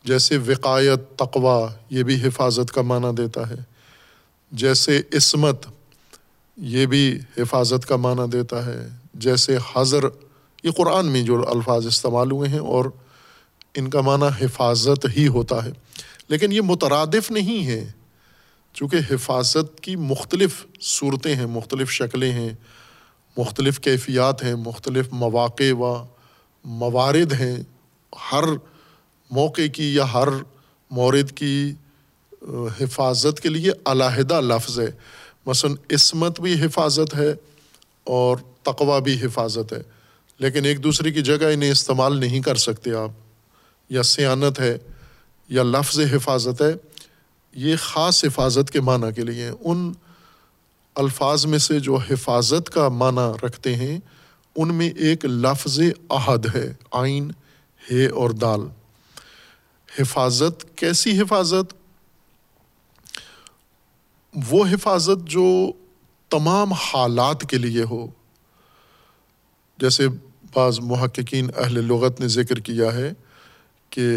جیسے 0.05 0.37
وقایت 0.47 1.01
تقوا 1.17 1.59
یہ 1.91 2.03
بھی 2.03 2.15
حفاظت 2.23 2.73
کا 2.73 2.83
معنی 2.83 3.15
دیتا 3.17 3.49
ہے۔ 3.51 3.57
جیسے 4.53 5.01
عصمت، 5.13 5.67
یہ 6.59 6.87
بھی 6.87 7.19
حفاظت 7.39 7.87
کا 7.87 7.97
معنی 7.97 8.29
دیتا 8.33 8.65
ہے۔ 8.67 8.89
جیسے 9.15 9.57
حضر، 9.73 10.05
یہ 10.65 10.71
قرآن 10.77 11.07
میں 11.07 11.23
جو 11.23 11.45
الفاظ 11.51 11.87
استعمال 11.87 12.31
ہوئے 12.31 12.49
ہیں، 12.49 12.59
اور 12.59 12.85
ان 13.79 13.91
کا 13.91 14.01
معنی 14.01 14.45
حفاظت 14.45 15.07
ہی 15.17 15.29
ہوتا 15.29 15.65
ہے۔ 15.65 15.71
لیکن 16.29 16.53
یہ 16.53 16.61
مترادف 16.61 17.31
نہیں 17.31 17.67
ہے 17.67 17.93
چونکہ 18.75 18.97
حفاظت 19.11 19.81
کی 19.81 19.97
مختلف 19.97 20.67
صورتیں 20.81 21.35
ہیں، 21.35 21.47
مختلف 21.47 21.91
شکلیں 21.91 22.33
ہیں، 22.33 22.51
مختلف 23.37 23.81
کیفیات 23.81 24.45
ہیں، 24.45 24.55
مختلف 24.55 25.09
مواقع 25.13 25.73
و 25.73 26.07
موارد 26.65 27.33
ہیں۔ 27.33 27.57
ہر 28.33 28.45
موقع 29.31 29.63
کی 29.73 29.95
یا 29.95 30.13
ہر 30.13 30.29
مورد 30.91 31.33
کی 31.33 31.73
حفاظت 32.81 33.41
کے 33.41 33.49
لیے 33.49 33.71
علیحدہ 33.85 34.41
لفظ 34.41 34.81
ہے۔ 34.81 34.89
مثلاً 35.47 35.75
عصمت 35.93 36.41
بھی 36.41 36.65
حفاظت 36.65 37.15
ہے 37.15 37.35
اور 38.05 38.37
تقوا 38.63 38.99
بھی 38.99 39.21
حفاظت 39.23 39.73
ہے۔ 39.73 39.83
لیکن 40.39 40.65
ایک 40.65 40.85
دوسرے 40.85 41.11
کی 41.11 41.23
جگہ 41.23 41.45
انہیں 41.55 41.71
استعمال 41.71 42.17
نہیں 42.21 42.41
کر 42.41 42.55
سکتے 42.55 42.93
آپ۔ 42.93 43.28
یا 43.89 44.03
سیانت 44.03 44.61
ہے 44.61 44.79
یا 45.49 45.63
لفظ 45.63 46.01
حفاظت 46.01 46.63
ہے، 46.63 46.75
یہ 47.53 47.77
خاص 47.81 48.25
حفاظت 48.25 48.71
کے 48.71 48.81
معنی 48.81 49.07
کے 49.13 49.23
لیے 49.23 49.51
ان 49.61 49.93
الفاظ 50.95 51.47
میں 51.47 51.59
سے 51.59 51.81
جو 51.81 51.97
حفاظت 51.97 52.71
کا 52.71 52.89
معنی 52.89 53.47
رکھتے 53.47 53.77
ہیں، 53.77 53.99
ان 54.57 54.75
میں 54.75 54.91
ایک 54.91 55.25
لفظ 55.25 55.81
عہد 56.09 56.55
ہے 56.55 56.73
آئین 56.91 57.31
ہے 57.91 58.07
اور 58.07 58.31
دال۔ 58.31 58.61
حفاظت 59.99 60.77
کیسی 60.77 61.21
حفاظت؟ 61.21 61.75
وہ 64.51 64.65
حفاظت 64.67 65.27
جو 65.27 65.73
تمام 66.29 66.73
حالات 66.73 67.41
کے 67.51 67.59
لیے 67.59 67.83
ہو۔ 67.83 68.07
جیسے 69.79 70.09
بعض 70.55 70.81
محققین 70.81 71.51
اہل 71.57 71.85
لغت 71.85 72.21
نے 72.21 72.29
ذکر 72.29 72.61
کیا 72.61 72.95
ہے 72.95 73.13
کہ 73.91 74.17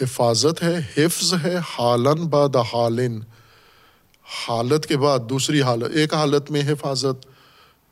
حفاظت 0.00 0.62
ہے، 0.62 0.78
حفظ 0.96 1.34
ہے، 1.44 1.56
حالن 1.78 2.26
بعد 2.26 2.56
حالن۔ 2.56 3.20
حالت 4.48 4.86
کے 4.86 4.96
بعد 4.96 5.18
دوسری 5.30 5.62
حالت، 5.62 5.96
ایک 5.96 6.14
حالت 6.14 6.50
میں 6.50 6.62
حفاظت، 6.62 7.26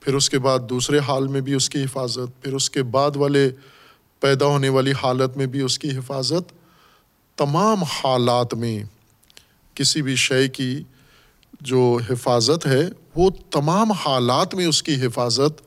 پھر 0.00 0.14
اس 0.14 0.30
کے 0.30 0.38
بعد 0.38 0.58
دوسرے 0.70 0.98
حال 0.98 1.26
میں 1.26 1.40
بھی 1.40 1.54
اس 1.54 1.70
کی 1.70 1.82
حفاظت، 1.82 2.42
پھر 2.42 2.54
اس 2.54 2.70
کے 2.70 2.82
بعد 2.82 3.10
والے 3.16 3.50
پیدا 4.20 4.46
ہونے 4.46 4.68
والی 4.68 4.92
حالت 5.02 5.36
میں 5.36 5.46
بھی 5.46 5.60
اس 5.60 5.78
کی 5.78 5.96
حفاظت۔ 5.96 6.52
تمام 7.36 7.82
حالات 7.82 8.54
میں 8.54 8.84
کسی 9.74 10.02
بھی 10.02 10.16
شے 10.16 10.48
کی 10.48 10.82
جو 11.60 11.98
حفاظت 12.10 12.66
ہے، 12.66 12.82
وہ 13.14 13.30
تمام 13.50 13.92
حالات 13.92 14.54
میں 14.54 14.66
اس 14.66 14.82
کی 14.82 15.06
حفاظت 15.06 15.62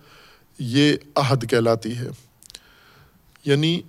یہ 0.59 0.93
عہد 1.15 1.49
کہلاتی 1.49 1.97
ہے۔ 1.97 2.09
یعنی 3.45 3.81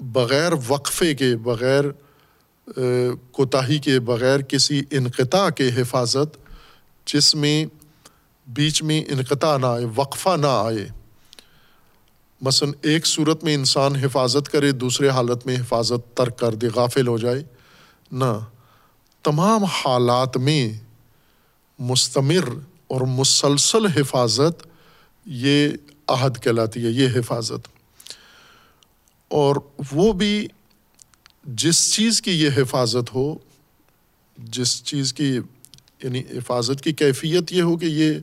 بغیر 0.00 0.52
وقفے 0.68 1.14
کے، 1.14 1.36
بغیر 1.36 1.84
کوتاہی 3.32 3.78
کے، 3.78 4.00
بغیر 4.00 4.40
کسی 4.40 4.82
انقطاع 4.90 5.50
کے 5.50 5.68
حفاظت، 5.76 6.36
جس 7.06 7.34
میں 7.34 7.66
بیچ 8.46 8.82
میں 8.82 9.04
انقطاع 9.08 9.56
نہ 9.58 9.66
آئے، 9.66 9.84
وقفہ 9.96 10.36
نہ 10.36 10.46
آئے، 10.46 10.86
مثلاً 12.40 12.72
ایک 12.82 13.06
صورت 13.06 13.44
میں 13.44 13.54
انسان 13.54 13.96
حفاظت 13.96 14.48
کرے، 14.48 14.72
دوسرے 14.72 15.08
حالت 15.08 15.46
میں 15.46 15.56
حفاظت 15.56 16.16
ترک 16.16 16.38
کر 16.38 16.54
دے، 16.54 16.68
غافل 16.74 17.06
ہو 17.06 17.18
جائے، 17.18 17.42
نہ، 18.12 18.38
تمام 19.22 19.64
حالات 19.64 20.36
میں 20.36 20.72
مستمر 21.78 22.48
اور 22.86 23.00
مسلسل 23.00 23.86
حفاظت 23.86 24.66
یہ 25.26 25.68
عہد 26.08 26.42
کہلاتی 26.42 26.84
ہے، 26.84 26.90
یہ 26.90 27.08
حفاظت۔ 27.16 27.68
اور 29.30 29.56
وہ 29.92 30.12
بھی 30.12 30.46
جس 31.44 31.94
چیز 31.94 32.22
کی 32.22 32.30
یہ 32.30 32.50
حفاظت 32.56 33.14
ہو، 33.14 33.34
جس 34.38 34.84
چیز 34.84 35.12
کی 35.12 35.38
یعنی 36.02 36.20
حفاظت 36.20 36.80
کی 36.80 36.92
کیفیت 36.92 37.52
یہ 37.52 37.62
ہو 37.62 37.76
کہ 37.76 37.84
یہ 37.84 38.14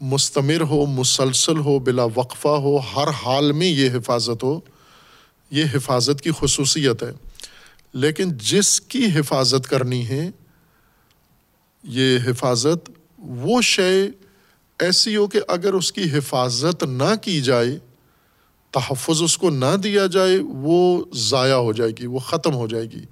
مستمر 0.00 0.60
ہو، 0.60 0.86
مسلسل 0.86 1.58
ہو، 1.58 1.78
بلا 1.78 2.04
وقفہ 2.14 2.48
ہو، 2.48 2.76
ہر 2.76 3.08
حال 3.08 3.52
میں 3.52 3.66
یہ 3.66 3.90
حفاظت 3.90 4.42
ہو، 4.42 4.60
یہ 5.50 5.64
حفاظت 5.74 6.20
کی 6.20 6.30
خصوصیت 6.38 7.02
ہے۔ 7.02 7.10
لیکن 7.92 8.36
جس 8.36 8.80
کی 8.80 9.06
حفاظت 9.14 9.68
کرنی 9.68 10.08
ہے، 10.08 10.30
یہ 11.84 12.18
حفاظت 12.26 12.90
وہ 13.18 13.62
شے 13.62 14.08
ایسی 14.78 15.16
ہو 15.16 15.26
کہ 15.26 15.40
اگر 15.48 15.72
اس 15.72 15.92
کی 15.92 16.02
حفاظت 16.12 16.82
نہ 16.82 17.14
کی 17.22 17.40
جائے 17.40 17.78
تحفظ 18.76 19.22
اس 19.22 19.38
کو 19.38 19.50
نہ 19.50 19.76
دیا 19.76 20.06
جائے، 20.06 20.38
وہ 20.38 21.04
ضائع 21.14 21.54
ہو 21.54 21.72
جائے 21.72 21.90
گی، 21.90 22.06
وہ 22.06 22.18
ختم 22.18 22.54
ہو 22.54 22.66
جائے 22.66 22.84
گی۔ 22.84 23.04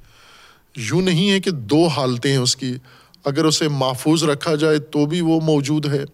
یوں 0.76 1.02
نہیں 1.02 1.30
ہے 1.30 1.40
کہ 1.40 1.50
دو 1.50 1.86
حالتیں 1.86 2.30
ہیں 2.30 2.38
اس 2.38 2.56
کی۔ 2.56 2.74
اگر 3.24 3.44
اسے 3.44 3.68
محفوظ 3.68 4.24
رکھا 4.24 4.54
جائے 4.54 4.78
تو 4.78 5.06
بھی 5.06 5.20
وہ 5.20 5.40
موجود 5.40 5.86
ہے۔ 5.86 6.04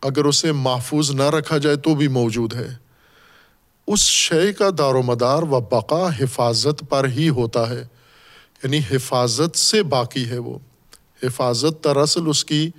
اگر 0.00 0.24
اسے 0.24 0.52
محفوظ 0.52 1.10
نہ 1.10 1.22
رکھا 1.22 1.58
جائے 1.58 1.76
تو 1.76 1.94
بھی 1.94 2.08
موجود 2.08 2.54
ہے۔ 2.54 2.68
اس 3.86 4.00
شے 4.00 4.52
کا 4.52 4.70
دار 4.78 4.94
و 4.94 5.02
مدار 5.02 5.42
و 5.42 5.60
بقا 5.60 6.08
حفاظت 6.20 6.84
پر 6.88 7.08
ہی 7.08 7.28
ہوتا 7.28 7.70
ہے۔ 7.70 7.86
یعنی 8.64 8.78
حفاظت 8.90 9.58
سے 9.58 9.82
باقی 9.82 10.24
ہے 10.24 10.38
وہ۔ 10.38 10.58
حفاظت 11.22 11.84
دراصل 11.84 12.22
اس 12.26 12.44
کی 12.44 12.70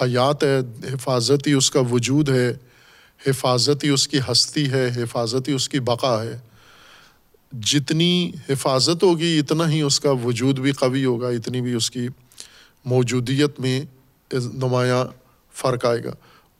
حیات 0.00 0.44
ہے 0.44 0.58
حفاظت 0.92 1.46
ہی 1.46 1.52
اس 1.52 1.70
کا 1.70 1.80
وجود 1.80 2.28
ہے۔ 2.28 2.54
حفاظت 3.26 3.84
ہی 3.84 3.88
اس 3.88 4.08
کی 4.08 4.18
ہستی 4.32 4.70
ہے 4.70 4.90
حفاظت 4.96 5.48
ہی 5.48 5.52
اس 5.52 5.68
کی 5.68 5.80
بقا 5.80 6.22
ہے۔ 6.22 6.38
جتنی 7.52 8.32
حفاظت 8.48 9.02
ہوگی، 9.02 9.38
اتنا 9.38 9.70
ہی 9.70 9.80
اس 9.80 10.00
کا 10.00 10.10
وجود 10.10 10.58
بھی 10.58 10.72
قوی 10.72 11.04
ہوگا، 11.04 11.28
اتنی 11.28 11.60
بھی 11.60 11.74
اس 11.74 11.90
کی 11.90 12.08
موجودیت 12.84 13.60
میں 13.60 13.82
نمایاں 14.32 15.04
فرق 15.52 15.84
آئے 15.84 16.04
گا۔ 16.04 16.10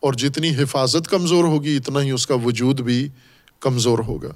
اور 0.01 0.13
جتنی 0.13 0.57
حفاظت 0.57 1.09
کمزور 1.09 1.45
ہوگی، 1.45 1.77
اتنا 1.77 2.01
ہی 2.03 2.11
اس 2.11 2.27
کا 2.27 2.35
وجود 2.35 2.81
بھی 2.81 3.09
کمزور 3.61 3.99
ہوگا۔ 3.99 4.33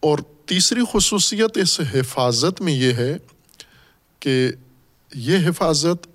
اور 0.00 0.18
تیسری 0.46 0.80
خصوصیت 0.92 1.56
اس 1.56 1.80
حفاظت 1.94 2.60
میں 2.60 2.72
یہ 2.72 2.92
ہے 2.92 3.16
کہ 4.20 4.48
یہ 5.14 5.36
حفاظت 5.48 6.06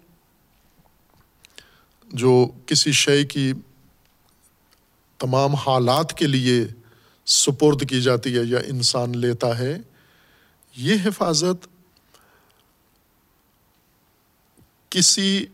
جو 2.13 2.47
کسی 2.65 2.91
شے 2.91 3.25
کی 3.25 3.53
تمام 5.23 5.55
حالات 5.55 6.13
کے 6.13 6.27
لیے 6.27 6.65
سپرد 7.25 7.89
کی 7.89 8.01
جاتی 8.01 8.37
ہے 8.37 8.43
یا 8.43 8.59
انسان 8.67 9.17
لیتا 9.17 9.57
ہے، 9.57 9.77
یہ 10.77 10.95
حفاظت 11.05 11.67
کسی 14.89 15.45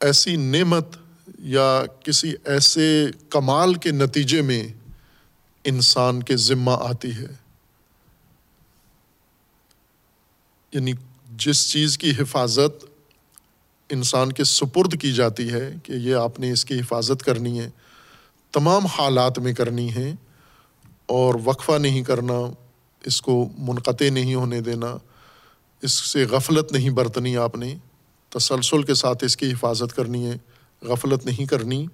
ایسی 0.00 0.36
نعمت 0.36 0.96
یا 1.38 1.82
کسی 2.04 2.34
ایسے 2.44 3.06
کمال 3.30 3.74
کے 3.74 3.90
نتیجے 3.90 4.42
میں 4.42 4.68
انسان 5.64 6.22
کے 6.22 6.36
ذمہ 6.36 6.70
آتی 6.70 7.12
ہے۔ 7.12 7.34
یعنی 10.72 10.92
جس 11.36 11.70
چیز 11.70 11.98
کی 11.98 12.10
حفاظت 12.10 12.84
انسان 13.90 14.32
کے 14.32 14.44
سپرد 14.44 15.00
کی 15.00 15.12
جاتی 15.12 15.52
ہے 15.52 15.72
کہ 15.82 15.92
یہ 15.92 16.14
آپ 16.14 16.40
نے 16.40 16.52
اس 16.52 16.64
کی 16.64 16.80
حفاظت 16.80 17.22
کرنی 17.22 17.60
ہے 17.60 17.70
تمام 18.52 18.86
حالات 18.86 19.38
میں 19.38 19.52
کرنی 19.52 19.94
ہے 19.94 20.12
اور 21.06 21.34
وقفہ 21.44 21.72
نہیں 21.72 22.02
کرنا، 22.02 22.52
اس 23.04 23.22
کو 23.22 23.48
منقطع 23.58 24.10
نہیں 24.10 24.34
ہونے 24.34 24.60
دینا، 24.60 24.96
اس 25.82 25.92
سے 25.92 26.24
غفلت 26.24 26.72
نہیں 26.72 26.90
برتنی 26.90 27.36
آپ 27.36 27.56
نے، 27.56 27.76
تسلسل 28.28 28.82
کے 28.82 28.94
ساتھ 28.94 29.24
اس 29.24 29.36
کی 29.36 29.52
حفاظت 29.52 29.96
کرنی 29.96 30.26
ہے، 30.26 30.36
غفلت 30.82 31.26
نہیں 31.26 31.46
کرنی۔ 31.46 31.86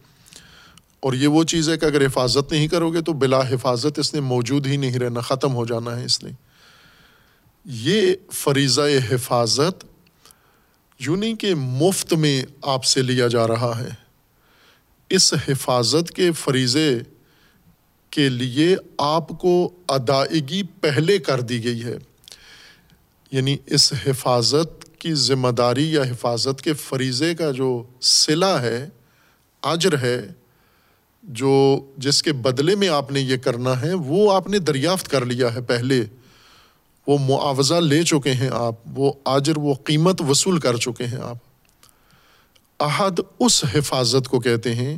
اور 1.00 1.12
یہ 1.12 1.26
وہ 1.26 1.44
چیز 1.44 1.68
ہے 1.68 1.78
کہ 1.78 1.84
اگر 1.84 2.06
حفاظت 2.06 2.52
نہیں 2.52 2.68
کرو 2.68 2.92
گے 2.92 3.00
تو 3.00 3.12
بلا 3.12 3.48
حفاظت 3.48 3.98
اس 3.98 4.14
نے 4.14 4.20
موجود 4.20 4.66
ہی 4.66 4.76
نہیں 4.76 4.98
رہنا، 4.98 5.20
ختم 5.20 5.54
ہو 5.54 5.66
جانا 5.66 6.00
ہے 6.00 6.04
اس 6.04 6.22
نے۔ 6.22 6.30
یہ 7.64 8.14
فریضہ 8.32 8.82
حفاظت 9.10 9.84
یوں 10.98 11.16
نہیں 11.16 11.34
کہ 11.34 11.54
مفت 11.54 12.14
میں 12.14 12.44
آپ 12.62 12.84
سے 12.84 13.02
لیا 13.02 13.26
جا 13.26 13.46
رہا 13.46 13.80
ہے۔ 13.80 14.07
اس 15.10 15.34
حفاظت 15.48 16.10
کے 16.10 16.32
فریضے 16.32 16.98
کے 18.10 18.28
لیے 18.28 18.76
آپ 18.98 19.28
کو 19.28 19.70
ادائیگی 19.88 20.62
پہلے 20.62 21.18
کر 21.18 21.40
دی 21.40 21.64
گئی 21.64 21.84
ہے۔ 21.84 21.96
یعنی 23.32 23.56
اس 23.66 23.92
حفاظت 24.06 25.00
کی 25.00 25.14
ذمہ 25.14 25.48
داری 25.48 25.92
یا 25.92 26.02
حفاظت 26.02 26.62
کے 26.62 26.72
فریضے 26.72 27.34
کا 27.34 27.50
جو 27.50 27.82
صلہ 28.00 28.44
ہے، 28.44 28.88
اجر 29.62 29.98
ہے، 29.98 30.26
جو 31.22 31.80
جس 31.96 32.22
کے 32.22 32.32
بدلے 32.32 32.74
میں 32.74 32.88
آپ 32.88 33.12
نے 33.12 33.20
یہ 33.20 33.36
کرنا 33.36 33.82
ہے، 33.82 33.94
وہ 33.94 34.32
آپ 34.32 34.48
نے 34.48 34.58
دریافت 34.58 35.08
کر 35.08 35.24
لیا 35.24 35.54
ہے 35.54 35.60
پہلے۔ 35.60 36.04
وہ 37.06 37.18
معاوضہ 37.18 37.74
لے 37.74 38.02
چکے 38.02 38.32
ہیں 38.32 38.50
آپ، 38.52 38.74
وہ 38.94 39.12
آجر 39.24 39.56
وہ 39.56 39.74
قیمت 39.74 40.22
وصول 40.28 40.60
کر 40.60 40.76
چکے 40.76 41.06
ہیں 41.06 41.20
آپ۔ 41.22 41.36
عہد 42.80 43.20
اس 43.38 43.64
حفاظت 43.74 44.28
کو 44.28 44.40
کہتے 44.40 44.74
ہیں 44.74 44.96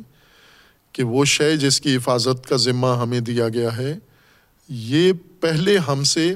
کہ 0.93 1.03
وہ 1.03 1.25
شے 1.25 1.57
جس 1.57 1.81
کی 1.81 1.97
حفاظت 1.97 2.49
کا 2.49 2.57
ذمہ 2.57 2.97
ہمیں 3.03 3.21
دیا 3.21 3.49
گیا 3.49 3.77
ہے، 3.77 3.95
یہ 4.69 5.13
پہلے 5.41 5.77
ہم 5.79 6.05
سے 6.05 6.35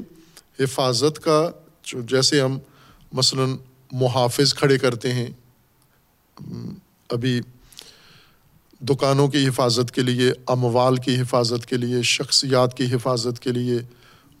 حفاظت 0.59 1.19
کا 1.23 1.51
جیسے 1.93 2.41
ہم 2.41 2.57
مثلاً 3.13 3.55
محافظ 3.91 4.53
کھڑے 4.53 4.77
کرتے 4.77 5.13
ہیں، 5.13 5.29
ابھی 7.09 7.39
دکانوں 8.81 9.27
کی 9.27 9.47
حفاظت 9.47 9.91
کے 9.91 10.01
لیے، 10.01 10.31
اموال 10.47 10.95
کی 10.95 11.19
حفاظت 11.21 11.65
کے 11.65 11.77
لیے، 11.77 12.01
شخصیات 12.01 12.77
کی 12.77 12.93
حفاظت 12.93 13.39
کے 13.39 13.51
لیے 13.51 13.77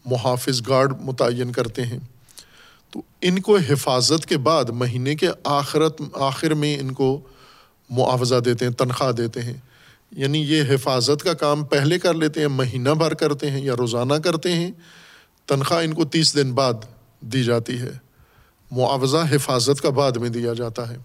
محافظ 0.05 0.61
گارڈ 0.67 0.93
متعین 1.01 1.51
کرتے 1.51 1.85
ہیں۔ 1.85 1.99
تو 2.95 3.01
ان 3.21 3.39
کو 3.39 3.57
حفاظت 3.57 4.25
کے 4.25 4.37
بعد 4.37 4.65
مہینے 4.65 5.15
کے 5.15 5.27
آخرت 5.43 6.01
آخر 6.13 6.53
میں 6.53 6.79
ان 6.79 6.91
کو 6.91 7.21
معاوضہ 7.89 8.35
دیتے 8.35 8.65
ہیں، 8.65 8.71
تنخواہ 8.71 9.11
دیتے 9.11 9.41
ہیں۔ 9.41 9.53
یعنی 10.11 10.39
یہ 10.39 10.63
حفاظت 10.69 11.23
کا 11.23 11.33
کام 11.33 11.65
پہلے 11.65 11.99
کر 11.99 12.13
لیتے 12.13 12.39
ہیں، 12.39 12.47
مہینہ 12.47 12.89
بھر 12.89 13.13
کرتے 13.13 13.51
ہیں 13.51 13.61
یا 13.61 13.73
روزانہ 13.77 14.13
کرتے 14.13 14.51
ہیں۔ 14.51 14.71
تنخواہ 15.45 15.83
ان 15.83 15.93
کو 15.93 16.05
تیس 16.05 16.35
دن 16.35 16.53
بعد 16.53 16.73
دی 17.21 17.43
جاتی 17.43 17.79
ہے۔ 17.81 17.91
معاوضہ 18.71 19.17
حفاظت 19.31 19.81
کا 19.81 19.89
بعد 19.89 20.11
میں 20.11 20.29
دیا 20.29 20.53
جاتا 20.53 20.89
ہے۔ 20.89 20.97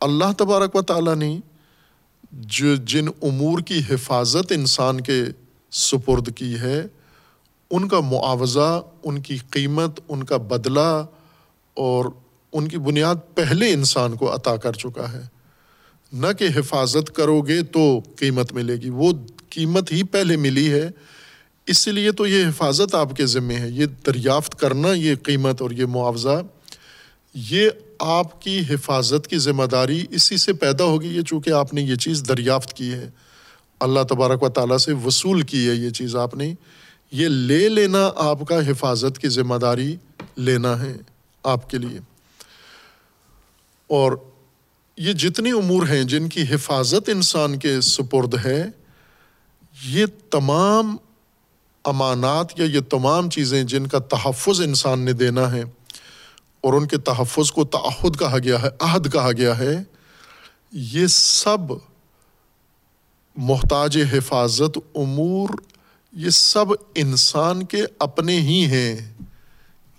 اللہ 0.00 0.32
تبارک 0.38 0.76
و 0.76 0.82
تعالیٰ 0.82 1.16
نے 1.16 1.38
جو 2.32 2.76
جن 2.76 3.06
امور 3.22 3.58
کی 3.58 3.82
حفاظت 3.90 4.52
انسان 4.52 5.00
کے 5.00 5.24
سپرد 5.72 6.36
کی 6.36 6.54
ہے 6.54 6.86
ان 7.70 7.88
کا 7.88 8.00
معاوضہ، 8.00 8.82
ان 9.04 9.20
کی 9.20 9.38
قیمت، 9.50 10.00
ان 10.08 10.24
کا 10.24 10.36
بدلہ 10.36 11.04
اور 11.74 12.04
ان 12.52 12.68
کی 12.68 12.78
بنیاد 12.78 13.14
پہلے 13.34 13.72
انسان 13.72 14.14
کو 14.14 14.34
عطا 14.34 14.56
کر 14.56 14.72
چکا 14.72 15.12
ہے۔ 15.12 15.22
نہ 16.12 16.26
کہ 16.38 16.46
حفاظت 16.56 17.14
کرو 17.14 17.40
گے 17.40 17.62
تو 17.62 18.00
قیمت 18.16 18.52
ملے 18.52 18.76
گی۔ 18.76 18.90
وہ 18.90 19.12
قیمت 19.50 19.92
ہی 19.92 20.02
پہلے 20.02 20.36
ملی 20.36 20.72
ہے۔ 20.72 20.90
اس 21.66 21.88
لیے 21.88 22.12
تو 22.12 22.26
یہ 22.26 22.46
حفاظت 22.46 22.94
آپ 22.94 23.16
کے 23.16 23.26
ذمے 23.26 23.56
ہے۔ 23.56 23.70
یہ 23.70 23.86
دریافت 24.06 24.60
کرنا، 24.60 24.92
یہ 24.92 25.14
قیمت 25.22 25.62
اور 25.62 25.70
یہ 25.70 25.84
معاوضہ، 25.84 26.42
یہ 27.34 27.70
آپ 27.98 28.42
کی 28.42 28.60
حفاظت 28.70 29.26
کی 29.26 29.38
ذمہ 29.38 29.64
داری 29.64 30.06
اسی 30.10 30.36
سے 30.36 30.52
پیدا 30.52 30.84
ہوگی۔ 30.84 31.08
یہ 31.08 31.22
چونکہ 31.22 31.50
آپ 31.50 31.74
نے 31.74 31.82
یہ 31.82 31.94
چیز 31.94 32.22
دریافت 32.28 32.72
کی 32.72 32.92
ہے۔ 32.92 33.10
اللہ 33.80 34.00
تبارک 34.08 34.42
و 34.42 34.48
تعالیٰ 34.48 34.78
سے 34.78 34.92
وصول 34.92 35.42
کی 35.42 35.68
ہے 35.68 35.74
یہ 35.74 35.90
چیز 35.90 36.16
آپ 36.16 36.34
نے۔ 36.34 36.54
یہ 37.10 37.28
لے 37.28 37.68
لینا 37.68 38.10
آپ 38.16 38.38
کا 38.48 38.66
حفاظت 38.66 39.18
کی 39.18 39.28
ذمہ 39.28 39.54
داری 39.54 39.96
لینا 40.36 40.82
ہے 40.82 40.96
آپ 41.42 41.70
کے 41.70 41.78
لیے۔ 41.78 41.98
اور 43.86 44.12
یہ 44.96 45.12
جتنی 45.12 45.50
امور 45.50 45.86
ہیں 45.86 46.02
جن 46.02 46.28
کی 46.28 46.42
حفاظت 46.50 47.08
انسان 47.08 47.58
کے 47.58 47.80
سپرد 47.80 48.46
ہے، 48.46 48.66
یہ 49.84 50.06
تمام 50.30 50.96
امانات 51.84 52.60
یا 52.60 52.64
یہ 52.64 52.80
تمام 52.80 53.30
چیزیں 53.30 53.62
جن 53.62 53.86
کا 53.86 53.98
تحفظ 53.98 54.60
انسان 54.60 55.00
نے 55.00 55.12
دینا 55.12 55.52
ہے 55.52 55.62
اور 56.60 56.72
ان 56.72 56.88
کے 56.88 56.98
تحفظ 56.98 57.52
کو 57.52 57.64
تعہد 57.64 58.18
کہا 58.18 58.38
گیا 58.38 58.62
ہے، 58.62 58.68
عہد 58.80 59.12
کہا 59.12 59.32
گیا 59.32 59.58
ہے، 59.58 59.82
یہ 60.72 61.06
سب 61.06 61.72
محتاج 63.36 63.98
حفاظت 64.12 64.78
امور 64.94 65.48
یہ 66.12 66.30
سب 66.30 66.64
انسان 66.94 67.64
کے 67.64 67.82
اپنے 67.98 68.40
ہی 68.40 68.64
ہیں۔ 68.66 69.14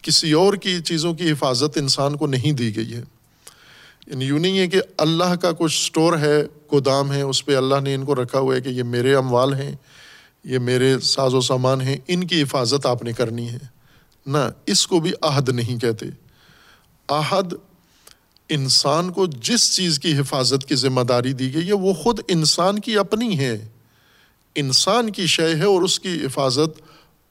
کسی 0.01 0.31
اور 0.31 0.53
کی 0.53 0.79
چیزوں 0.79 1.13
کی 1.13 1.31
حفاظت 1.31 1.77
انسان 1.77 2.15
کو 2.15 2.27
نہیں 2.27 2.51
دی 2.51 2.75
گئی 2.75 2.93
ہے۔ 2.93 3.03
یعنی 4.07 4.25
یوں 4.25 4.39
نہیں 4.39 4.59
ہے 4.59 4.67
کہ 4.67 4.81
اللہ 4.97 5.35
کا 5.35 5.51
کچھ 5.51 5.81
اسٹور 5.81 6.17
ہے، 6.17 6.43
گودام 6.71 7.11
ہے 7.11 7.21
اس 7.21 7.45
پہ 7.45 7.55
اللہ 7.55 7.75
نے 7.83 7.93
ان 7.93 8.05
کو 8.05 8.15
رکھا 8.15 8.39
ہوا 8.39 8.55
ہے 8.55 8.61
کہ 8.61 8.69
یہ 8.69 8.83
میرے 8.83 9.15
اموال 9.15 9.53
ہیں، 9.53 9.75
یہ 10.43 10.59
میرے 10.59 10.99
ساز 10.99 11.33
و 11.33 11.41
سامان 11.41 11.81
ہیں، 11.81 11.97
ان 12.07 12.27
کی 12.27 12.41
حفاظت 12.41 12.85
آپ 12.85 13.03
نے 13.03 13.13
کرنی 13.13 13.49
ہے۔ 13.49 13.57
نہ، 14.25 14.37
اس 14.65 14.87
کو 14.87 14.99
بھی 14.99 15.11
عہد 15.21 15.49
نہیں 15.49 15.79
کہتے۔ 15.79 16.05
عہد 17.07 17.53
انسان 18.49 19.11
کو 19.11 19.25
جس 19.25 19.75
چیز 19.75 19.99
کی 19.99 20.17
حفاظت 20.17 20.65
کی 20.65 20.75
ذمہ 20.75 21.01
داری 21.01 21.33
دی 21.33 21.53
گئی 21.53 21.67
ہے، 21.67 21.73
وہ 21.73 21.93
خود 21.93 22.19
انسان 22.27 22.79
کی 22.79 22.97
اپنی 22.97 23.39
ہے۔ 23.39 23.67
انسان 24.55 25.09
کی 25.09 25.25
شے 25.25 25.55
ہے 25.55 25.63
اور 25.63 25.81
اس 25.81 25.99
کی 25.99 26.25
حفاظت 26.25 26.81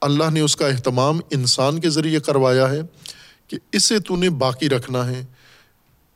اللہ 0.00 0.30
نے 0.30 0.40
اس 0.40 0.56
کا 0.56 0.68
اہتمام 0.68 1.20
انسان 1.30 1.80
کے 1.80 1.90
ذریعے 1.90 2.20
کروایا 2.20 2.70
ہے 2.70 2.80
کہ 3.48 3.56
اسے 3.72 3.98
تو 3.98 4.16
نے 4.16 4.30
باقی 4.30 4.68
رکھنا 4.68 5.06
ہے۔ 5.06 5.24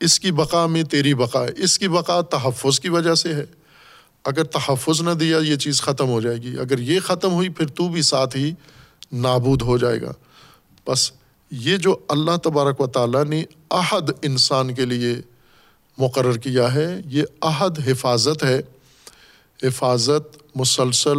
اس 0.01 0.21
کی 0.21 0.33
بقا 0.33 0.67
میں 0.67 0.83
تیری 0.83 1.15
بقا 1.15 1.45
ہے۔ 1.45 1.51
اس 1.57 1.79
کی 1.79 1.89
بقا 1.89 2.21
تحفظ 2.21 2.81
کی 2.81 2.89
وجہ 2.89 3.15
سے 3.15 3.35
ہے۔ 3.35 3.45
اگر 4.25 4.45
تحفظ 4.45 5.01
نہ 5.01 5.11
دیا 5.11 5.39
یہ 5.39 5.57
چیز 5.57 5.83
ختم 5.83 6.09
ہو 6.09 6.21
جائے 6.21 6.37
گی۔ 6.37 6.59
اگر 6.59 6.79
یہ 6.79 7.01
ختم 7.01 7.33
ہوئی 7.33 7.49
پھر 7.49 7.67
تو 7.67 7.89
بھی 7.89 8.03
ساتھ 8.03 8.37
ہی 8.37 8.53
نابود 9.13 9.63
ہو 9.63 9.79
جائے 9.79 10.03
گا۔ 10.03 10.13
بس 10.87 11.13
یہ 11.51 11.77
جو 11.77 11.99
اللہ 12.09 12.37
تبارک 12.37 12.81
و 12.81 12.87
تعالیٰ 12.87 13.25
نے 13.25 13.45
عہد 13.71 14.11
انسان 14.23 14.75
کے 14.75 14.85
لیے 14.85 15.15
مقرر 15.99 16.37
کیا 16.37 16.75
ہے، 16.75 17.01
یہ 17.07 17.23
عہد 17.41 17.89
حفاظت 17.89 18.45
ہے۔ 18.45 18.61
حفاظت 19.65 20.37
مسلسل 20.55 21.19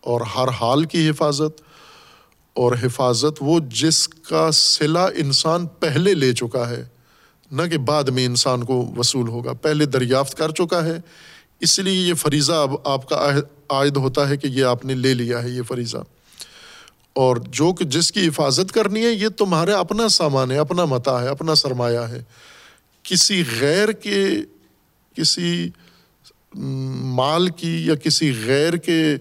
اور 0.00 0.20
ہر 0.20 0.48
حال 0.48 0.84
کی 0.84 1.08
حفاظت، 1.08 1.60
اور 2.56 2.72
حفاظت 2.82 3.38
وہ 3.40 3.58
جس 3.74 4.08
کا 4.08 4.50
صلہ 4.50 5.04
انسان 5.14 5.66
پہلے 5.66 6.14
لے 6.14 6.32
چکا 6.32 6.68
ہے، 6.70 6.84
نہ 7.50 7.62
کہ 7.70 7.78
بعد 7.78 8.04
میں 8.04 8.24
انسان 8.24 8.64
کو 8.64 8.92
وصول 8.96 9.28
ہوگا، 9.28 9.52
پہلے 9.52 9.86
دریافت 9.86 10.34
کر 10.38 10.50
چکا 10.50 10.84
ہے۔ 10.84 10.98
اس 11.60 11.78
لیے 11.78 12.06
یہ 12.08 12.14
فریضہ 12.14 12.52
اب 12.52 12.70
آپ 12.84 13.08
کا 13.08 13.30
عائد 13.68 13.96
ہوتا 13.96 14.28
ہے 14.28 14.36
کہ 14.36 14.46
یہ 14.46 14.64
آپ 14.64 14.84
نے 14.84 14.94
لے 14.94 15.14
لیا 15.14 15.42
ہے، 15.42 15.48
یہ 15.48 15.62
فریضہ۔ 15.62 15.96
اور 17.12 17.36
جو 17.36 17.72
کہ 17.72 17.84
جس 17.84 18.12
کی 18.12 18.26
حفاظت 18.28 18.72
کرنی 18.72 19.04
ہے، 19.04 19.10
یہ 19.10 19.28
تمہارا 19.28 19.78
اپنا 19.78 20.08
سامان 20.08 20.50
ہے، 20.50 20.58
اپنا 20.58 20.84
متا 20.84 21.22
ہے، 21.22 21.28
اپنا 21.28 21.54
سرمایہ 21.54 21.98
ہے۔ 21.98 22.22
کسی 23.02 23.42
غیر 23.60 23.92
کے، 23.92 24.26
کسی 25.16 25.68
مال 26.54 27.48
کی 27.48 27.86
یا 27.86 27.94
کسی 27.94 28.32
غیر 28.46 28.76
کے 28.76 29.16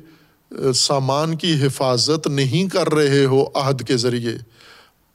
سامان 0.76 1.36
کی 1.36 1.66
حفاظت 1.66 2.28
نہیں 2.28 2.70
کر 2.70 2.94
رہے 2.94 3.26
ہو 3.26 3.46
عہد 3.54 3.88
کے 3.88 3.98
ذریعے۔ 3.98 4.34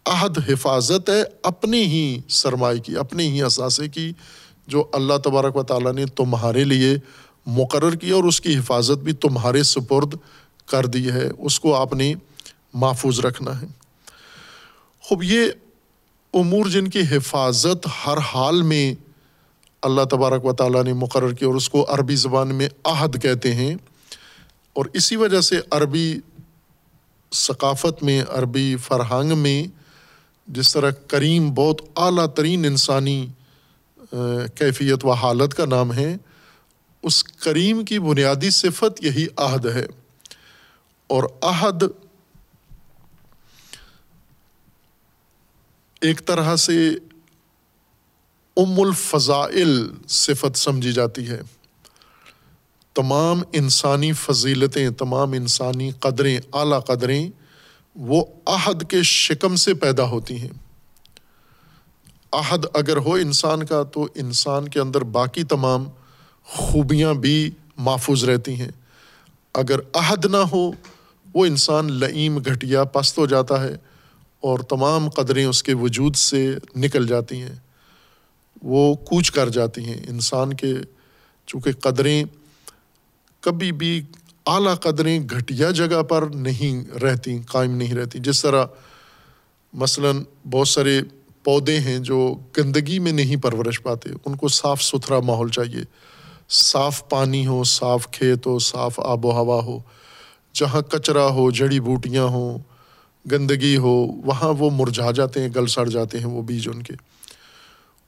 عہد 0.07 0.39
حفاظت 0.49 1.11
ہے 1.11 1.23
اپنی 1.43 1.83
ہی 1.83 2.21
سرمائے 2.29 2.79
کی، 2.79 2.97
اپنی 2.97 3.29
ہی 3.29 3.43
اثاثے 3.43 3.89
کی، 3.89 4.13
جو 4.67 4.85
اللہ 4.93 5.15
تبارک 5.25 5.57
و 5.57 5.63
تعالیٰ 5.63 5.93
نے 5.93 6.07
تمہارے 6.07 6.65
لیے 6.65 6.97
مقرر 7.47 7.95
کیا 7.95 8.15
اور 8.15 8.25
اس 8.25 8.41
کی 8.41 8.57
حفاظت 8.57 9.03
بھی 9.03 9.13
تمہارے 9.13 9.63
سپرد 9.63 10.15
کر 10.67 10.87
دی 10.87 11.11
ہے۔ 11.11 11.31
اس 11.39 11.61
کو 11.61 11.75
آپ 11.75 11.93
نے 11.93 12.15
محفوظ 12.75 13.21
رکھنا 13.21 13.63
ہے۔ 13.63 13.67
خوب، 15.01 15.23
یہ 15.23 15.45
امور 16.35 16.67
جن 16.67 16.89
کی 16.89 17.01
حفاظت 17.11 17.89
ہر 18.07 18.19
حال 18.19 18.63
میں 18.63 19.06
اللہ 19.83 20.03
تبارک 20.05 20.45
و 20.45 20.53
تعالیٰ 20.53 20.85
نے 20.85 20.93
مقرر 20.93 21.33
کیا 21.33 21.49
اور 21.49 21.57
اس 21.57 21.71
کو 21.71 21.95
عربی 21.95 22.15
زبان 22.15 22.55
میں 22.55 22.69
عہد 22.85 23.23
کہتے 23.23 23.55
ہیں۔ 23.55 23.75
اور 24.73 24.85
اسی 24.93 25.17
وجہ 25.17 25.41
سے 25.41 25.61
عربی 25.71 26.21
ثقافت 27.33 28.03
میں، 28.03 28.23
عربی 28.29 28.77
فرہنگ 28.77 29.39
میں 29.39 29.65
جس 30.47 30.73
طرح 30.73 30.91
کریم 30.91 31.55
بہت 31.55 31.81
اعلیٰ 31.97 32.27
ترین 32.27 32.65
انسانی 32.65 33.27
کیفیت 34.55 35.05
و 35.05 35.11
حالت 35.11 35.55
کا 35.55 35.65
نام 35.65 35.95
ہے، 35.95 36.17
اس 37.03 37.25
کریم 37.25 37.85
کی 37.85 37.99
بنیادی 37.99 38.51
صفت 38.51 39.05
یہی 39.05 39.27
عہد 39.37 39.67
ہے۔ 39.67 39.87
اور 41.07 41.25
عہد 41.43 41.85
ایک 46.01 46.27
طرح 46.27 46.57
سے 46.57 46.91
ام 48.57 48.81
الفضائل 48.81 49.89
صفت 50.09 50.59
سمجھی 50.59 50.93
جاتی 50.93 51.29
ہے۔ 51.29 51.41
تمام 52.95 53.43
انسانی 53.53 54.13
فضیلتیں، 54.13 54.91
تمام 54.91 55.33
انسانی 55.33 55.91
قدریں، 55.91 56.39
اعلیٰ 56.53 56.85
قدریں 56.85 57.31
وہ 57.95 58.25
عہد 58.47 58.91
کے 58.91 59.03
شکم 59.03 59.57
سے 59.57 59.75
پیدا 59.75 60.05
ہوتی 60.05 60.41
ہیں۔ 60.41 60.51
عہد 62.33 62.67
اگر 62.75 62.97
ہو 62.97 63.13
انسان 63.13 63.67
کا 63.67 63.83
تو 63.83 64.09
انسان 64.15 64.69
کے 64.69 64.81
اندر 64.81 65.01
باقی 65.01 65.43
تمام 65.43 65.85
خوبیاں 66.45 67.15
بھی 67.15 67.51
محفوظ 67.77 68.25
رہتی 68.25 68.55
ہیں۔ 68.55 68.71
اگر 69.55 69.81
عہد 69.95 70.25
نہ 70.25 70.37
ہو، 70.37 70.71
وہ 71.35 71.47
انسان 71.47 71.93
لئیم، 71.93 72.39
گھٹیا، 72.39 72.85
پست 72.85 73.19
ہو 73.19 73.27
جاتا 73.27 73.65
ہے 73.65 73.77
اور 74.41 74.59
تمام 74.59 75.09
قدریں 75.09 75.45
اس 75.45 75.63
کے 75.63 75.75
وجود 75.75 76.17
سے 76.17 76.55
نکل 76.77 77.07
جاتی 77.07 77.43
ہیں۔ 77.43 77.55
وہ 78.67 78.95
کوچ 78.95 79.31
کر 79.31 79.49
جاتی 79.49 79.85
ہیں 79.85 80.01
انسان 80.09 80.55
کے، 80.55 80.75
چونکہ 81.47 81.73
قدریں 81.73 82.25
کبھی 83.41 83.73
بھی 83.73 84.03
اعلیٰ 84.47 84.75
قدریں 84.79 85.21
گھٹیا 85.31 85.71
جگہ 85.71 86.03
پر 86.03 86.23
نہیں 86.23 86.99
رہتی، 86.99 87.39
قائم 87.47 87.77
نہیں 87.77 87.95
رہتی۔ 87.95 88.19
جس 88.19 88.43
طرح 88.43 88.65
مثلاً 89.73 90.23
بہت 90.51 90.69
سارے 90.69 91.01
پودے 91.45 91.81
ہیں 91.81 91.99
جو 91.99 92.37
گندگی 92.59 92.99
میں 92.99 93.13
نہیں 93.13 93.37
پرورش 93.37 93.83
پاتے، 93.83 94.11
ان 94.25 94.37
کو 94.37 94.49
صاف 94.49 94.83
ستھرا 94.83 95.21
ماحول 95.21 95.49
چاہیے۔ 95.49 95.85
صاف 96.51 97.09
پانی 97.09 97.47
ہو، 97.47 97.65
صاف 97.65 98.11
کھیت 98.11 98.47
ہو، 98.47 98.59
صاف 98.59 99.01
آب 99.01 99.27
و 99.27 99.33
ہوا 99.33 99.63
ہو، 99.63 99.79
جہاں 100.55 100.83
کچرا 100.83 101.27
ہو، 101.27 101.51
جڑی 101.51 101.81
بوٹیاں 101.81 102.25
ہوں، 102.25 102.59
گندگی 103.31 103.77
ہو، 103.77 103.95
وہاں 104.25 104.53
وہ 104.59 104.71
مرجھا 104.71 105.11
جاتے 105.11 105.41
ہیں، 105.41 105.49
گل 105.57 105.67
سڑ 105.67 105.89
جاتے 105.89 106.19
ہیں 106.19 106.27
وہ 106.27 106.43
بیج 106.43 106.69
ان 106.69 106.83
کے۔ 106.83 106.95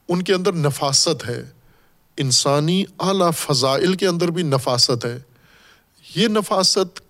ان 0.09 0.23
کے 0.23 0.35
اندر 0.35 0.53
نفاست 0.53 1.29
ہے۔ 1.29 1.43
انسانی 2.17 2.85
اعلیٰ 2.99 3.31
فضائل 3.37 3.95
کے 3.95 4.07
اندر 4.07 4.29
بھی 4.29 4.43
نفاست 4.43 5.05
ہے۔ 5.05 5.19
یہ 6.15 6.29
نفاست 6.29 7.01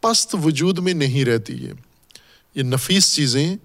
پست 0.00 0.36
وجود 0.44 0.78
میں 0.78 0.94
نہیں 0.94 1.24
رہتی 1.24 1.66
ہے۔ 1.66 1.72
یہ 2.54 2.62
نفیس 2.62 3.14
چیزیں 3.14 3.56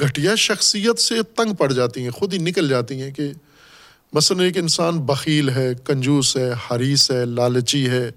گھٹیا 0.00 0.34
شخصیت 0.34 0.98
سے 0.98 1.22
تنگ 1.22 1.54
پڑ 1.54 1.72
جاتی 1.72 2.02
ہیں، 2.02 2.10
خود 2.10 2.32
ہی 2.32 2.38
نکل 2.38 2.68
جاتی 2.68 3.02
ہیں 3.02 3.10
کہ 3.10 3.32
مثلاً 4.12 4.40
ایک 4.40 4.58
انسان 4.58 4.98
بخیل 4.98 5.50
ہے، 5.50 5.72
کنجوس 5.84 6.36
ہے 6.36 6.50
حریث 6.70 7.10
ہے، 7.10 7.24
لالچی 7.24 7.88
ہے، 7.88 8.10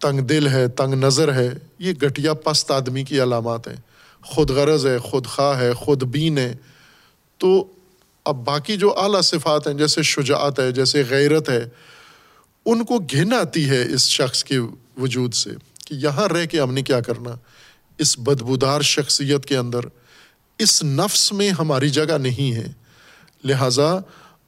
تنگ 0.00 0.20
دل 0.20 0.48
ہے، 0.48 0.68
تنگ 0.68 0.94
نظر 0.94 1.32
ہے۔ 1.32 1.54
یہ 1.78 1.92
گھٹیا 2.02 2.34
پست 2.34 2.70
آدمی 2.70 3.04
کی 3.04 3.22
علامات 3.22 3.68
ہیں۔ 3.68 3.76
خود 4.22 4.50
غرض 4.50 4.86
ہے، 4.86 4.98
خود 4.98 5.26
خواہ 5.26 5.60
ہے، 5.60 5.72
خود 5.72 6.02
بین 6.02 6.38
ہے۔ 6.38 6.54
تو 7.38 7.72
اب 8.24 8.44
باقی 8.44 8.76
جو 8.76 8.98
اعلیٰ 8.98 9.22
صفات 9.22 9.66
ہیں، 9.66 9.74
جیسے 9.74 10.02
شجاعت 10.02 10.60
ہے، 10.60 10.72
جیسے 10.72 11.02
غیرت 11.10 11.48
ہے، 11.48 11.68
ان 12.66 12.84
کو 12.84 12.98
گھن 12.98 13.32
آتی 13.32 13.70
ہے 13.70 13.82
اس 13.82 14.08
شخص 14.08 14.44
کے 14.44 14.58
وجود 14.96 15.34
سے 15.34 15.50
کہ 15.86 15.94
یہاں 15.94 16.28
رہ 16.28 16.46
کے 16.46 16.60
ہم 16.60 16.74
نے 16.74 16.82
کیا 16.82 17.00
کرنا؟ 17.00 17.30
اس 17.98 18.18
بدبودار 18.18 18.80
شخصیت 18.80 19.46
کے 19.46 19.56
اندر 19.56 19.80
اس 20.58 20.84
نفس 20.84 21.32
میں 21.32 21.50
ہماری 21.50 21.90
جگہ 21.90 22.18
نہیں 22.18 22.56
ہے۔ 22.56 22.66
لہٰذا 23.44 23.98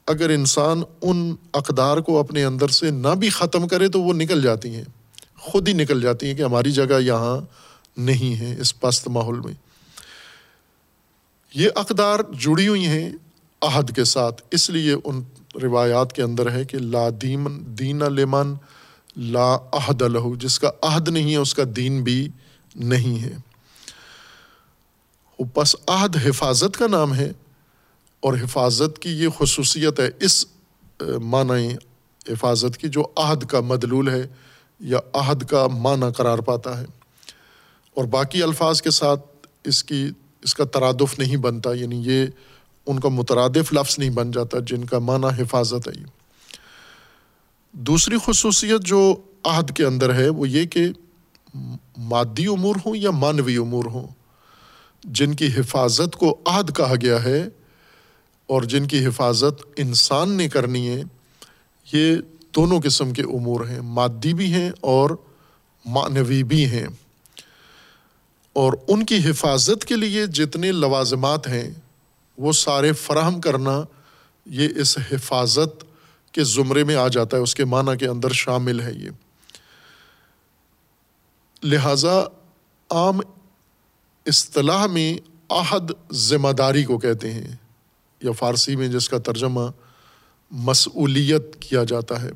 اگر 0.07 0.31
انسان 0.31 0.83
ان 1.03 1.37
اقدار 1.53 1.97
کو 1.97 2.19
اپنے 2.19 2.45
اندر 2.45 2.69
سے 2.69 2.91
نہ 2.91 3.09
بھی 3.09 3.29
ختم 3.29 3.69
کرے 3.69 3.89
تو 3.89 4.03
وہ 4.03 4.13
نکل 4.13 4.43
جاتی 4.43 4.75
ہیں۔ 4.75 4.85
خود 5.39 5.69
ہی 5.69 5.73
نکل 5.73 6.01
جاتی 6.01 6.27
ہیں 6.27 6.35
کہ 6.35 6.43
ہماری 6.43 6.73
جگہ 6.73 7.01
یہاں 7.01 7.41
نہیں 7.97 8.41
ہے، 8.41 8.61
اس 8.61 8.81
پست 8.81 9.09
ماحول 9.09 9.41
میں۔ 9.41 9.55
یہ 11.55 11.69
اقدار 11.75 12.21
جڑی 12.39 12.69
ہوئی 12.69 12.87
ہیں 12.87 13.11
عہد 13.63 13.95
کے 13.97 14.05
ساتھ۔ 14.05 14.43
اس 14.51 14.71
لیے 14.71 14.95
ان 15.05 15.23
روایات 15.63 16.13
کے 16.13 16.23
اندر 16.23 16.51
ہے 16.51 16.65
کہ 16.65 16.79
لا 16.79 17.09
دین 17.23 17.47
دین 17.79 17.99
لمن، 17.99 18.55
لا 19.17 19.57
عہد 19.73 20.03
لہو۔ 20.03 20.35
جس 20.37 20.59
کا 20.59 20.71
عہد 20.83 21.09
نہیں 21.09 21.31
ہے، 21.33 21.37
اس 21.37 21.55
کا 21.55 21.63
دین 21.77 22.03
بھی 22.05 22.29
نہیں 22.75 23.23
ہے۔ 23.23 23.35
پس 25.55 25.77
عہد 25.87 26.17
حفاظت 26.25 26.77
کا 26.77 26.87
نام 26.87 27.15
ہے، 27.15 27.33
اور 28.21 28.35
حفاظت 28.35 28.99
کی 28.99 29.11
یہ 29.11 29.29
خصوصیت 29.39 30.01
ہے 30.01 30.11
اس 30.21 30.45
معنی 31.23 31.69
حفاظت 32.29 32.77
کی 32.79 32.89
جو 32.89 33.03
عہد 33.17 33.45
کا 33.45 33.61
مدلول 33.61 34.09
ہے 34.09 34.27
یا 34.81 34.99
عہد 35.13 35.45
کا 35.45 35.67
معنی 35.67 36.13
قرار 36.17 36.39
پاتا 36.39 36.81
ہے۔ 36.81 36.87
اور 37.95 38.05
باقی 38.05 38.43
الفاظ 38.43 38.83
کے 38.83 38.91
ساتھ 38.91 39.21
اس 39.65 39.85
کی، 39.85 40.11
اس 40.43 40.55
کا 40.55 40.65
ترادف 40.65 41.19
نہیں 41.19 41.37
بنتا 41.37 41.73
یعنی 41.73 42.03
یہ 42.05 42.27
ان 42.91 43.01
کا 43.01 43.09
مترادف 43.09 43.73
لفظ 43.73 43.99
نہیں 43.99 44.11
بن 44.11 44.31
جاتا 44.31 44.59
جن 44.67 44.85
کا 44.85 44.99
معنی 44.99 45.43
حفاظت 45.43 45.89
ہے۔ 45.89 46.05
دوسری 47.73 48.17
خصوصیت 48.25 48.81
جو 48.81 49.15
عہد 49.45 49.77
کے 49.77 49.85
اندر 49.85 50.15
ہے 50.15 50.29
وہ 50.29 50.49
یہ 50.49 50.65
کہ 50.65 50.89
مادی 51.99 52.47
امور 52.47 52.75
ہوں 52.87 52.97
یا 52.97 53.11
مانوی 53.11 53.57
امور 53.57 53.85
ہوں، 53.85 54.07
جن 55.05 55.35
کی 55.35 55.47
حفاظت 55.47 56.17
کو 56.17 56.39
عہد 56.47 56.77
کہا 56.77 56.95
گیا 57.03 57.25
ہے 57.25 57.49
اور 58.47 58.63
جن 58.63 58.87
کی 58.87 59.07
حفاظت 59.07 59.67
انسان 59.77 60.31
نے 60.31 60.49
کرنی 60.49 60.89
ہے، 60.89 61.03
یہ 61.93 62.17
دونوں 62.57 62.81
قسم 62.85 63.13
کے 63.13 63.23
امور 63.23 63.67
ہیں۔ 63.67 63.81
مادی 63.81 64.35
بھی 64.35 64.53
ہیں 64.53 64.71
اور 64.81 65.11
معنوی 65.85 66.43
بھی 66.43 66.67
ہیں۔ 66.67 66.87
اور 68.53 68.73
ان 68.89 69.07
کی 69.07 69.31
حفاظت 69.31 69.85
کے 69.85 69.97
لیے 69.97 70.27
جتنے 70.27 70.73
لوازمات 70.73 71.49
ہیں 71.49 71.71
وہ 72.41 72.53
سارے 72.53 72.93
فراہم 72.93 73.41
کرنا 73.41 73.83
یہ 74.47 74.69
اس 74.77 74.99
حفاظت 75.13 75.85
کے 76.33 76.45
زمرے 76.45 76.85
میں 76.85 76.97
آ 76.97 77.09
جاتا 77.09 77.37
ہے، 77.37 77.43
اس 77.43 77.55
کے 77.55 77.65
معنی 77.65 77.97
کے 77.97 78.07
اندر 78.07 78.33
شامل 78.33 78.81
ہے 78.81 78.93
یہ۔ 78.93 79.11
لہٰذا 81.63 82.21
عام 82.91 83.21
اصطلاح 84.27 84.87
میں 84.87 85.11
عہد 85.49 85.91
ذمہ 86.13 86.49
داری 86.49 86.85
کو 86.85 86.99
کہتے 86.99 87.33
ہیں، 87.33 87.57
یا 88.23 88.33
فارسی 88.33 88.77
میں 88.77 88.89
جس 88.89 89.09
کا 89.09 89.19
ترجمہ 89.19 89.67
مسئولیت 90.51 91.57
کیا 91.61 91.85
جاتا 91.85 92.23
ہے۔ 92.23 92.31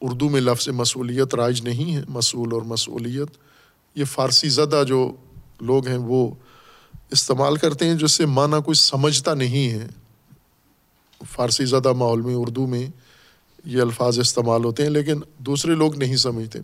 اردو 0.00 0.28
میں 0.28 0.40
لفظ 0.40 0.68
مسئولیت 0.68 1.34
رائج 1.34 1.62
نہیں 1.62 1.96
ہے، 1.96 2.02
مسئول 2.08 2.52
اور 2.52 2.62
مسئولیت۔ 2.62 3.28
یہ 3.94 4.04
فارسی 4.04 4.48
زدہ 4.48 4.82
جو 4.88 5.16
لوگ 5.60 5.86
ہیں 5.88 5.96
وہ 5.96 6.30
استعمال 7.10 7.56
کرتے 7.56 7.86
ہیں 7.86 7.94
جس 7.94 8.12
سے 8.12 8.26
معنی 8.26 8.62
کوئی 8.62 8.74
سمجھتا 8.74 9.34
نہیں 9.34 9.70
ہے۔ 9.70 9.86
فارسی 11.30 11.64
زدہ 11.64 11.92
ماحول 11.92 12.20
میں، 12.20 12.34
اردو 12.34 12.66
میں 12.66 12.86
یہ 13.64 13.80
الفاظ 13.80 14.18
استعمال 14.18 14.64
ہوتے 14.64 14.82
ہیں، 14.82 14.90
لیکن 14.90 15.20
دوسرے 15.38 15.74
لوگ 15.74 15.96
نہیں 15.96 16.16
سمجھتے۔ 16.16 16.58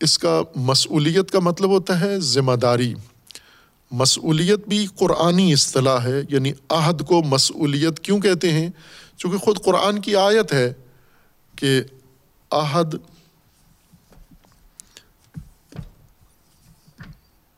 اس 0.00 0.18
کا 0.18 0.42
مسئولیت 0.56 1.30
کا 1.30 1.38
مطلب 1.38 1.70
ہوتا 1.70 2.00
ہے 2.00 2.20
ذمہ 2.20 2.52
داری۔ 2.52 2.94
مسئولیت 3.90 4.68
بھی 4.68 4.86
قرآنی 4.98 5.52
اصطلاح 5.52 5.98
ہے 5.98 6.22
یعنی 6.28 6.52
عہد 6.68 7.06
کو 7.06 7.22
مسئولیت 7.22 8.00
کیوں 8.00 8.20
کہتے 8.20 8.52
ہیں؟ 8.52 8.70
چونکہ 9.16 9.38
خود 9.38 9.64
قرآن 9.64 10.00
کی 10.00 10.16
آیت 10.16 10.52
ہے 10.52 10.72
کہ 11.56 11.82
عہد 12.50 12.94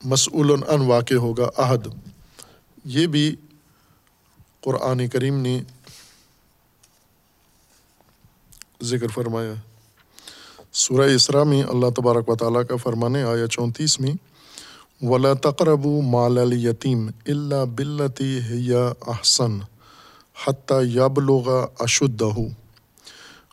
مسعول 0.06 0.50
ان 0.50 0.80
واقع 0.80 1.14
ہوگا 1.14 1.48
عہد 1.58 1.86
یہ 2.84 3.06
بھی 3.06 3.36
قرآن 4.60 5.08
کریم 5.08 5.40
نے 5.40 5.60
ذکر 8.82 9.08
فرمایا 9.08 9.54
سورہ 10.72 11.08
اسرا 11.14 11.42
میں 11.44 11.62
اللہ 11.62 11.90
تبارک 11.96 12.28
و 12.28 12.36
تعالیٰ 12.36 12.62
کا 12.68 12.76
فرمانے 12.76 13.22
آیا 13.22 13.46
چونتیس 13.46 14.00
میں، 14.00 14.12
ولا 15.02 15.32
تقرب 15.34 15.86
مال 16.04 16.52
یتیم 16.52 17.08
اللہ 17.26 17.64
بلتی 17.74 18.38
یا 18.48 18.92
احسن 19.06 19.58
حتیٰ 20.46 20.82
یبلغ 20.84 21.50
اشدہ 21.78 22.38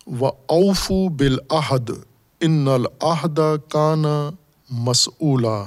و 0.07 0.25
اوفو 0.25 1.07
بالعہد 1.09 1.91
ان 2.41 2.67
العہد 2.67 3.39
کانا 3.69 4.29
مسعولا 4.69 5.63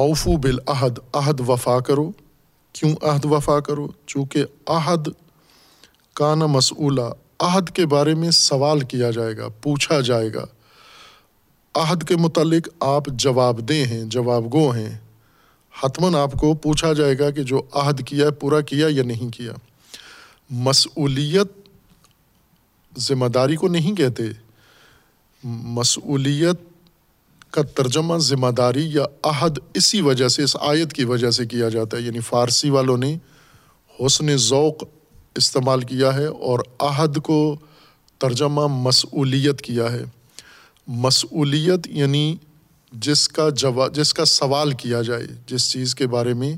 اوفو 0.00 0.36
بالعہد، 0.36 0.98
عہد 1.12 1.40
وفا 1.48 1.80
کرو۔ 1.80 2.10
کیوں 2.72 2.92
عہد 3.02 3.24
وفا 3.24 3.60
کرو؟ 3.60 3.88
چونکہ 4.06 4.44
عہد 4.66 5.08
کانا 6.14 6.46
مسعولا 6.46 7.10
عہد 7.38 7.70
کے 7.70 7.86
بارے 7.86 8.14
میں 8.14 8.30
سوال 8.30 8.80
کیا 8.80 9.10
جائے 9.10 9.36
گا، 9.36 9.48
پوچھا 9.48 10.00
جائے 10.00 10.34
گا۔ 10.34 10.46
عہد 11.74 12.08
کے 12.08 12.16
متعلق 12.16 12.68
آپ 12.80 13.02
جواب 13.06 13.68
دیں 13.68 13.84
ہیں، 13.84 14.04
جواب 14.04 14.52
گو 14.52 14.70
ہیں۔ 14.70 14.98
حتماً 15.82 16.14
آپ 16.14 16.32
کو 16.32 16.54
پوچھا 16.54 16.92
جائے 16.92 17.18
گا 17.18 17.30
کہ 17.30 17.42
جو 17.42 17.62
عہد 17.72 18.06
کیا 18.06 18.26
ہے، 18.26 18.30
پورا 18.30 18.60
کیا 18.60 18.86
یا 18.90 19.02
نہیں 19.02 19.32
کیا۔ 19.32 19.52
مسئولیت 20.50 21.48
ذمہ 22.98 23.26
داری 23.26 23.56
کو 23.56 23.68
نہیں 23.68 23.94
کہتے۔ 23.94 24.22
مسئولیت 25.44 26.69
کا 27.50 27.62
ترجمہ 27.62 28.18
ذمہ 28.18 28.50
داری 28.50 28.90
یا 28.92 29.04
عہد 29.22 29.58
اسی 29.74 30.00
وجہ 30.00 30.28
سے، 30.28 30.42
اس 30.42 30.56
آیت 30.60 30.92
کی 30.92 31.04
وجہ 31.04 31.30
سے 31.30 31.46
کیا 31.46 31.68
جاتا 31.68 31.96
ہے؟ 31.96 32.02
یعنی 32.02 32.20
فارسی 32.20 32.70
والوں 32.70 32.96
نے 32.96 33.16
حسن 34.06 34.36
ذوق 34.36 34.84
استعمال 35.34 35.80
کیا 35.80 36.14
ہے 36.14 36.26
اور 36.26 36.58
عہد 36.78 37.18
کو 37.18 37.56
ترجمہ 38.18 38.66
مسئولیت 38.66 39.60
کیا 39.62 39.92
ہے۔ 39.92 40.04
مسئولیت 40.86 41.86
یعنی 41.86 42.36
جس 42.92 43.28
کا 43.28 43.48
جواب 43.48 43.94
جس 43.94 44.14
کا 44.14 44.24
سوال 44.24 44.72
کیا 44.72 45.02
جائے، 45.02 45.26
جس 45.46 45.72
چیز 45.72 45.94
کے 45.94 46.06
بارے 46.06 46.34
میں 46.34 46.56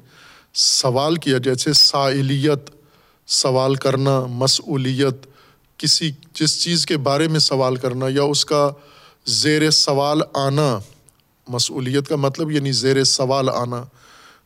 سوال 0.55 1.17
کیا 1.17 1.39
جیسے 1.39 1.73
سائلیت، 1.73 2.71
سوال 3.27 3.75
کرنا، 3.75 4.27
مسئولیت، 4.27 5.27
کسی، 5.79 6.11
جس 6.35 6.63
چیز 6.63 6.87
کے 6.87 6.97
بارے 6.97 7.29
میں 7.29 7.41
سوال 7.41 7.77
کرنا 7.77 8.07
یا 8.09 8.23
اس 8.23 8.45
کا 8.45 8.71
زیر 9.27 9.71
سوال 9.71 10.21
آنا، 10.35 10.79
مسئولیت 11.49 12.09
کا 12.09 12.17
مطلب 12.17 12.51
یعنی 12.51 12.73
زیر 12.73 13.05
سوال 13.05 13.49
آنا، 13.49 13.85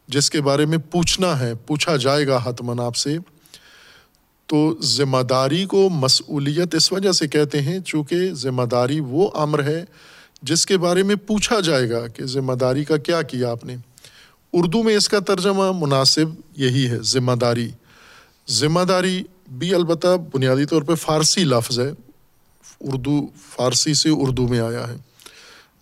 جس 0.09 0.31
کے 0.31 0.41
بارے 0.41 0.67
میں 0.67 0.79
پوچھنا 0.79 1.41
ہے، 1.41 1.55
پوچھا 1.55 1.97
جائے 1.97 2.27
گا 2.27 2.41
حتمن 2.45 2.81
آپ 2.81 2.97
سے، 2.97 3.19
تو 4.47 4.75
ذمہ 4.83 5.23
داری 5.23 5.65
کو 5.65 5.89
مسئولیت 5.89 6.75
اس 6.75 6.93
وجہ 6.93 7.13
سے 7.13 7.29
کہتے 7.29 7.63
ہیں 7.63 7.81
چونکہ 7.81 8.35
ذمہ 8.35 8.63
داری 8.63 9.01
وہ 9.01 9.31
امر 9.35 9.63
ہے 9.63 9.85
جس 10.43 10.67
کے 10.67 10.79
بارے 10.79 11.03
میں 11.03 11.17
پوچھا 11.17 11.61
جائے 11.61 11.91
گا 11.91 12.09
کہ 12.09 12.25
ذمہ 12.25 12.53
داری 12.53 12.85
کا 12.85 12.97
کیا 12.97 13.23
کیا 13.23 13.51
آپ 13.51 13.65
نے۔ 13.65 13.77
اردو 14.53 14.83
میں 14.83 14.97
اس 14.97 15.09
کا 15.09 15.19
ترجمہ 15.19 15.73
مناسب 15.73 16.27
یہی 16.57 16.89
ہے، 16.89 16.99
ذمہ 17.03 17.33
داری۔ 17.33 17.71
ذمہ 18.51 18.81
داری 18.81 19.23
بھی 19.59 19.75
البتہ 19.75 20.17
بنیادی 20.35 20.65
طور 20.65 20.83
پہ 20.83 20.95
فارسی 20.95 21.45
لفظ 21.45 21.81
ہے۔ 21.81 21.91
اردو 22.81 23.27
فارسی 23.51 23.95
سے 23.95 24.09
اردو 24.13 24.49
میں 24.49 24.61
آیا 24.61 24.89
ہے۔ 24.89 24.97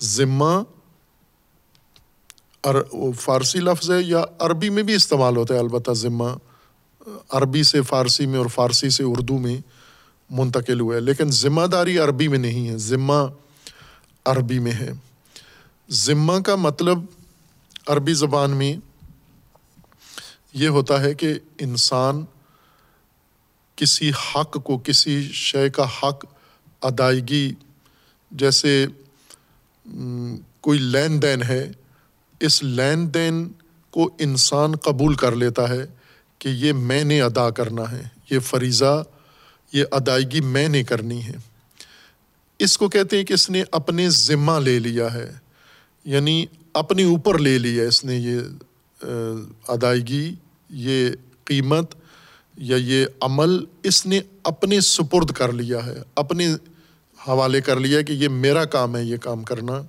ذمہ 0.00 0.62
فارسی 3.20 3.58
لفظ 3.58 3.90
ہے 3.90 4.02
یا 4.02 4.24
عربی 4.38 4.70
میں 4.70 4.82
بھی 4.82 4.94
استعمال 4.94 5.36
ہوتا 5.36 5.54
ہے، 5.54 5.58
البتہ 5.58 5.90
ذمہ 5.90 6.24
عربی 7.28 7.62
سے 7.62 7.82
فارسی 7.82 8.26
میں 8.26 8.38
اور 8.38 8.46
فارسی 8.46 8.90
سے 8.90 9.02
اردو 9.02 9.38
میں 9.38 9.56
منتقل 10.30 10.80
ہوا 10.80 10.94
ہے۔ 10.94 11.00
لیکن 11.00 11.30
ذمہ 11.30 11.66
داری 11.66 11.98
عربی 11.98 12.28
میں 12.28 12.38
نہیں 12.38 12.68
ہے، 12.68 12.78
ذمہ 12.78 13.26
عربی 14.24 14.58
میں 14.58 14.72
ہے۔ 14.72 14.92
ذمہ 15.90 16.40
کا 16.40 16.56
مطلب 16.56 16.98
عربی 17.86 18.14
زبان 18.14 18.50
میں 18.50 18.76
یہ 20.52 20.68
ہوتا 20.68 21.00
ہے 21.00 21.14
کہ 21.14 21.34
انسان 21.58 22.24
کسی 23.76 24.10
حق 24.10 24.64
کو، 24.64 24.78
کسی 24.78 25.30
شے 25.32 25.70
کا 25.70 25.84
حق 26.02 26.24
ادائیگی 26.84 27.50
جیسے 28.30 28.86
کوئی 30.60 30.78
لین 30.78 31.20
دین 31.22 31.42
ہے، 31.42 31.62
اس 32.40 32.62
لین 32.62 33.12
دین 33.14 33.48
کو 33.94 34.08
انسان 34.18 34.76
قبول 34.76 35.14
کر 35.14 35.36
لیتا 35.36 35.68
ہے 35.68 35.84
کہ 36.40 36.48
یہ 36.48 36.72
میں 36.72 37.02
نے 37.04 37.20
ادا 37.22 37.48
کرنا 37.50 37.90
ہے، 37.90 38.02
یہ 38.30 38.38
فریضہ، 38.38 39.02
یہ 39.72 39.84
ادائیگی 39.90 40.40
میں 40.40 40.68
نے 40.68 40.82
کرنی 40.84 41.22
ہے۔ 41.24 41.36
اس 42.60 42.76
کو 42.78 42.88
کہتے 42.88 43.16
ہیں 43.16 43.24
کہ 43.24 43.32
اس 43.32 43.48
نے 43.50 43.62
اپنے 43.70 44.08
ذمہ 44.10 44.58
لے 44.60 44.78
لیا 44.78 45.12
ہے 45.14 45.30
یعنی 46.04 46.44
اپنے 46.74 47.04
اوپر 47.04 47.38
لے 47.38 47.56
لیا 47.58 47.84
اس 47.84 48.04
نے 48.04 48.16
یہ 48.16 48.40
ادائیگی، 49.68 50.34
یہ 50.70 51.08
قیمت 51.44 51.94
یا 52.56 52.76
یہ 52.76 53.06
عمل، 53.20 53.58
اس 53.82 54.04
نے 54.06 54.20
اپنے 54.42 54.80
سپرد 54.80 55.32
کر 55.32 55.52
لیا 55.52 55.84
ہے، 55.86 56.02
اپنے 56.14 56.48
حوالے 57.28 57.60
کر 57.60 57.76
لیا 57.76 58.02
کہ 58.02 58.12
یہ 58.12 58.28
میرا 58.28 58.64
کام 58.64 58.96
ہے، 58.96 59.04
یہ 59.04 59.16
کام 59.16 59.42
کرنا۔ 59.42 59.82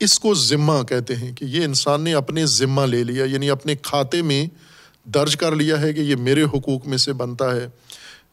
اس 0.00 0.18
کو 0.18 0.34
ذمہ 0.34 0.82
کہتے 0.82 1.16
ہیں 1.16 1.32
کہ 1.36 1.44
یہ 1.44 1.64
انسان 1.64 2.00
نے 2.00 2.14
اپنے 2.14 2.46
ذمہ 2.46 2.80
لے 2.80 3.04
لیا 3.04 3.24
یعنی 3.24 3.50
اپنے 3.50 3.74
کھاتے 3.74 4.22
میں 4.22 4.46
درج 5.04 5.36
کر 5.36 5.56
لیا 5.56 5.80
ہے 5.80 5.92
کہ 5.92 6.00
یہ 6.00 6.16
میرے 6.16 6.42
حقوق 6.42 6.86
میں 6.86 6.98
سے 6.98 7.12
بنتا 7.12 7.56
ہے 7.56 7.68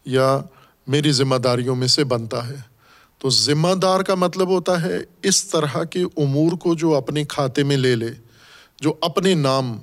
یا 0.05 0.39
میری 0.87 1.11
ذمہ 1.11 1.35
داریوں 1.35 1.75
میں 1.75 1.87
سے 1.87 2.03
بنتا 2.03 2.47
ہے۔ 2.47 2.55
تو 3.17 3.29
ذمہ 3.29 3.75
دار 3.81 3.99
کا 3.99 4.15
مطلب 4.15 4.49
ہوتا 4.49 4.81
ہے 4.81 4.97
اس 5.23 5.45
طرح 5.45 5.83
کے 5.83 5.99
امور 6.17 6.51
کو 6.51 6.75
جو 6.75 6.95
اپنے 6.95 7.23
کھاتے 7.23 7.63
میں 7.63 7.77
لے 7.77 7.95
لے، 7.95 8.09
جو 8.81 8.93
اپنے 9.01 9.33
نام 9.33 9.77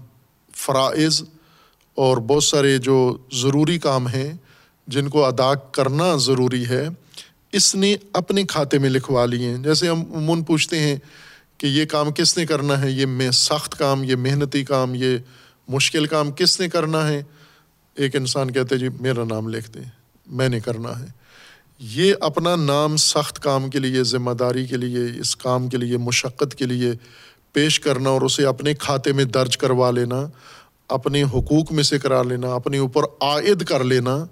فرائض 0.55 1.23
اور 1.95 2.17
بہت 2.17 2.45
سارے 2.45 2.79
جو 2.79 3.17
ضروری 3.33 3.79
کام 3.79 4.09
ہیں 4.09 4.33
جن 4.87 5.09
کو 5.09 5.25
ادا 5.25 5.55
کرنا 5.55 6.17
ضروری 6.17 6.67
ہے۔ 6.67 6.89
اس 7.53 7.75
نے 7.75 7.97
اپنے 8.13 8.45
کھاتے 8.45 8.79
میں 8.79 8.91
لکھوا 8.91 9.27
لیے 9.27 9.49
ہیں۔ 9.49 9.59
جیسے 9.59 9.89
ہم 9.89 10.01
عموماً 10.01 10.45
پوچھتے 10.45 10.79
ہیں 10.79 10.97
کہ 11.59 11.67
یہ 11.67 11.85
کام 11.85 12.13
کس 12.13 12.39
نے 12.39 12.47
کرنا 12.47 12.81
ہے، 12.81 12.91
یہ 12.91 13.07
میں 13.07 13.31
سخت 13.31 13.79
کام، 13.79 14.05
یہ 14.05 14.17
محنتی 14.17 14.65
کام، 14.65 14.95
یہ 14.95 15.19
مشکل 15.69 16.07
کام 16.07 16.33
کس 16.33 16.61
نے 16.61 16.69
کرنا 16.69 17.09
ہے؟ 17.09 17.23
ایک 17.95 18.17
انسان 18.17 18.51
کہتے 18.51 18.79
جی 18.79 18.89
میرا 19.01 19.25
نام 19.25 19.49
لکھ 19.49 19.71
دیں، 19.71 19.83
میں 20.27 20.49
نے 20.49 20.61
کرنا 20.61 21.01
ہے۔ 21.01 21.07
یہ 21.79 22.15
اپنا 22.21 22.57
نام 22.57 22.97
سخت 22.97 23.43
کام 23.43 23.71
کے 23.71 23.79
لیے، 23.79 24.03
ذمہ 24.03 24.31
داری 24.31 24.67
کے 24.67 24.77
لیے، 24.77 25.21
اس 25.21 25.37
کام 25.37 25.69
کے 25.69 25.77
لیے، 25.77 25.97
مشقت 25.97 26.55
کے 26.55 26.67
لیے 26.67 26.93
پیش 27.53 27.81
کرنا 27.81 28.11
اور 28.11 28.23
اسے 28.23 28.47
اپنے 28.47 28.75
کھاتے 28.75 29.13
میں 29.13 29.25
درج 29.25 29.59
کروا 29.59 29.91
لینا، 29.91 30.27
اپنے 30.89 31.23
حقوق 31.23 31.73
میں 31.73 31.83
سے 31.83 31.99
کرا 31.99 32.23
لینا، 32.23 32.55
اپنے 32.55 32.79
اوپر 32.79 33.03
عائد 33.21 33.65
کر 33.65 33.85
لینا، 33.85 34.25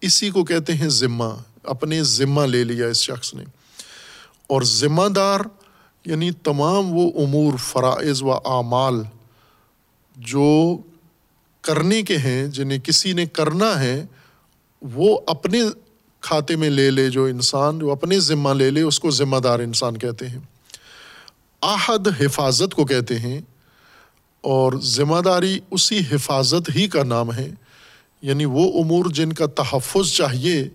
اسی 0.00 0.30
کو 0.30 0.44
کہتے 0.44 0.74
ہیں 0.74 0.88
ذمہ۔ 0.88 1.34
اپنے 1.62 2.02
ذمہ 2.02 2.40
لے 2.40 2.64
لیا 2.64 2.86
اس 2.86 2.96
شخص 2.96 3.34
نے۔ 3.34 3.44
اور 4.46 4.62
ذمہ 4.62 5.08
دار 5.08 5.40
یعنی 6.04 6.30
تمام 6.30 6.92
وہ 6.92 7.26
امور، 7.26 7.56
فرائض 7.56 8.22
و 8.22 8.32
اعمال 8.32 9.02
جو 10.16 10.76
کرنے 11.60 12.02
کے 12.02 12.16
ہیں، 12.16 12.46
جنہیں 12.46 12.78
کسی 12.78 13.12
نے 13.12 13.26
کرنا 13.26 13.80
ہے، 13.80 14.06
وہ 14.82 15.18
اپنے 15.26 15.62
کھاتے 16.20 16.56
میں 16.56 16.70
لے 16.70 16.90
لے، 16.90 17.10
جو 17.10 17.24
انسان، 17.24 17.78
جو 17.78 17.92
اپنے 17.92 18.20
ذمہ 18.20 18.50
لے 18.50 18.70
لے، 18.70 18.82
اس 18.82 19.00
کو 19.00 19.10
ذمہ 19.10 19.36
دار 19.36 19.58
انسان 19.58 19.98
کہتے 19.98 20.28
ہیں۔ 20.28 20.38
آحد 21.60 22.08
حفاظت 22.20 22.74
کو 22.74 22.84
کہتے 22.84 23.18
ہیں، 23.18 23.40
اور 24.40 24.72
ذمہ 24.82 25.20
داری 25.20 25.58
اسی 25.70 26.00
حفاظت 26.12 26.70
ہی 26.74 26.88
کا 26.88 27.04
نام 27.04 27.34
ہے۔ 27.34 27.50
یعنی 28.22 28.44
وہ 28.44 28.82
امور 28.82 29.04
جن 29.04 29.32
کا 29.32 29.46
تحفظ 29.46 30.12
چاہیے 30.12 30.68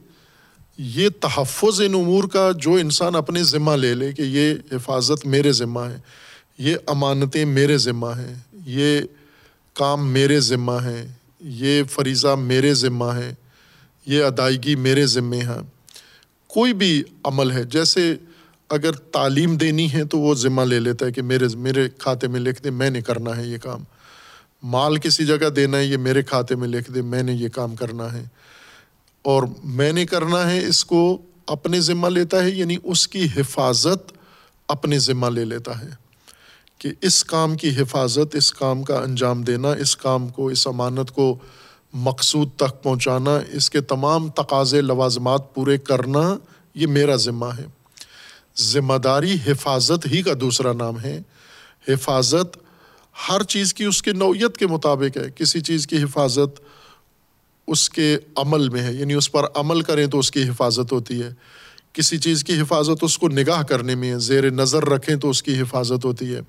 یہ 0.78 1.10
تحفظ 1.22 1.82
ان 1.82 1.94
امور 1.94 2.24
کا 2.24 2.52
جو 2.56 2.74
انسان 2.74 3.16
اپنے 3.16 3.44
ذمہ 3.44 3.72
لے 3.72 3.94
لے 3.94 4.14
کہ 4.14 4.22
یہ 4.22 4.54
حفاظت 4.72 5.26
میرے 5.26 5.52
ذمہ 5.52 5.80
ہے، 5.80 5.98
یہ 6.58 6.76
امانتیں 6.88 7.46
میرے 7.46 7.78
ذمہ 7.78 8.08
ہیں، 8.08 8.36
یہ 8.66 9.02
کام 9.74 10.08
میرے 10.08 10.40
ذمہ 10.40 10.72
ہیں، 10.72 11.08
یہ 11.40 11.84
فریضہ 11.84 12.36
میرے 12.36 12.74
ذمہ 12.74 13.06
ہے 13.06 13.34
یہ 14.06 14.24
ادائیگی 14.24 14.76
میرے 14.76 15.06
ذمے 15.06 15.38
ہیں۔ 15.38 15.62
کوئی 16.48 16.74
بھی 16.74 17.04
عمل 17.24 17.52
ہے، 17.52 17.64
جیسے 17.64 18.16
اگر 18.70 18.92
تعلیم 18.92 19.58
دینی 19.58 19.94
ہے 19.94 20.04
تو 20.04 20.20
وہ 20.20 20.36
ذمہ 20.36 20.62
لے 20.62 20.80
لیتا 20.80 21.06
ہے 21.06 21.12
کہ 21.12 21.22
میرے 21.22 21.46
میرے 21.56 21.90
کھاتے 21.98 22.28
میں 22.28 22.40
لکھ 22.40 22.64
دے، 22.64 22.70
میں 22.70 22.90
نے 22.90 23.02
کرنا 23.02 23.38
ہے 23.38 23.48
یہ 23.48 23.58
کام۔ 23.58 23.84
مال 24.64 24.98
کسی 24.98 25.26
جگہ 25.26 25.50
دینا 25.50 25.78
ہے، 25.78 25.86
یہ 25.86 25.98
میرے 25.98 26.24
کھاتے 26.24 26.56
میں 26.56 26.68
لکھ 26.68 26.92
دے، 26.92 27.02
میں 27.02 27.24
نے 27.24 27.34
یہ 27.34 27.50
کام 27.50 27.76
کرنا 27.76 28.14
ہے۔ 28.14 28.24
اور 29.28 29.44
میں 29.64 29.94
نے 29.94 30.06
کرنا 30.06 30.52
ہے 30.52 30.66
اس 30.66 30.86
کو 30.86 31.22
اپنے 31.48 31.82
ذمہ 31.82 32.08
لیتا 32.08 32.44
ہے 32.44 32.50
یعنی 32.50 32.78
اس 32.84 33.08
کی 33.08 33.28
حفاظت 33.38 34.12
اپنے 34.68 35.00
ذمہ 35.00 35.28
لے 35.28 35.46
لیتا 35.46 35.82
ہے 35.82 35.90
کہ 36.78 36.90
اس 37.02 37.24
کام 37.24 37.56
کی 37.56 37.70
حفاظت، 37.70 38.36
اس 38.36 38.52
کام 38.52 38.84
کا 38.84 39.00
انجام 39.00 39.42
دینا، 39.42 39.72
اس 39.72 39.98
کام 39.98 40.30
کو، 40.30 40.48
اس 40.48 40.68
امانت 40.68 41.12
کو 41.12 41.38
مقصود 41.94 42.50
تک 42.56 42.84
پہنچانا، 42.84 43.40
اس 43.52 43.70
کے 43.70 43.82
تمام 43.82 44.30
تقاضے، 44.30 44.82
لوازمات 44.82 45.56
پورے 45.56 45.78
کرنا، 45.78 46.38
یہ 46.76 46.88
میرا 46.88 47.16
ذمہ 47.16 47.46
ہے۔ 47.46 47.66
ذمہ 48.58 48.94
داری 48.94 49.38
حفاظت 49.48 50.08
ہی 50.12 50.22
کا 50.22 50.32
دوسرا 50.42 50.74
نام 50.74 51.00
ہے۔ 51.00 51.22
حفاظت 51.88 52.58
ہر 53.30 53.44
چیز 53.44 53.74
کی 53.74 53.84
اس 53.84 54.02
کے 54.02 54.14
نوعیت 54.14 54.58
کے 54.58 54.68
مطابق 54.68 55.18
ہے۔ 55.18 55.32
کسی 55.36 55.62
چیز 55.62 55.88
کی 55.88 56.04
حفاظت 56.04 56.62
اس 57.68 57.90
کے 57.90 58.18
عمل 58.36 58.70
میں 58.70 58.82
ہے 58.82 58.94
یعنی 58.94 59.14
اس 59.14 59.32
پر 59.32 59.44
عمل 59.56 59.82
کریں 59.82 60.08
تو 60.08 60.20
اس 60.20 60.32
کی 60.32 60.44
حفاظت 60.44 60.92
ہوتی 60.92 61.24
ہے۔ 61.24 61.30
کسی 61.94 62.18
چیز 62.18 62.44
کی 62.44 62.62
حفاظت 62.62 63.04
اس 63.04 63.18
کو 63.18 63.30
نگاہ 63.30 63.64
کرنے 63.64 63.96
میں 63.96 64.12
ہے 64.12 64.20
زیر 64.20 64.52
نظر 64.52 64.86
رکھیں 64.86 65.16
تو 65.16 65.30
اس 65.30 65.44
کی 65.44 65.62
حفاظت 65.62 66.06
ہوتی 66.06 66.36
ہے۔ 66.36 66.40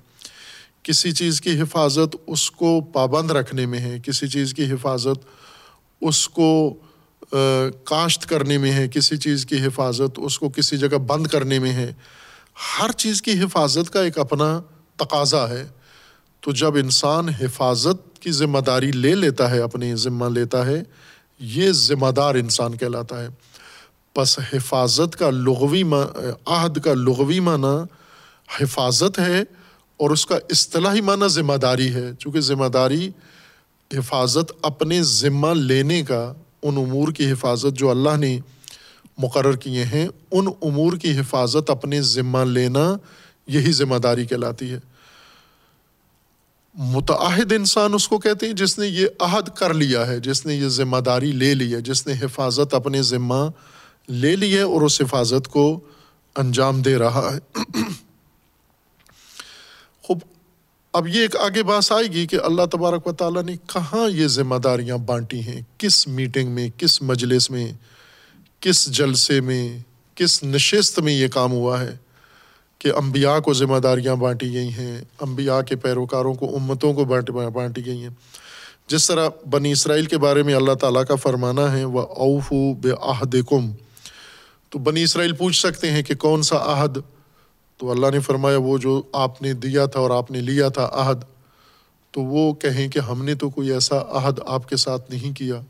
کسی 0.83 1.11
چیز 1.11 1.41
کی 1.41 1.61
حفاظت 1.61 2.15
اس 2.27 2.51
کو 2.51 2.81
پابند 2.81 3.31
رکھنے 3.31 3.65
میں 3.65 3.79
ہے، 3.79 3.97
کسی 4.05 4.27
چیز 4.27 4.53
کی 4.53 4.71
حفاظت 4.71 5.25
اس 6.01 6.29
کو 6.29 6.73
کاشت 7.83 8.25
کرنے 8.25 8.57
میں 8.57 8.71
ہے، 8.71 8.87
کسی 8.87 9.17
چیز 9.17 9.45
کی 9.45 9.55
حفاظت 9.65 10.11
اس 10.17 10.39
کو 10.39 10.49
کسی 10.49 10.77
جگہ 10.77 10.97
بند 10.97 11.27
کرنے 11.27 11.59
میں 11.59 11.73
ہے۔ 11.73 11.93
ہر 12.79 12.91
چیز 12.91 13.21
کی 13.21 13.39
حفاظت 13.39 13.89
کا 13.89 14.01
ایک 14.03 14.17
اپنا 14.17 14.61
تقاضا 14.95 15.49
ہے۔ 15.49 15.67
تو 16.41 16.51
جب 16.51 16.75
انسان 16.75 17.29
حفاظت 17.29 18.19
کی 18.19 18.31
ذمہ 18.31 18.59
داری 18.59 18.91
لے 18.91 19.15
لیتا 19.15 19.51
ہے، 19.51 19.59
اپنی 19.59 19.95
ذمہ 19.95 20.25
لیتا 20.25 20.65
ہے 20.65 20.83
یہ 21.39 21.71
ذمہ 21.71 22.11
دار 22.11 22.35
انسان 22.35 22.77
کہلاتا 22.77 23.23
ہے۔ 23.23 23.27
بس 24.17 24.39
حفاظت 24.53 25.15
کا 25.15 25.29
لغوی 25.29 25.83
عہد 26.45 26.79
کا 26.79 26.93
لغوی 26.93 27.39
معنی 27.39 27.83
حفاظت 28.63 29.19
ہے 29.19 29.39
اور 29.97 30.09
اس 30.09 30.25
کا 30.25 30.35
اصطلاحی 30.49 31.01
معنی 31.01 31.27
ذمہ 31.27 31.53
داری 31.53 31.93
ہے۔ 31.93 32.11
چونکہ 32.19 32.39
ذمہ 32.39 32.65
داری 32.65 33.09
حفاظت 33.97 34.51
اپنے 34.61 35.03
ذمہ 35.03 35.47
لینے 35.47 36.03
کا، 36.03 36.33
ان 36.63 36.77
امور 36.77 37.07
کی 37.07 37.31
حفاظت 37.31 37.73
جو 37.73 37.89
اللہ 37.89 38.17
نے 38.17 38.39
مقرر 39.17 39.55
کیے 39.55 39.83
ہیں، 39.83 40.07
ان 40.31 40.47
امور 40.61 40.93
کی 40.93 41.19
حفاظت 41.19 41.69
اپنے 41.69 42.01
ذمہ 42.01 42.37
لینا 42.37 42.95
یہی 43.47 43.71
ذمہ 43.71 43.95
داری 43.95 44.25
کہلاتی 44.25 44.71
ہے۔ 44.71 44.79
متعہد 46.73 47.51
انسان 47.51 47.93
اس 47.93 48.07
کو 48.07 48.17
کہتے 48.17 48.45
ہیں 48.45 48.53
جس 48.53 48.79
نے 48.79 48.87
یہ 48.87 49.07
عہد 49.19 49.49
کر 49.55 49.73
لیا 49.73 50.07
ہے، 50.07 50.19
جس 50.19 50.45
نے 50.45 50.55
یہ 50.55 50.67
ذمہ 50.67 50.97
داری 50.97 51.31
لے 51.31 51.53
لی 51.53 51.75
ہے، 51.75 51.81
جس 51.81 52.07
نے 52.07 52.13
حفاظت 52.13 52.73
اپنے 52.73 53.01
ذمہ 53.01 53.49
لے 54.09 54.35
لی 54.35 54.55
ہے 54.55 54.61
اور 54.61 54.81
اس 54.81 55.01
حفاظت 55.01 55.47
کو 55.47 55.79
انجام 56.35 56.81
دے 56.81 56.97
رہا 56.97 57.35
ہے۔ 57.35 57.39
خوب، 60.01 60.19
اب 60.93 61.07
یہ 61.07 61.21
ایک 61.21 61.35
آگے 61.35 61.63
بات 61.63 61.91
آئے 61.91 62.07
گی 62.07 62.27
کہ 62.27 62.37
اللہ 62.43 62.65
تبارک 62.71 63.07
و 63.07 63.11
تعالیٰ 63.11 63.43
نے 63.43 63.55
کہاں 63.67 64.09
یہ 64.09 64.27
ذمہ 64.27 64.55
داریاں 64.55 64.97
بانٹی 64.97 65.39
ہیں، 65.39 65.61
کس 65.77 66.07
میٹنگ 66.07 66.51
میں، 66.51 66.69
کس 66.77 67.01
مجلس 67.01 67.51
میں، 67.51 67.71
کس 68.59 68.85
جلسے 68.85 69.41
میں، 69.41 69.79
کس 70.15 70.43
نشست 70.43 70.99
میں 70.99 71.13
یہ 71.13 71.27
کام 71.27 71.51
ہوا 71.51 71.81
ہے۔ 71.81 71.97
کہ 72.79 72.91
انبیاء 72.95 73.39
کو 73.39 73.53
ذمہ 73.53 73.77
داریاں 73.77 74.15
بانٹی 74.15 74.53
گئی 74.53 74.67
ہیں، 74.67 75.01
انبیاء 75.21 75.61
کے 75.61 75.75
پیروکاروں 75.75 76.33
کو، 76.33 76.55
امتوں 76.55 76.93
کو 76.93 77.05
بانٹی 77.05 77.85
گئی 77.85 78.01
ہیں۔ 78.01 78.09
جس 78.87 79.07
طرح 79.07 79.29
بنی 79.49 79.71
اسرائیل 79.71 80.05
کے 80.05 80.17
بارے 80.17 80.43
میں 80.43 80.53
اللہ 80.55 80.73
تعالیٰ 80.73 81.05
کا 81.05 81.15
فرمانا 81.15 81.71
ہے 81.71 81.83
وہ 81.85 82.01
اوف 82.01 82.51
بے 82.81 82.89
عہد 83.01 83.35
کم 83.49 83.71
تو 84.69 84.79
بنی 84.79 85.03
اسرائیل 85.03 85.33
پوچھ 85.33 85.59
سکتے 85.59 85.91
ہیں 85.91 86.03
کہ 86.03 86.15
کون 86.15 86.41
سا 86.41 86.57
عہد؟ 86.57 86.97
تو 87.77 87.91
اللہ 87.91 88.07
نے 88.11 88.19
فرمایا، 88.19 88.57
وہ 88.57 88.77
جو 88.77 89.01
آپ 89.13 89.41
نے 89.41 89.53
دیا 89.53 89.85
تھا 89.85 89.99
اور 89.99 90.09
آپ 90.09 90.31
نے 90.31 90.41
لیا 90.41 90.69
تھا 90.69 90.89
عہد، 90.91 91.21
تو 92.11 92.21
وہ 92.21 92.53
کہیں 92.53 92.87
کہ 92.87 92.99
ہم 92.99 93.25
نے 93.25 93.35
تو 93.35 93.49
کوئی 93.49 93.71
ایسا 93.71 93.95
عہد 94.09 94.39
آپ 94.45 94.69
کے 94.69 94.75
ساتھ 94.75 95.11
نہیں 95.11 95.35
کیا۔ 95.35 95.61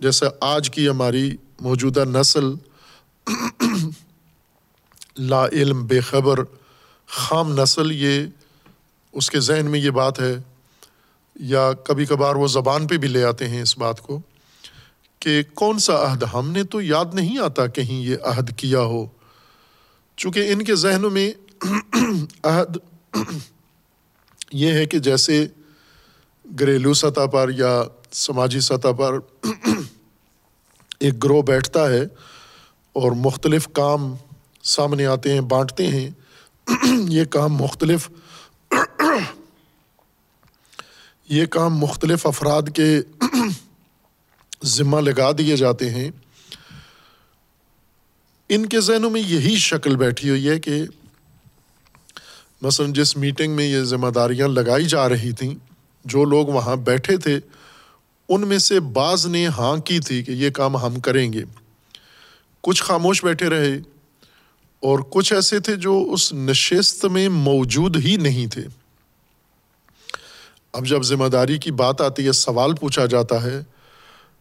جیسا 0.00 0.26
آج 0.40 0.70
کی 0.70 0.88
ہماری 0.88 1.36
موجودہ 1.60 2.04
نسل 2.04 2.54
لا 5.16 5.46
علم، 5.46 5.86
بے 5.86 6.00
خبر، 6.00 6.38
خام 7.06 7.52
نسل، 7.60 7.92
یہ 7.92 8.26
اس 9.12 9.30
کے 9.30 9.40
ذہن 9.40 9.66
میں 9.66 9.80
یہ 9.80 9.90
بات 9.90 10.20
ہے، 10.20 10.34
یا 11.36 11.72
کبھی 11.72 12.06
کبھار 12.06 12.34
وہ 12.34 12.46
زبان 12.46 12.86
پہ 12.86 12.96
بھی 12.96 13.08
لے 13.08 13.24
آتے 13.24 13.48
ہیں 13.48 13.62
اس 13.62 13.78
بات 13.78 14.00
کو، 14.00 14.20
کہ 15.18 15.42
کون 15.54 15.78
سا 15.78 16.12
عہد 16.12 16.24
ہم 16.34 16.50
نے 16.50 16.64
تو 16.64 16.80
یاد 16.80 17.14
نہیں 17.14 17.38
آتا 17.38 17.66
کہیں 17.66 18.02
یہ 18.02 18.16
عہد 18.24 18.50
کیا 18.56 18.80
ہو۔ 18.80 19.06
چونکہ 20.16 20.52
ان 20.52 20.64
کے 20.64 20.74
ذہنوں 20.74 21.10
میں 21.10 21.32
عہد 22.42 22.76
یہ 24.52 24.72
ہے 24.72 24.86
کہ 24.86 24.98
جیسے 24.98 25.46
گھریلو 26.58 26.94
سطح 26.94 27.26
پر 27.26 27.50
یا 27.54 27.82
سماجی 28.12 28.60
سطح 28.60 28.92
پر 28.98 29.18
ایک 30.98 31.24
گروہ 31.24 31.42
بیٹھتا 31.42 31.90
ہے 31.90 32.02
اور 32.92 33.12
مختلف 33.12 33.68
کام 33.72 34.14
سامنے 34.64 35.06
آتے 35.06 35.32
ہیں، 35.32 35.40
بانٹتے 35.40 35.86
ہیں۔ 35.86 36.10
یہ 37.08 37.24
کام 37.24 37.54
مختلف، 37.54 38.10
یہ 41.28 41.46
کام 41.46 41.74
مختلف 41.78 42.26
افراد 42.26 42.62
کے 42.74 43.00
ذمہ 44.64 45.00
لگا 45.00 45.30
دیے 45.38 45.56
جاتے 45.56 45.90
ہیں۔ 45.90 46.10
ان 48.48 48.66
کے 48.66 48.80
ذہنوں 48.80 49.10
میں 49.10 49.20
یہی 49.20 49.56
شکل 49.56 49.96
بیٹھی 49.96 50.30
ہوئی 50.30 50.48
ہے 50.48 50.60
کہ 50.60 50.82
مثلاً 52.62 52.92
جس 52.92 53.16
میٹنگ 53.16 53.56
میں 53.56 53.64
یہ 53.64 53.82
ذمہ 53.82 54.10
داریاں 54.10 54.48
لگائی 54.48 54.84
جا 54.84 55.08
رہی 55.08 55.32
تھیں، 55.32 55.54
جو 56.04 56.24
لوگ 56.24 56.46
وہاں 56.46 56.76
بیٹھے 56.76 57.16
تھے، 57.16 57.40
ان 58.28 58.48
میں 58.48 58.58
سے 58.58 58.80
بعض 58.80 59.26
نے 59.26 59.46
ہاں 59.46 59.76
کی 59.76 59.98
تھی 59.98 60.22
کہ 60.22 60.32
یہ 60.32 60.50
کام 60.50 60.76
ہم 60.76 61.00
کریں 61.00 61.32
گے۔ 61.32 61.42
کچھ 62.60 62.82
خاموش 62.82 63.24
بیٹھے 63.24 63.48
رہے 63.48 63.93
اور 64.84 64.98
کچھ 65.10 65.32
ایسے 65.32 65.60
تھے 65.60 65.76
جو 65.76 66.06
اس 66.12 66.32
نشست 66.32 67.04
میں 67.04 67.28
موجود 67.28 67.96
ہی 67.96 68.16
نہیں 68.16 68.46
تھے۔ 68.46 68.62
اب 70.72 70.86
جب 70.86 71.02
ذمہ 71.02 71.28
داری 71.28 71.58
کی 71.58 71.70
بات 71.70 72.00
آتی 72.00 72.26
ہے، 72.26 72.32
سوال 72.32 72.74
پوچھا 72.74 73.06
جاتا 73.06 73.42
ہے، 73.42 73.62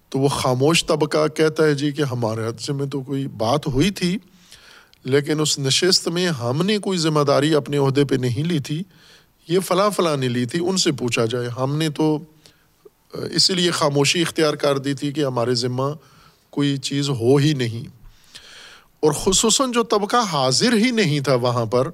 تو 0.09 0.19
وہ 0.19 0.27
خاموش 0.27 0.85
طبقہ 0.85 1.27
کہتا 1.27 1.65
ہے 1.65 1.73
جی 1.73 1.91
کہ 1.91 2.01
ہمارے 2.01 2.47
حد 2.47 2.59
سے 2.59 2.73
میں 2.73 2.87
تو 2.87 3.01
کوئی 3.01 3.27
بات 3.27 3.67
ہوئی 3.67 3.89
تھی، 3.89 4.17
لیکن 5.03 5.39
اس 5.39 5.59
نشست 5.59 6.07
میں 6.07 6.27
ہم 6.27 6.65
نے 6.65 6.77
کوئی 6.77 6.97
ذمہ 6.97 7.23
داری 7.23 7.55
اپنے 7.55 7.77
عہدے 7.77 8.05
پہ 8.05 8.15
نہیں 8.15 8.43
لی 8.43 8.59
تھی۔ 8.59 8.83
یہ 9.47 9.59
فلاں 9.59 9.89
فلاں 9.89 10.17
نے 10.17 10.27
لی 10.27 10.45
تھی، 10.45 10.59
ان 10.59 10.77
سے 10.77 10.91
پوچھا 10.91 11.25
جائے۔ 11.25 11.47
ہم 11.47 11.75
نے 11.75 11.89
تو، 11.89 12.17
اسی 13.13 13.53
لیے 13.53 13.71
خاموشی 13.71 14.21
اختیار 14.21 14.53
کر 14.53 14.77
دی 14.77 14.93
تھی 14.93 15.11
کہ 15.11 15.25
ہمارے 15.25 15.55
ذمہ 15.55 15.89
کوئی 16.49 16.77
چیز 16.77 17.09
ہو 17.09 17.35
ہی 17.35 17.53
نہیں۔ 17.53 18.02
اور 19.03 19.11
خصوصاً 19.11 19.71
جو 19.71 19.83
طبقہ 19.83 20.17
حاضر 20.17 20.73
ہی 20.73 20.91
نہیں 20.91 21.19
تھا 21.19 21.35
وہاں 21.35 21.65
پر، 21.65 21.87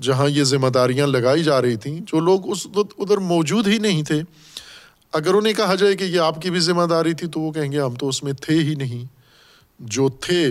جہاں 0.00 0.28
یہ 0.28 0.44
ذمہ 0.44 0.68
داریاں 0.68 1.06
لگائی 1.06 1.42
جا 1.42 1.62
رہی 1.62 1.76
تھیں، 1.76 2.00
جو 2.00 2.20
لوگ 2.20 2.50
اس 2.50 2.66
ادھر 2.98 3.18
موجود 3.18 3.66
ہی 3.66 3.78
نہیں 3.78 4.02
تھے، 4.02 4.22
اگر 5.12 5.34
انہیں 5.34 5.52
کہا 5.52 5.74
جائے 5.74 5.96
کہ 5.96 6.04
یہ 6.04 6.20
آپ 6.20 6.42
کی 6.42 6.50
بھی 6.50 6.60
ذمہ 6.60 6.82
داری 6.82 7.14
تھی 7.14 7.28
تو 7.28 7.40
وہ 7.40 7.52
کہیں 7.52 7.72
گے 7.72 7.80
ہم 7.80 7.94
تو 7.94 8.08
اس 8.08 8.22
میں 8.22 8.32
تھے 8.32 8.54
ہی 8.54 8.74
نہیں۔ 8.74 9.04
جو 9.78 10.08
تھے 10.08 10.46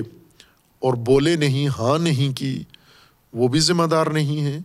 اور 0.79 0.93
بولے 0.93 1.35
نہیں 1.35 1.67
ہاں 1.67 1.99
نہیں 1.99 2.37
کی، 2.37 2.63
وہ 3.33 3.47
بھی 3.47 3.59
ذمہ 3.59 3.83
دار 3.83 4.07
نہیں 4.07 4.41
ہیں۔ 4.41 4.59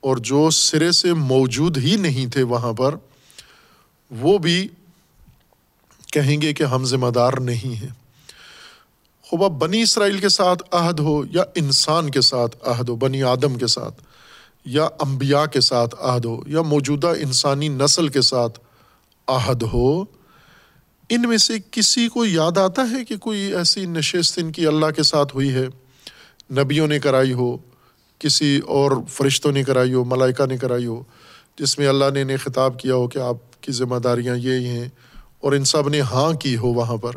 اور 0.00 0.16
جو 0.16 0.50
سرے 0.50 0.92
سے 0.92 1.12
موجود 1.12 1.78
ہی 1.78 1.96
نہیں 1.96 2.26
تھے 2.26 2.42
وہاں 2.42 2.72
پر، 2.72 2.94
وہ 4.10 4.38
بھی 4.38 4.68
کہیں 6.12 6.42
گے 6.42 6.54
کہ 6.54 6.62
ہم 6.62 6.84
ذمہ 6.84 7.10
دار 7.10 7.32
نہیں 7.32 7.74
ہیں۔ 7.74 8.07
خوب 9.30 9.44
اب 9.44 9.52
بنی 9.52 9.82
اسرائیل 9.82 10.18
کے 10.18 10.28
ساتھ 10.28 10.62
عہد 10.70 11.00
ہو 11.00 11.22
یا 11.30 11.42
انسان 11.54 12.10
کے 12.10 12.20
ساتھ 12.20 12.56
عہد 12.62 12.88
ہو، 12.88 12.96
بنی 12.96 13.22
آدم 13.22 13.58
کے 13.58 13.66
ساتھ، 13.66 14.02
یا 14.64 14.84
انبیاء 14.84 15.44
کے 15.44 15.60
ساتھ 15.60 15.94
عہد 16.00 16.24
ہو، 16.24 16.40
یا 16.46 16.62
موجودہ 16.62 17.06
انسانی 17.06 17.68
نسل 17.68 18.08
کے 18.08 18.22
ساتھ 18.22 18.60
عہد 19.26 19.62
ہو، 19.62 20.04
ان 21.08 21.22
میں 21.22 21.38
سے 21.38 21.54
کسی 21.70 22.08
کو 22.08 22.24
یاد 22.24 22.58
آتا 22.58 22.82
ہے 22.90 23.04
کہ 23.04 23.16
کوئی 23.16 23.54
ایسی 23.54 23.86
نشست 23.86 24.38
ان 24.38 24.52
کی 24.52 24.66
اللہ 24.66 24.90
کے 24.96 25.02
ساتھ 25.02 25.34
ہوئی 25.34 25.54
ہے؟ 25.54 25.66
نبیوں 26.50 26.86
نے 26.86 26.98
کرائی 26.98 27.32
ہو، 27.32 27.56
کسی 28.18 28.60
اور 28.66 28.90
فرشتوں 29.08 29.52
نے 29.52 29.62
کرائی 29.64 29.94
ہو، 29.94 30.04
ملائکہ 30.04 30.46
نے 30.46 30.56
کرائی 30.56 30.86
ہو، 30.86 31.02
جس 31.58 31.78
میں 31.78 31.86
اللہ 31.86 32.04
نے 32.14 32.22
انہیں 32.22 32.36
خطاب 32.36 32.78
کیا 32.78 32.94
ہو 32.94 33.08
کہ 33.08 33.18
آپ 33.18 33.62
کی 33.62 33.72
ذمہ 33.72 33.96
داریاں 33.96 34.36
یہ 34.36 34.68
ہیں 34.68 34.88
اور 35.40 35.52
ان 35.52 35.64
سب 35.64 35.88
نے 35.88 36.00
ہاں 36.00 36.32
کی 36.32 36.56
ہو 36.56 36.68
وہاں 36.68 36.96
پر۔ 36.96 37.10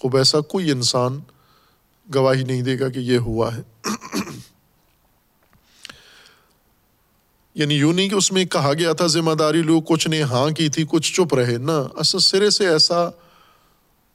خوب 0.00 0.16
ایسا 0.16 0.40
کوئی 0.40 0.70
انسان 0.70 1.20
گواہی 2.14 2.44
نہیں 2.44 2.62
دے 2.62 2.80
گا 2.80 2.88
کہ 2.88 2.98
یہ 2.98 3.18
ہوا 3.18 3.56
ہے۔ 3.56 3.88
یعنی 7.54 7.74
یوں 7.74 7.92
نہیں 7.92 8.08
کہ 8.08 8.14
اس 8.14 8.32
میں 8.32 8.44
کہا 8.44 8.72
گیا 8.72 8.92
تھا، 8.92 9.06
ذمہ 9.06 9.32
داری 9.32 9.62
لوگ 9.62 9.82
کچھ 9.82 10.08
نے 10.08 10.22
ہاں 10.22 10.50
کی 10.50 10.68
تھی، 10.68 10.84
کچھ 10.88 11.14
چپ 11.14 11.34
رہے۔ 11.34 11.56
نہ، 11.56 11.72
اصل 11.96 12.18
سرے 12.18 12.50
سے 12.50 12.68
ایسا 12.68 13.08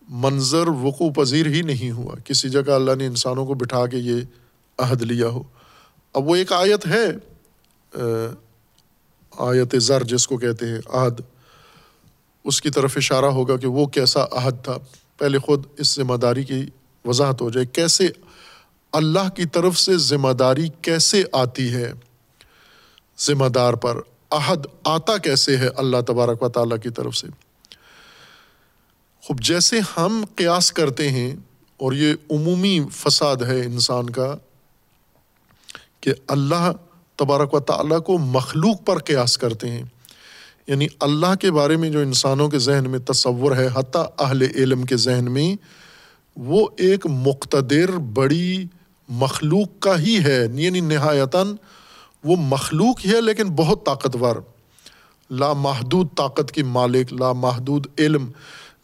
منظر 0.09 0.67
وقوع 0.67 1.11
پذیر 1.11 1.47
ہی 1.47 1.61
نہیں 1.61 1.91
ہوا۔ 1.91 2.15
کسی 2.25 2.49
جگہ 2.49 2.71
اللہ 2.71 2.91
نے 2.97 3.05
انسانوں 3.05 3.45
کو 3.45 3.53
بٹھا 3.53 3.87
کے 3.87 3.97
یہ 3.97 4.21
عہد 4.77 5.01
لیا 5.01 5.27
ہو۔ 5.27 5.43
اب 6.13 6.27
وہ 6.27 6.35
ایک 6.35 6.53
آیت 6.53 6.87
ہے 6.87 7.07
آیت 9.31 9.75
زر، 9.81 10.03
جس 10.03 10.27
کو 10.27 10.37
کہتے 10.37 10.67
ہیں 10.67 10.79
عہد۔ 10.87 11.21
اس 12.43 12.61
کی 12.61 12.69
طرف 12.69 12.97
اشارہ 12.97 13.25
ہوگا 13.25 13.57
کہ 13.57 13.67
وہ 13.67 13.85
کیسا 13.85 14.25
عہد 14.31 14.63
تھا۔ 14.63 14.77
پہلے 15.17 15.39
خود 15.39 15.65
اس 15.77 15.95
ذمہ 15.95 16.15
داری 16.15 16.43
کی 16.43 16.65
وضاحت 17.05 17.41
ہو 17.41 17.49
جائے 17.49 17.65
کیسے 17.65 18.07
اللہ 18.91 19.29
کی 19.29 19.45
طرف 19.45 19.79
سے 19.79 19.97
ذمہ 19.97 20.31
داری 20.31 20.69
کیسے 20.81 21.23
آتی 21.31 21.73
ہے؟ 21.73 21.93
ذمہ 23.19 23.45
دار 23.45 23.73
پر 23.73 23.97
عہد 24.31 24.65
آتا 24.83 25.17
کیسے 25.17 25.57
ہے 25.57 25.67
اللہ 25.67 25.97
تبارک 26.07 26.43
و 26.43 26.49
تعالیٰ 26.49 26.77
کی 26.83 26.89
طرف 26.89 27.15
سے؟ 27.15 27.27
خوب، 29.21 29.41
جیسے 29.41 29.79
ہم 29.97 30.25
قیاس 30.35 30.71
کرتے 30.71 31.09
ہیں 31.09 31.35
اور 31.77 31.93
یہ 31.93 32.13
عمومی 32.31 32.79
فساد 32.91 33.35
ہے 33.35 33.61
انسان 33.61 34.09
کا 34.09 34.35
کہ 36.01 36.13
اللہ 36.27 36.71
تبارک 37.15 37.53
و 37.53 37.59
تعالیٰ 37.59 38.03
کو 38.03 38.17
مخلوق 38.17 38.85
پر 38.85 38.99
قیاس 38.99 39.37
کرتے 39.37 39.71
ہیں۔ 39.71 39.83
یعنی 40.67 40.87
اللہ 40.99 41.35
کے 41.35 41.51
بارے 41.51 41.77
میں 41.77 41.89
جو 41.89 41.99
انسانوں 41.99 42.49
کے 42.49 42.59
ذہن 42.59 42.89
میں 42.89 42.99
تصور 42.99 43.55
ہے، 43.55 43.69
حتیٰ 43.73 44.05
اہل 44.19 44.41
علم 44.41 44.83
کے 44.83 44.97
ذہن 44.97 45.31
میں، 45.31 45.55
وہ 46.35 46.67
ایک 46.77 47.05
مقتدر 47.05 47.91
بڑی 47.91 48.65
مخلوق 49.09 49.79
کا 49.79 49.99
ہی 49.99 50.19
ہے۔ 50.23 50.47
یعنی 50.53 50.79
نہایتاً 50.79 51.55
وہ 52.23 52.35
مخلوق 52.39 53.05
ہی 53.05 53.11
ہے، 53.11 53.21
لیکن 53.21 53.43
بہت 53.43 53.85
طاقتور۔ 53.85 54.35
لامحدود 55.31 56.07
طاقت 56.17 56.51
کی 56.51 56.63
مالک 56.63 57.13
لامحدود 57.13 57.87
علم 57.99 58.31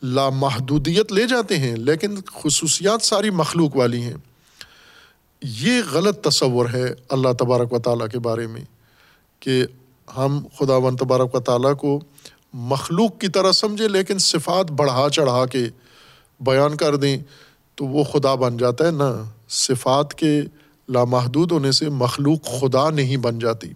لامحدودیت 0.03 1.11
لے 1.11 1.27
جاتے 1.27 1.57
ہیں، 1.57 1.75
لیکن 1.75 2.15
خصوصیات 2.27 3.01
ساری 3.01 3.29
مخلوق 3.29 3.75
والی 3.75 4.01
ہیں۔ 4.01 4.13
یہ 5.41 5.81
غلط 5.91 6.23
تصور 6.23 6.65
ہے 6.73 6.93
اللہ 7.09 7.29
تبارک 7.39 7.73
و 7.73 7.79
تعالیٰ 7.79 8.07
کے 8.07 8.19
بارے 8.19 8.47
میں 8.47 8.61
کہ 9.39 9.65
ہم 10.17 10.43
خدا 10.57 10.75
و 10.75 10.95
تبارک 10.95 11.35
و 11.35 11.39
تعالیٰ 11.39 11.75
کو 11.75 11.99
مخلوق 12.53 13.19
کی 13.19 13.27
طرح 13.27 13.51
سمجھے، 13.51 13.87
لیکن 13.87 14.17
صفات 14.17 14.71
بڑھا 14.71 15.07
چڑھا 15.13 15.45
کے 15.45 15.65
بیان 16.39 16.77
کر 16.77 16.95
دیں، 16.95 17.17
تو 17.75 17.85
وہ 17.85 18.03
خدا 18.03 18.35
بن 18.35 18.57
جاتا 18.57 18.85
ہے 18.85 18.91
نا۔ 18.91 19.23
صفات 19.49 20.13
کے 20.13 20.41
لامحدود 20.89 21.51
ہونے 21.51 21.71
سے 21.71 21.89
مخلوق 21.89 22.61
خدا 22.61 22.89
نہیں 22.89 23.17
بن 23.17 23.39
جاتی۔ 23.39 23.71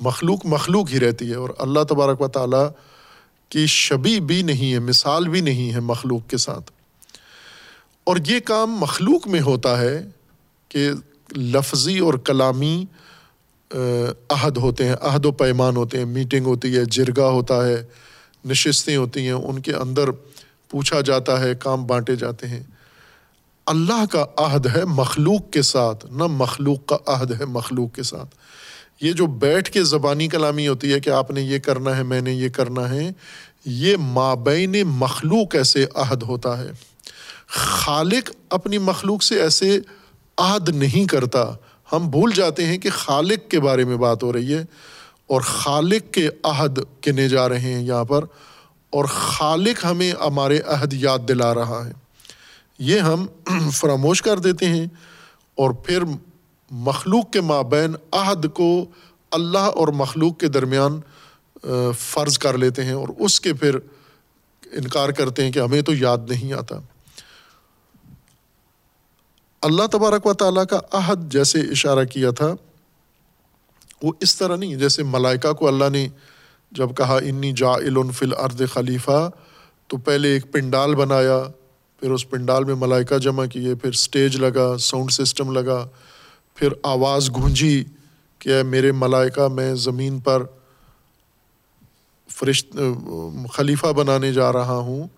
مخلوق 0.00 0.46
مخلوق 0.46 0.90
ہی 0.90 1.00
رہتی 1.00 1.30
ہے، 1.30 1.34
اور 1.34 1.50
اللہ 1.58 1.80
تبارک 1.88 2.20
و 2.20 2.28
تعالیٰ 2.28 2.68
کی 3.48 3.66
شبی 3.66 4.20
بھی 4.20 4.42
نہیں 4.42 4.72
ہے، 4.72 4.78
مثال 4.78 5.28
بھی 5.28 5.40
نہیں 5.40 5.72
ہے 5.72 5.80
مخلوق 5.80 6.30
کے 6.30 6.36
ساتھ۔ 6.36 6.70
اور 8.04 8.16
یہ 8.26 8.40
کام 8.40 8.72
مخلوق 8.72 9.28
میں 9.28 9.40
ہوتا 9.40 9.80
ہے 9.80 10.08
کہ 10.68 10.90
لفظی 11.36 11.98
اور 11.98 12.14
کلامی 12.14 12.84
عہد 14.28 14.56
ہوتے 14.56 14.88
ہیں 14.88 14.94
عہد 15.00 15.26
و 15.26 15.32
پیمان 15.32 15.76
ہوتے 15.76 15.98
ہیں 15.98 16.04
میٹنگ 16.04 16.46
ہوتی 16.46 16.76
ہے 16.76 16.84
جرگا 16.84 17.28
ہوتا 17.28 17.66
ہے، 17.66 17.84
نشستیں 18.44 18.96
ہوتی 18.96 19.20
ہیں، 19.20 19.32
ان 19.32 19.62
کے 19.62 19.72
اندر 19.72 20.10
پوچھا 20.68 21.00
جاتا 21.00 21.40
ہے، 21.40 21.52
کام 21.54 21.86
بانٹے 21.86 22.16
جاتے 22.16 22.48
ہیں۔ 22.48 22.62
اللہ 23.66 24.04
کا 24.10 24.26
عہد 24.36 24.66
ہے 24.76 24.84
مخلوق 24.84 25.52
کے 25.52 25.62
ساتھ، 25.62 26.06
نہ 26.06 26.22
مخلوق 26.22 26.86
کا 26.86 26.96
عہد 27.06 27.40
ہے 27.40 27.44
مخلوق 27.44 27.94
کے 27.94 28.02
ساتھ۔ 28.02 28.34
یہ 29.00 29.12
جو 29.12 29.26
بیٹھ 29.26 29.70
کے 29.70 29.82
زبانی 29.82 30.28
کلامی 30.28 30.68
ہوتی 30.68 30.92
ہے 30.92 31.00
کہ 31.00 31.10
آپ 31.10 31.30
نے 31.30 31.40
یہ 31.40 31.58
کرنا 31.58 31.96
ہے، 31.96 32.02
میں 32.02 32.20
نے 32.20 32.32
یہ 32.32 32.48
کرنا 32.48 32.90
ہے، 32.90 33.10
یہ 33.64 33.96
مابین 33.96 34.76
مخلوق 34.86 35.54
ایسے 35.54 35.86
عہد 35.94 36.22
ہوتا 36.22 36.58
ہے۔ 36.58 36.70
خالق 37.46 38.30
اپنی 38.50 38.78
مخلوق 38.78 39.22
سے 39.22 39.42
ایسے 39.42 39.78
عہد 40.38 40.68
نہیں 40.68 41.08
کرتا۔ 41.08 41.44
ہم 41.92 42.10
بھول 42.10 42.32
جاتے 42.34 42.66
ہیں 42.66 42.78
کہ 42.78 42.90
خالق 42.90 43.50
کے 43.50 43.60
بارے 43.60 43.84
میں 43.84 43.96
بات 43.96 44.22
ہو 44.22 44.32
رہی 44.32 44.54
ہے 44.54 44.64
اور 45.26 45.40
خالق 45.40 46.14
کے 46.14 46.28
عہد 46.42 46.78
کنے 47.00 47.28
جا 47.28 47.48
رہے 47.48 47.60
ہیں 47.60 47.82
یہاں 47.82 48.04
پر 48.04 48.24
اور 48.90 49.04
خالق 49.04 49.84
ہمیں 49.84 50.12
ہمارے 50.26 50.58
عہد 50.66 50.92
یاد 50.92 51.18
دلا 51.28 51.54
رہا 51.54 51.86
ہے۔ 51.86 51.92
یہ 52.78 52.98
ہم 52.98 53.26
فراموش 53.70 54.22
کر 54.22 54.38
دیتے 54.38 54.66
ہیں 54.66 54.86
اور 55.54 55.70
پھر 55.70 56.02
مخلوق 56.70 57.30
کے 57.30 57.40
مابین 57.40 57.94
عہد 58.12 58.46
کو 58.54 58.84
اللہ 59.30 59.58
اور 59.58 59.88
مخلوق 59.88 60.38
کے 60.38 60.48
درمیان 60.48 61.00
فرض 61.98 62.38
کر 62.38 62.58
لیتے 62.58 62.84
ہیں 62.84 62.92
اور 62.92 63.08
اس 63.18 63.40
کے 63.40 63.54
پھر 63.54 63.78
انکار 64.72 65.08
کرتے 65.08 65.44
ہیں 65.44 65.52
کہ 65.52 65.58
ہمیں 65.58 65.82
تو 65.82 65.94
یاد 65.94 66.18
نہیں 66.28 66.52
آتا۔ 66.52 66.76
اللہ 69.62 69.86
تبارک 69.86 70.26
و 70.26 70.32
تعالیٰ 70.32 70.66
کا 70.66 70.80
عہد 70.92 71.32
جیسے 71.32 71.60
اشارہ 71.60 72.04
کیا 72.04 72.30
تھا، 72.30 72.54
وہ 74.02 74.12
اس 74.20 74.36
طرح 74.36 74.56
نہیں، 74.56 74.74
جیسے 74.74 75.02
ملائکہ 75.02 75.52
کو 75.52 75.68
اللہ 75.68 75.88
نے 75.92 76.08
جب 76.72 76.96
کہا، 76.96 77.16
انی 77.16 77.52
جا 77.52 77.72
فل 78.10 78.32
ارد 78.32 78.62
خلیفہ 78.72 79.30
تو 79.86 79.96
پہلے 79.96 80.28
ایک 80.28 80.52
پنڈال 80.52 80.94
بنایا، 80.94 81.42
پھر 82.00 82.10
اس 82.10 82.30
پنڈال 82.30 82.64
میں 82.64 82.74
ملائکہ 82.74 83.18
جمع 83.18 83.46
کیے، 83.46 83.74
پھر 83.74 83.90
اسٹیج 83.90 84.36
لگا، 84.36 84.78
ساؤنڈ 84.78 85.12
سسٹم 85.12 85.52
لگا، 85.52 85.88
پھر 86.54 86.68
آواز 86.82 87.30
گونجی 87.30 87.84
کہ 88.38 88.62
میرے 88.62 88.92
ملائکہ، 88.92 89.48
میں 89.48 89.74
زمین 89.74 90.18
پر 90.18 90.42
فرشت، 92.28 92.76
خلیفہ 93.52 93.86
بنانے 93.86 94.32
جا 94.32 94.52
رہا 94.52 94.76
ہوں۔ 94.76 95.08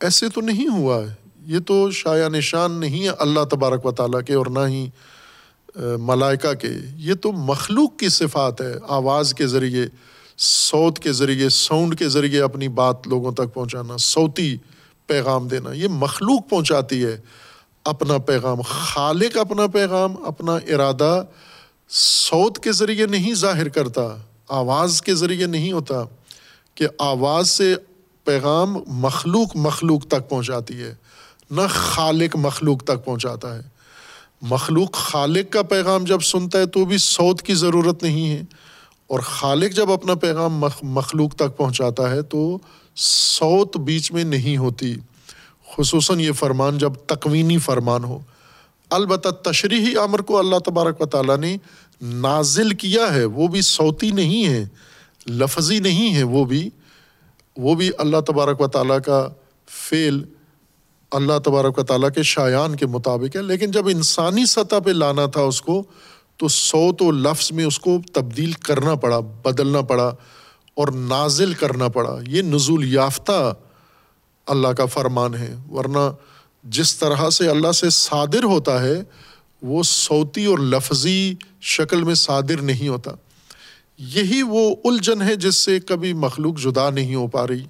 ایسے 0.00 0.28
تو 0.28 0.40
نہیں 0.40 0.68
ہوا 0.68 1.02
ہے۔ 1.02 1.23
یہ 1.46 1.58
تو 1.58 1.90
شاع 1.90 2.28
نشان 2.28 2.72
نہیں 2.72 3.04
ہے 3.04 3.10
اللہ 3.18 3.44
تبارک 3.44 3.86
و 3.86 3.92
تعالیٰ 3.92 4.20
کے 4.26 4.34
اور 4.34 4.46
نہ 4.46 4.66
ہی 4.68 4.88
ملائکہ 6.00 6.52
کے۔ 6.54 6.72
یہ 6.96 7.14
تو 7.14 7.32
مخلوق 7.32 7.96
کی 7.98 8.08
صفات 8.08 8.60
ہے، 8.60 8.74
آواز 8.88 9.34
کے 9.34 9.46
ذریعے 9.46 9.86
سوت 10.38 10.98
کے 10.98 11.12
ذریعے، 11.12 11.48
ساؤنڈ 11.48 11.98
کے 11.98 12.08
ذریعے 12.08 12.40
اپنی 12.42 12.68
بات 12.68 13.06
لوگوں 13.06 13.32
تک 13.32 13.54
پہنچانا، 13.54 13.96
صوتی 13.96 14.56
پیغام 15.06 15.48
دینا، 15.48 15.72
یہ 15.72 15.88
مخلوق 15.88 16.48
پہنچاتی 16.50 17.04
ہے۔ 17.04 17.16
اپنا 17.84 18.18
پیغام، 18.18 18.60
خالق 18.60 19.36
اپنا 19.36 19.66
پیغام، 19.66 20.24
اپنا 20.24 20.52
ارادہ 20.52 21.24
سوت 21.88 22.58
کے 22.58 22.72
ذریعے 22.72 23.06
نہیں 23.06 23.34
ظاہر 23.34 23.68
کرتا، 23.68 24.02
آواز 24.48 25.02
کے 25.02 25.14
ذریعے 25.14 25.46
نہیں 25.46 25.72
ہوتا، 25.72 26.02
کہ 26.74 26.86
آواز 26.98 27.50
سے 27.50 27.74
پیغام 28.24 28.76
مخلوق 28.86 29.56
مخلوق 29.56 30.06
تک 30.06 30.28
پہنچاتی 30.28 30.82
ہے۔ 30.82 30.94
نہ 31.50 31.60
خالق 31.70 32.36
مخلوق 32.36 32.84
تک 32.84 33.04
پہنچاتا 33.04 33.56
ہے۔ 33.56 33.60
مخلوق 34.42 34.92
خالق 34.92 35.52
کا 35.52 35.62
پیغام 35.62 36.04
جب 36.04 36.20
سنتا 36.20 36.58
ہے 36.58 36.66
تو 36.66 36.84
بھی 36.84 36.98
سوت 36.98 37.42
کی 37.42 37.54
ضرورت 37.54 38.02
نہیں 38.02 38.30
ہے۔ 38.30 38.42
اور 39.06 39.20
خالق 39.20 39.76
جب 39.76 39.92
اپنا 39.92 40.14
پیغام 40.14 40.64
مخلوق 40.82 41.34
تک 41.34 41.56
پہنچاتا 41.56 42.10
ہے 42.10 42.22
تو 42.22 42.58
سوت 42.96 43.76
بیچ 43.76 44.12
میں 44.12 44.24
نہیں 44.24 44.56
ہوتی۔ 44.56 44.94
خصوصاً 45.76 46.20
یہ 46.20 46.32
فرمان 46.32 46.78
جب 46.78 46.92
تکوینی 47.06 47.58
فرمان 47.58 48.04
ہو۔ 48.04 48.18
البتہ 48.90 49.28
تشریحی 49.28 49.96
امر 49.96 50.18
کو 50.18 50.38
اللہ 50.38 50.58
تبارک 50.58 51.00
و 51.00 51.06
تعالیٰ 51.06 51.36
نے 51.36 51.56
نازل 52.02 52.70
کیا 52.70 53.14
ہے، 53.14 53.24
وہ 53.24 53.48
بھی 53.48 53.60
صوتی 53.60 54.10
نہیں 54.10 54.46
ہے، 54.46 54.66
لفظی 55.26 55.78
نہیں 55.78 56.14
ہے، 56.14 56.22
وہ 56.22 56.44
بھی 56.44 56.70
وہ 57.56 57.74
بھی 57.74 57.90
اللہ 57.98 58.20
تبارک 58.26 58.60
و 58.60 58.66
تعالیٰ 58.66 58.98
کا 59.06 59.28
فعل 59.68 60.22
اللہ 61.14 61.38
تبارک 61.44 61.78
و 61.78 61.82
تعالیٰ 61.82 62.08
کے 62.14 62.22
شایان 62.22 62.76
کے 62.76 62.86
مطابق 62.86 63.36
ہے، 63.36 63.42
لیکن 63.42 63.70
جب 63.70 63.88
انسانی 63.88 64.46
سطح 64.46 64.76
پہ 64.84 64.90
لانا 64.90 65.26
تھا 65.26 65.40
اس 65.40 65.62
کو، 65.62 65.82
تو 66.36 66.48
صوت 66.48 67.02
و 67.02 67.10
لفظ 67.10 67.52
میں 67.52 67.64
اس 67.64 67.78
کو 67.78 67.98
تبدیل 68.12 68.52
کرنا 68.52 68.94
پڑا، 68.94 69.18
بدلنا 69.18 69.80
پڑا 69.80 70.14
اور 70.74 70.88
نازل 70.88 71.54
کرنا 71.54 71.88
پڑا۔ 71.88 72.18
یہ 72.28 72.42
نزول 72.42 72.92
یافتہ 72.92 73.54
اللہ 74.46 74.68
کا 74.68 74.86
فرمان 74.86 75.34
ہے، 75.34 75.54
ورنہ 75.70 76.12
جس 76.64 76.96
طرح 76.96 77.30
سے 77.30 77.48
اللہ 77.48 77.72
سے 77.72 77.90
صادر 77.90 78.44
ہوتا 78.44 78.82
ہے، 78.82 79.02
وہ 79.62 79.82
صوتی 79.82 80.44
اور 80.44 80.58
لفظی 80.58 81.34
شکل 81.60 82.02
میں 82.02 82.14
صادر 82.14 82.62
نہیں 82.62 82.88
ہوتا۔ 82.88 83.10
یہی 83.98 84.42
وہ 84.42 84.74
الجھن 84.84 85.22
ہے 85.22 85.36
جس 85.36 85.56
سے 85.56 85.80
کبھی 85.80 86.12
مخلوق 86.12 86.58
جدا 86.58 86.90
نہیں 86.90 87.14
ہو 87.14 87.26
پا 87.26 87.46
رہی 87.46 87.64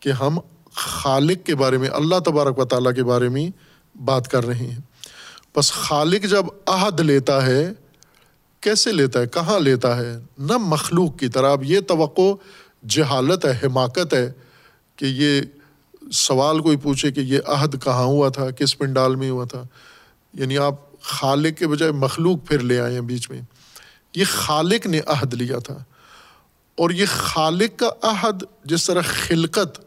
کہ 0.00 0.10
ہم 0.10 0.38
خالق 0.74 1.46
کے 1.46 1.54
بارے 1.54 1.78
میں، 1.78 1.88
اللہ 1.88 2.18
تبارک 2.18 2.58
و 2.58 2.64
تعالیٰ 2.64 2.94
کے 2.94 3.04
بارے 3.04 3.28
میں 3.28 3.50
بات 3.98 4.28
کر 4.28 4.46
رہے 4.46 4.54
ہیں۔ 4.54 4.78
بس 5.56 5.72
خالق 5.72 6.24
جب 6.30 6.44
عہد 6.66 7.00
لیتا 7.00 7.46
ہے، 7.46 7.72
کیسے 8.60 8.92
لیتا 8.92 9.20
ہے؟ 9.20 9.26
کہاں 9.26 9.60
لیتا 9.60 9.96
ہے؟ 9.96 10.18
نہ 10.38 10.52
مخلوق 10.56 11.18
کی 11.18 11.28
طرح۔ 11.28 11.52
اب 11.52 11.64
یہ 11.64 11.80
توقع، 11.80 12.34
جہالت 12.88 13.44
ہے، 13.44 13.58
حماقت 13.62 14.14
ہے 14.14 14.32
کہ 14.96 15.04
یہ 15.04 15.40
سوال 16.12 16.60
کوئی 16.60 16.76
پوچھے 16.76 17.12
کہ 17.12 17.20
یہ 17.20 17.40
عہد 17.46 17.84
کہاں 17.84 18.04
ہوا 18.04 18.28
تھا؟ 18.28 18.50
کس 18.50 18.78
پنڈال 18.78 19.16
میں 19.16 19.30
ہوا 19.30 19.44
تھا؟ 19.44 19.62
یعنی 20.34 20.58
آپ 20.58 21.00
خالق 21.00 21.58
کے 21.58 21.66
بجائے 21.66 21.92
مخلوق 21.92 22.48
پھر 22.48 22.58
لے 22.58 22.80
آئے 22.80 22.94
ہیں 22.94 23.00
بیچ 23.00 23.30
میں۔ 23.30 23.40
یہ 24.14 24.24
خالق 24.28 24.86
نے 24.86 25.00
عہد 25.06 25.34
لیا 25.34 25.58
تھا۔ 25.58 25.84
اور 26.76 26.90
یہ 26.90 27.06
خالق 27.08 27.78
کا 27.78 27.90
عہد، 28.02 28.42
جس 28.64 28.86
طرح 28.86 29.00
خلقت 29.02 29.80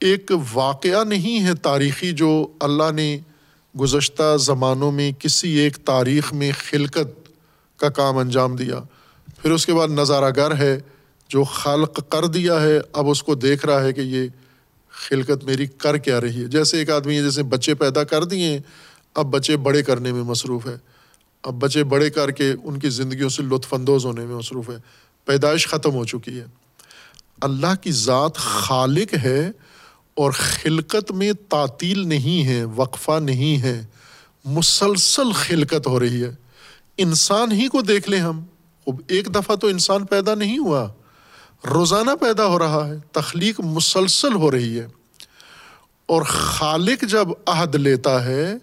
ایک 0.00 0.32
واقعہ 0.52 1.04
نہیں 1.04 1.46
ہے 1.46 1.54
تاریخی 1.54 2.12
جو 2.12 2.46
اللہ 2.60 2.92
نے 2.94 3.18
گزشتہ 3.80 4.36
زمانوں 4.36 4.92
میں 4.92 5.12
کسی 5.12 5.48
ایک 5.48 5.76
تاریخ 5.76 6.32
میں 6.32 6.52
خلقت 6.70 7.30
کا 7.80 7.88
کام 7.88 8.18
انجام 8.18 8.56
دیا۔ 8.56 8.80
پھر 9.42 9.50
اس 9.50 9.66
کے 9.66 9.74
بعد 9.74 9.88
نظارہ 9.88 10.32
گر 10.36 10.54
ہے 10.54 10.80
جو 11.28 11.44
خلق 11.44 12.10
کر 12.10 12.26
دیا 12.26 12.62
ہے، 12.62 12.80
اب 12.92 13.08
اس 13.08 13.22
کو 13.22 13.34
دیکھ 13.34 13.66
رہا 13.66 13.82
ہے 13.82 13.92
کہ 13.92 14.00
یہ 14.00 14.28
خلقت 14.90 15.44
میری 15.44 15.66
کر 15.66 15.96
کیا 15.96 16.20
رہی 16.20 16.42
ہے۔ 16.42 16.48
جیسے 16.48 16.78
ایک 16.78 16.90
آدمی 16.90 17.18
ہے، 17.18 17.22
جیسے 17.22 17.42
بچے 17.42 17.74
پیدا 17.74 18.04
کر 18.04 18.24
دیے، 18.24 18.60
اب 19.14 19.26
بچے 19.26 19.56
بڑے 19.56 19.82
کرنے 19.82 20.12
میں 20.12 20.22
مصروف 20.22 20.66
ہے۔ 20.66 20.76
اب 21.42 21.54
بچے 21.54 21.84
بڑے 21.84 22.10
کر 22.10 22.30
کے 22.30 22.52
ان 22.64 22.78
کی 22.78 22.88
زندگیوں 22.88 23.28
سے 23.28 23.42
لطف 23.42 23.74
اندوز 23.74 24.04
ہونے 24.04 24.26
میں 24.26 24.36
مصروف 24.36 24.70
ہے۔ 24.70 24.76
پیدائش 25.24 25.68
ختم 25.68 25.90
ہو 25.90 26.04
چکی 26.04 26.40
ہے۔ 26.40 26.44
اللہ 27.40 27.74
کی 27.82 27.90
ذات 27.90 28.36
خالق 28.36 29.14
ہے 29.22 29.50
اور 30.14 30.30
خلقت 30.30 31.10
میں 31.10 31.32
تعطیل 31.48 32.08
نہیں 32.08 32.46
ہے، 32.46 32.64
وقفہ 32.64 33.20
نہیں 33.20 33.62
ہے، 33.62 33.86
مسلسل 34.44 35.32
خلقت 35.32 35.86
ہو 35.86 36.00
رہی 36.00 36.22
ہے۔ 36.22 36.34
انسان 36.98 37.52
ہی 37.52 37.68
کو 37.68 37.82
دیکھ 37.82 38.10
لیں 38.10 38.20
ہم۔ 38.20 38.42
ایک 39.08 39.34
دفعہ 39.34 39.56
تو 39.56 39.66
انسان 39.66 40.04
پیدا 40.04 40.34
نہیں 40.34 40.58
ہوا، 40.58 40.92
روزانہ 41.70 42.10
پیدا 42.20 42.46
ہو 42.46 42.58
رہا 42.58 42.88
ہے، 42.88 42.94
تخلیق 43.12 43.60
مسلسل 43.60 44.34
ہو 44.34 44.50
رہی 44.50 44.78
ہے۔ 44.78 44.86
اور 46.06 46.22
خالق 46.22 47.04
جب 47.08 47.28
عہد 47.46 47.74
لیتا 47.74 48.24
ہے، 48.24 48.54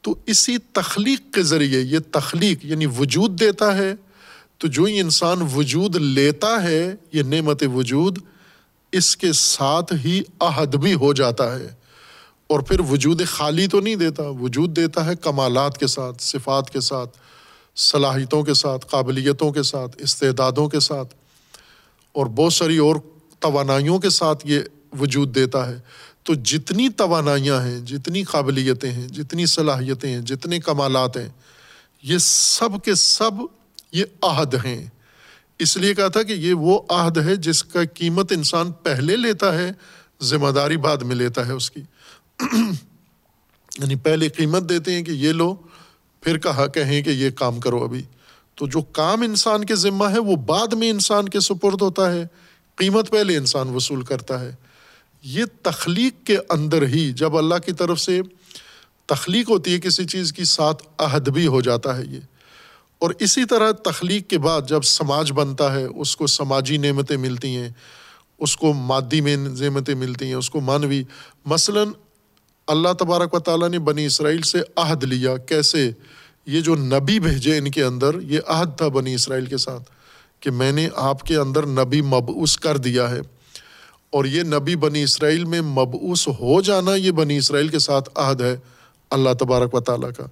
تو 0.00 0.14
اسی 0.26 0.58
تخلیق 0.58 1.34
کے 1.34 1.42
ذریعے، 1.42 1.80
یہ 1.80 1.98
تخلیق 2.12 2.64
یعنی 2.64 2.86
وجود 2.86 3.40
دیتا 3.40 3.76
ہے۔ 3.78 3.94
تو 4.58 4.68
جو 4.68 4.84
ہی 4.84 5.00
انسان 5.00 5.38
وجود 5.54 5.96
لیتا 5.96 6.62
ہے، 6.62 6.94
یہ 7.12 7.22
نعمت 7.22 7.64
وجود 7.74 8.18
اس 8.92 9.16
کے 9.16 9.32
ساتھ 9.32 9.92
ہی 10.04 10.22
عہد 10.40 10.76
بھی 10.76 10.94
ہو 10.94 11.12
جاتا 11.12 11.58
ہے۔ 11.58 11.74
اور 12.46 12.60
پھر 12.60 12.80
وجود 12.80 13.26
خالی 13.26 13.66
تو 13.66 13.80
نہیں 13.80 13.96
دیتا، 13.96 14.22
وجود 14.22 14.76
دیتا 14.76 15.06
ہے 15.06 15.16
کمالات 15.16 15.78
کے 15.78 15.86
ساتھ، 15.86 16.22
صفات 16.22 16.70
کے 16.70 16.80
ساتھ، 16.80 17.18
صلاحیتوں 17.76 18.42
کے 18.42 18.54
ساتھ، 18.54 18.86
قابلیتوں 18.86 19.52
کے 19.52 19.62
ساتھ، 19.62 19.96
استعدادوں 19.98 20.68
کے 20.68 20.80
ساتھ۔ 20.80 21.14
اور 22.12 22.26
بہت 22.26 22.52
ساری 22.52 22.78
اور 22.78 22.96
توانائیوں 23.40 23.98
کے 23.98 24.10
ساتھ 24.10 24.46
یہ 24.46 24.60
وجود 25.00 25.34
دیتا 25.34 25.68
ہے۔ 25.68 25.80
تو 26.22 26.34
جتنی 26.34 26.88
توانائیاں 26.88 27.62
ہیں، 27.62 27.80
جتنی 27.80 28.22
قابلیتیں 28.22 28.92
ہیں، 28.92 29.08
جتنی 29.08 29.46
صلاحیتیں 29.46 30.10
ہیں، 30.10 30.20
جتنے 30.20 30.60
کمالات 30.60 31.16
ہیں، 31.16 31.28
یہ 32.02 32.18
سب 32.20 32.84
کے 32.84 32.94
سب 32.94 33.30
یہ 33.92 34.04
عہد 34.22 34.54
ہیں۔ 34.64 34.86
اس 35.58 35.76
لیے 35.76 35.94
کہا 35.94 36.08
تھا 36.08 36.22
کہ 36.22 36.32
یہ 36.32 36.54
وہ 36.54 36.80
عہد 36.88 37.18
ہے 37.18 37.36
جس 37.36 37.64
کا 37.64 37.80
قیمت 37.94 38.32
انسان 38.32 38.72
پہلے 38.72 39.16
لیتا 39.16 39.58
ہے، 39.58 39.72
ذمہ 40.22 40.48
داری 40.48 40.76
بعد 40.76 40.96
میں 40.96 41.16
لیتا 41.16 41.46
ہے 41.46 41.52
اس 41.52 41.70
کی۔ 41.70 41.80
یعنی 43.78 43.94
پہلے 43.94 44.28
قیمت 44.28 44.68
دیتے 44.68 44.92
ہیں 44.92 45.02
کہ 45.02 45.10
یہ 45.10 45.32
لو، 45.32 45.54
پھر 46.20 46.38
کہا 46.38 46.66
کہیں 46.66 47.02
کہ 47.02 47.10
یہ 47.10 47.30
کام 47.30 47.60
کرو 47.60 47.84
ابھی۔ 47.84 48.02
تو 48.54 48.66
جو 48.66 48.80
کام 48.80 49.22
انسان 49.22 49.64
کے 49.64 49.74
ذمہ 49.74 50.04
ہے، 50.04 50.18
وہ 50.18 50.36
بعد 50.36 50.72
میں 50.72 50.90
انسان 50.90 51.28
کے 51.28 51.40
سپرد 51.40 51.82
ہوتا 51.82 52.12
ہے، 52.12 52.26
قیمت 52.76 53.10
پہلے 53.10 53.36
انسان 53.36 53.68
وصول 53.68 54.02
کرتا 54.02 54.40
ہے۔ 54.40 54.54
یہ 55.22 55.44
تخلیق 55.62 56.26
کے 56.26 56.36
اندر 56.48 56.82
ہی 56.82 57.12
جب 57.12 57.36
اللہ 57.36 57.54
کی 57.54 57.72
طرف 57.72 58.00
سے 58.00 58.20
تخلیق 59.06 59.50
ہوتی 59.50 59.72
ہے 59.72 59.80
کسی 59.80 60.04
چیز 60.04 60.32
کی، 60.32 60.44
ساتھ 60.44 60.82
عہد 60.98 61.28
بھی 61.28 61.46
ہو 61.46 61.60
جاتا 61.60 61.96
ہے 61.96 62.02
یہ۔ 62.04 62.20
اور 62.98 63.10
اسی 63.18 63.44
طرح 63.44 63.72
تخلیق 63.72 64.30
کے 64.30 64.38
بعد 64.38 64.62
جب 64.68 64.82
سماج 64.82 65.32
بنتا 65.32 65.74
ہے، 65.74 65.84
اس 65.84 66.16
کو 66.16 66.26
سماجی 66.26 66.76
نعمتیں 66.76 67.16
ملتی 67.16 67.56
ہیں، 67.56 67.68
اس 68.38 68.56
کو 68.56 68.72
مادی 68.72 69.20
میں 69.20 69.36
نعمتیں 69.36 69.94
ملتی 69.94 70.26
ہیں، 70.26 70.34
اس 70.34 70.50
کو 70.50 70.60
مانوی 70.60 71.02
مثلاً 71.46 71.88
اللہ 72.66 72.88
تبارک 72.98 73.34
و 73.34 73.38
تعالیٰ 73.38 73.68
نے 73.68 73.78
بنی 73.78 74.06
اسرائیل 74.06 74.42
سے 74.42 74.58
عہد 74.76 75.04
لیا۔ 75.04 75.36
کیسے؟ 75.36 75.90
یہ 76.46 76.60
جو 76.60 76.74
نبی 76.74 77.20
بھیجے 77.20 77.58
ان 77.58 77.70
کے 77.70 77.82
اندر، 77.82 78.10
یہ 78.22 78.40
عہد 78.46 78.78
تھا 78.78 78.88
بنی 78.88 79.14
اسرائیل 79.14 79.46
کے 79.46 79.56
ساتھ 79.56 79.82
کہ 80.40 80.50
میں 80.50 80.72
نے 80.72 80.88
آپ 80.94 81.22
کے 81.22 81.36
اندر 81.36 81.66
نبی 81.66 82.02
مبعوث 82.02 82.56
کر 82.56 82.76
دیا 82.76 83.10
ہے۔ 83.10 83.20
اور 84.10 84.24
یہ 84.24 84.42
نبی 84.42 84.76
بنی 84.76 85.02
اسرائیل 85.02 85.44
میں 85.44 85.60
مبعوث 85.60 86.28
ہو 86.28 86.60
جانا 86.60 86.94
یہ 86.94 87.10
بنی 87.10 87.36
اسرائیل 87.36 87.68
کے 87.68 87.78
ساتھ 87.78 88.10
عہد 88.14 88.40
ہے 88.40 88.56
اللہ 89.10 89.30
تبارک 89.40 89.74
و 89.74 89.80
تعالیٰ 89.80 90.10
کا۔ 90.16 90.26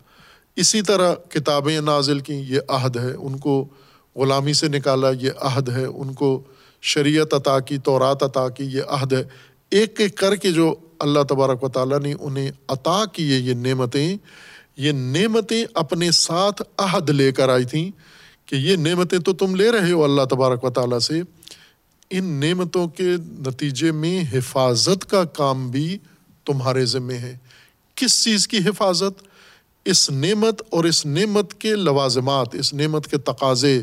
اسی 0.56 0.82
طرح 0.82 1.14
کتابیں 1.14 1.80
نازل 1.80 2.20
کیں، 2.20 2.42
یہ 2.42 2.60
عہد 2.68 2.96
ہے۔ 2.96 3.12
ان 3.12 3.38
کو 3.38 3.68
غلامی 4.16 4.52
سے 4.52 4.68
نکالا، 4.68 5.10
یہ 5.10 5.30
عہد 5.40 5.68
ہے۔ 5.68 5.84
ان 5.84 6.14
کو 6.14 6.42
شریعت 6.82 7.34
عطا 7.34 7.60
کی، 7.60 7.78
تورات 7.78 8.22
عطا 8.22 8.48
کی، 8.48 8.64
یہ 8.64 8.82
عہد 8.88 9.12
ہے۔ 9.12 9.24
ایک 9.70 10.00
ایک 10.00 10.16
کر 10.16 10.36
کے 10.36 10.52
جو 10.52 10.74
اللہ 10.98 11.22
تبارک 11.28 11.64
و 11.64 11.68
تعالیٰ 11.68 12.00
نے 12.00 12.14
انہیں 12.20 12.50
عطا 12.68 13.04
کیے، 13.12 13.38
یہ 13.38 13.54
نعمتیں 13.54 14.16
یہ 14.76 14.92
نعمتیں 14.92 15.64
اپنے 15.74 16.10
ساتھ 16.10 16.62
عہد 16.78 17.10
لے 17.10 17.32
کر 17.32 17.48
آئی 17.48 17.64
تھیں 17.64 17.90
کہ 18.46 18.56
یہ 18.56 18.76
نعمتیں 18.76 19.18
تو 19.18 19.32
تم 19.32 19.54
لے 19.54 19.72
رہے 19.72 19.92
ہو 19.92 20.04
اللہ 20.04 20.22
تبارک 20.22 20.64
و 20.64 20.70
تعالیٰ 20.70 20.98
سے۔ 20.98 21.22
ان 22.10 22.24
نعمتوں 22.24 22.88
کے 22.88 23.16
نتیجے 23.46 23.92
میں 23.92 24.24
حفاظت 24.32 25.10
کا 25.10 25.24
کام 25.24 25.70
بھی 25.70 25.98
تمہارے 26.44 26.84
ذمے 26.84 27.14
ہے۔ 27.14 27.36
کس 27.94 28.24
چیز 28.24 28.48
کی 28.48 28.58
حفاظت؟ 28.58 29.22
اس 29.86 30.10
نعمت 30.10 30.62
اور 30.70 30.84
اس 30.84 31.06
نعمت 31.06 31.54
کے 31.54 31.74
لوازمات، 31.74 32.54
اس 32.54 32.74
نعمت 32.74 33.06
کے 33.06 33.18
تقاضے، 33.18 33.82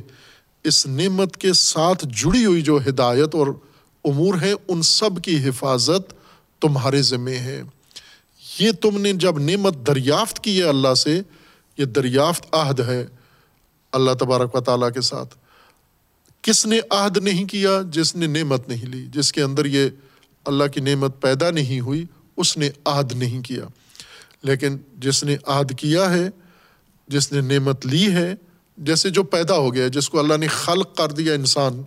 اس 0.64 0.86
نعمت 0.86 1.38
کے 1.38 1.54
ساتھ 1.54 2.06
جڑی 2.06 2.46
ہوئی 2.46 2.62
جو 2.62 2.80
ہدایت 2.90 3.36
اور 3.36 3.48
امور 4.06 4.34
ہیں، 4.42 4.54
ان 4.68 4.82
سب 4.82 5.24
کی 5.24 5.50
حفاظت 5.50 6.14
تمہارے 6.62 7.02
ذمے 7.02 7.38
ہے۔ 7.38 7.62
یہ 8.60 8.72
تم 8.72 9.02
نے 9.02 9.14
جب 9.14 9.40
نعمت 9.40 9.88
دریافت 9.88 10.40
کی 10.40 10.60
ہے 10.60 10.64
اللہ 10.64 10.94
سے، 10.94 11.22
یہ 11.78 11.86
دریافت 11.86 12.46
عہد 12.52 12.80
ہے 12.80 13.06
اللہ 13.92 14.12
تبارک 14.12 14.56
و 14.56 14.60
تعالیٰ 14.60 14.92
کے 14.92 15.02
ساتھ۔ 15.02 15.36
کس 16.42 16.66
نے 16.66 16.80
عہد 16.90 17.18
نہیں 17.18 17.46
کیا؟ 17.46 17.82
جس 17.90 18.16
نے 18.16 18.28
نعمت 18.28 18.68
نہیں 18.68 18.86
لی۔ 18.86 19.06
جس 19.14 19.32
کے 19.32 19.42
اندر 19.42 19.66
یہ 19.66 19.90
اللہ 20.46 20.64
کی 20.64 20.82
نعمت 20.82 21.22
پیدا 21.22 21.52
نہیں 21.52 21.80
ہوئی، 21.80 22.06
اس 22.38 22.58
نے 22.58 22.70
عہد 22.86 23.14
نہیں 23.14 23.42
کیا۔ 23.42 23.64
لیکن 24.44 24.78
جس 25.00 25.24
نے 25.24 25.38
عہد 25.46 25.80
کیا 25.80 26.10
ہے، 26.10 26.30
جس 27.08 27.32
نے 27.32 27.42
نعمت 27.42 27.86
لی 27.86 28.12
ہے، 28.12 28.36
جیسے 28.78 29.10
جو 29.10 29.24
پیدا 29.24 29.56
ہو 29.56 29.74
گیا، 29.74 29.88
جس 29.88 30.10
کو 30.10 30.20
اللہ 30.20 30.34
نے 30.38 30.48
خلق 30.48 30.98
کر 30.98 31.12
دیا، 31.12 31.34
انسان 31.34 31.82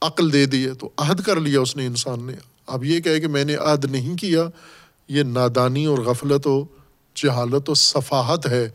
عقل 0.00 0.32
دے 0.32 0.46
دی 0.46 0.66
ہے، 0.66 0.74
تو 0.74 0.90
عہد 0.96 1.20
کر 1.20 1.40
لیا 1.40 1.60
اس 1.60 1.76
نے 1.76 1.86
انسان 1.86 2.26
نے۔ 2.26 2.32
اب 2.66 2.84
یہ 2.84 3.00
کہے 3.00 3.20
کہ 3.20 3.28
میں 3.28 3.44
نے 3.44 3.54
عہد 3.54 3.84
نہیں 3.84 4.16
کیا، 4.16 4.48
یہ 5.08 5.22
نادانی 5.22 5.86
اور 5.86 5.98
غفلت 5.98 6.46
و 6.46 6.64
جہالت 7.14 7.70
و 7.70 7.74
صفاحت 7.74 8.46
ہے 8.46 8.68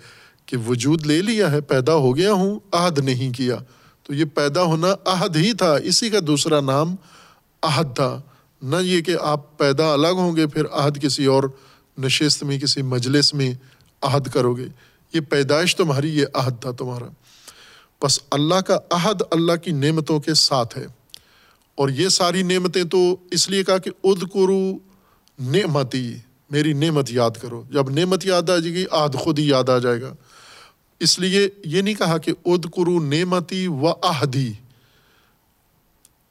کہ 0.46 0.58
وجود 0.58 1.06
لے 1.06 1.22
لیا 1.22 1.52
ہے، 1.52 1.62
پیدا 1.62 1.94
ہو 1.94 2.18
گیا 2.18 2.34
ہوں، 2.34 2.60
عہد 2.72 3.00
نہیں 3.00 3.34
کیا۔ 3.34 3.56
تو 4.04 4.14
یہ 4.14 4.26
پیدا 4.26 4.62
ہونا 4.64 4.88
عہد 5.06 5.36
ہی 5.36 5.54
تھا، 5.54 5.76
اسی 5.76 6.10
کا 6.10 6.18
دوسرا 6.28 6.60
نام 6.60 6.96
عہد 7.62 7.96
تھا۔ 7.96 8.22
نہ 8.62 8.76
یہ 8.82 9.02
کہ 9.02 9.16
آپ 9.22 9.58
پیدا 9.58 9.94
الگ 9.94 10.08
ہوں 10.08 10.36
گے، 10.36 10.48
پھر 10.48 10.64
عہد 10.72 11.02
کسی 11.02 11.26
اور 11.26 11.44
نشست 12.06 12.44
میں، 12.44 12.60
کسی 12.60 12.82
مجلس 12.82 13.34
میں 13.34 13.54
عہد 14.02 14.28
کرو 14.28 14.54
گے۔ 14.54 14.66
یہ 15.14 15.20
پیدائش 15.20 15.76
تمہاری، 15.76 16.18
یہ 16.18 16.26
عہد 16.34 16.62
تھا 16.62 16.72
تمہارا۔ 16.72 17.06
بس 18.06 18.20
اللہ 18.32 18.56
کا 18.56 18.78
عہد 18.92 19.22
اللہ 19.32 19.56
کی 19.64 19.72
نعمتوں 19.72 20.20
کے 20.20 20.34
ساتھ 20.34 20.78
ہے۔ 20.78 20.86
اور 21.76 21.90
یہ 21.90 22.10
ساری 22.10 22.44
نعمتیں 22.44 22.84
تو 22.84 23.16
اس 23.32 23.50
لیے 23.50 23.64
کہا 23.64 23.78
کہ 23.78 23.92
اد 24.04 24.22
کرو 24.22 24.78
نعمتی، 25.40 26.16
میری 26.50 26.74
نعمت 26.74 27.12
یاد 27.12 27.32
کرو۔ 27.42 27.64
جب 27.72 27.90
نعمت 27.90 28.26
یاد 28.26 28.42
آ 28.42 28.58
جائے 28.58 28.74
گی، 28.74 28.86
عہد 28.92 29.16
خود 29.16 29.40
ہی 29.40 29.48
یاد 29.50 29.70
آ 29.70 29.78
جائے 29.78 30.02
گا۔ 30.02 30.14
اس 31.00 31.20
لیے 31.20 31.50
یہ 31.66 31.82
نہیں 31.82 31.94
کہا 31.94 32.18
کہ 32.18 32.34
اد 32.46 32.66
کرو 32.66 33.00
نعمتی 33.00 33.68
و 33.68 33.88
عہدی۔ 34.02 34.54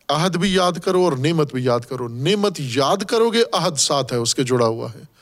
عہد 0.08 0.36
بھی 0.36 0.54
یاد 0.54 0.72
کرو 0.72 1.04
اور 1.04 1.12
نعمت 1.12 1.54
بھی 1.54 1.64
یاد 1.64 1.80
کرو۔ 1.80 2.08
نعمت 2.08 2.52
یاد 2.58 2.96
کرو 2.96 3.30
گے، 3.30 3.42
عہد 3.52 3.76
ساتھ 3.78 4.12
ہے، 4.12 4.18
اس 4.18 4.34
کے 4.34 4.42
جڑا 4.42 4.66
ہوا 4.66 4.88
ہے۔ 4.94 5.19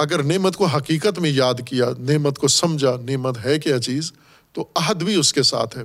اگر 0.00 0.22
نعمت 0.22 0.56
کو 0.56 0.66
حقیقت 0.66 1.18
میں 1.18 1.30
یاد 1.30 1.54
کیا، 1.66 1.90
نعمت 1.98 2.38
کو 2.38 2.48
سمجھا، 2.48 2.96
نعمت 3.02 3.38
ہے 3.44 3.58
کیا 3.58 3.78
چیز 3.78 4.12
تو 4.52 4.66
عہد 4.76 5.02
بھی 5.02 5.14
اس 5.14 5.32
کے 5.32 5.42
ساتھ 5.42 5.78
ہے۔ 5.78 5.82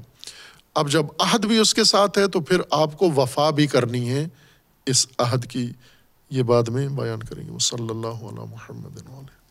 اب 0.76 0.92
جب 0.92 1.06
عہد 1.20 1.46
بھی 1.46 1.58
اس 1.58 1.74
کے 1.74 1.84
ساتھ 1.84 2.20
ہے، 2.20 2.28
تو 2.28 2.42
پھر 2.42 2.62
آپ 2.72 2.98
کو 2.98 3.12
وفا 3.12 3.50
بھی 3.50 3.68
کرنی 3.68 4.10
ہے۔ 4.10 4.28
اس 4.86 5.08
عہد 5.18 5.46
کی 5.46 5.72
یہ 6.30 6.44
بعد 6.44 6.64
میں 6.64 6.88
بیان 6.88 7.20
کریں 7.20 7.46
گے۔ 7.46 7.52
وہ 7.52 7.60
صلی 7.60 7.90
اللہ 7.90 8.08
علیہ 8.08 8.46
محمد 8.52 8.98
علیہ 8.98 9.45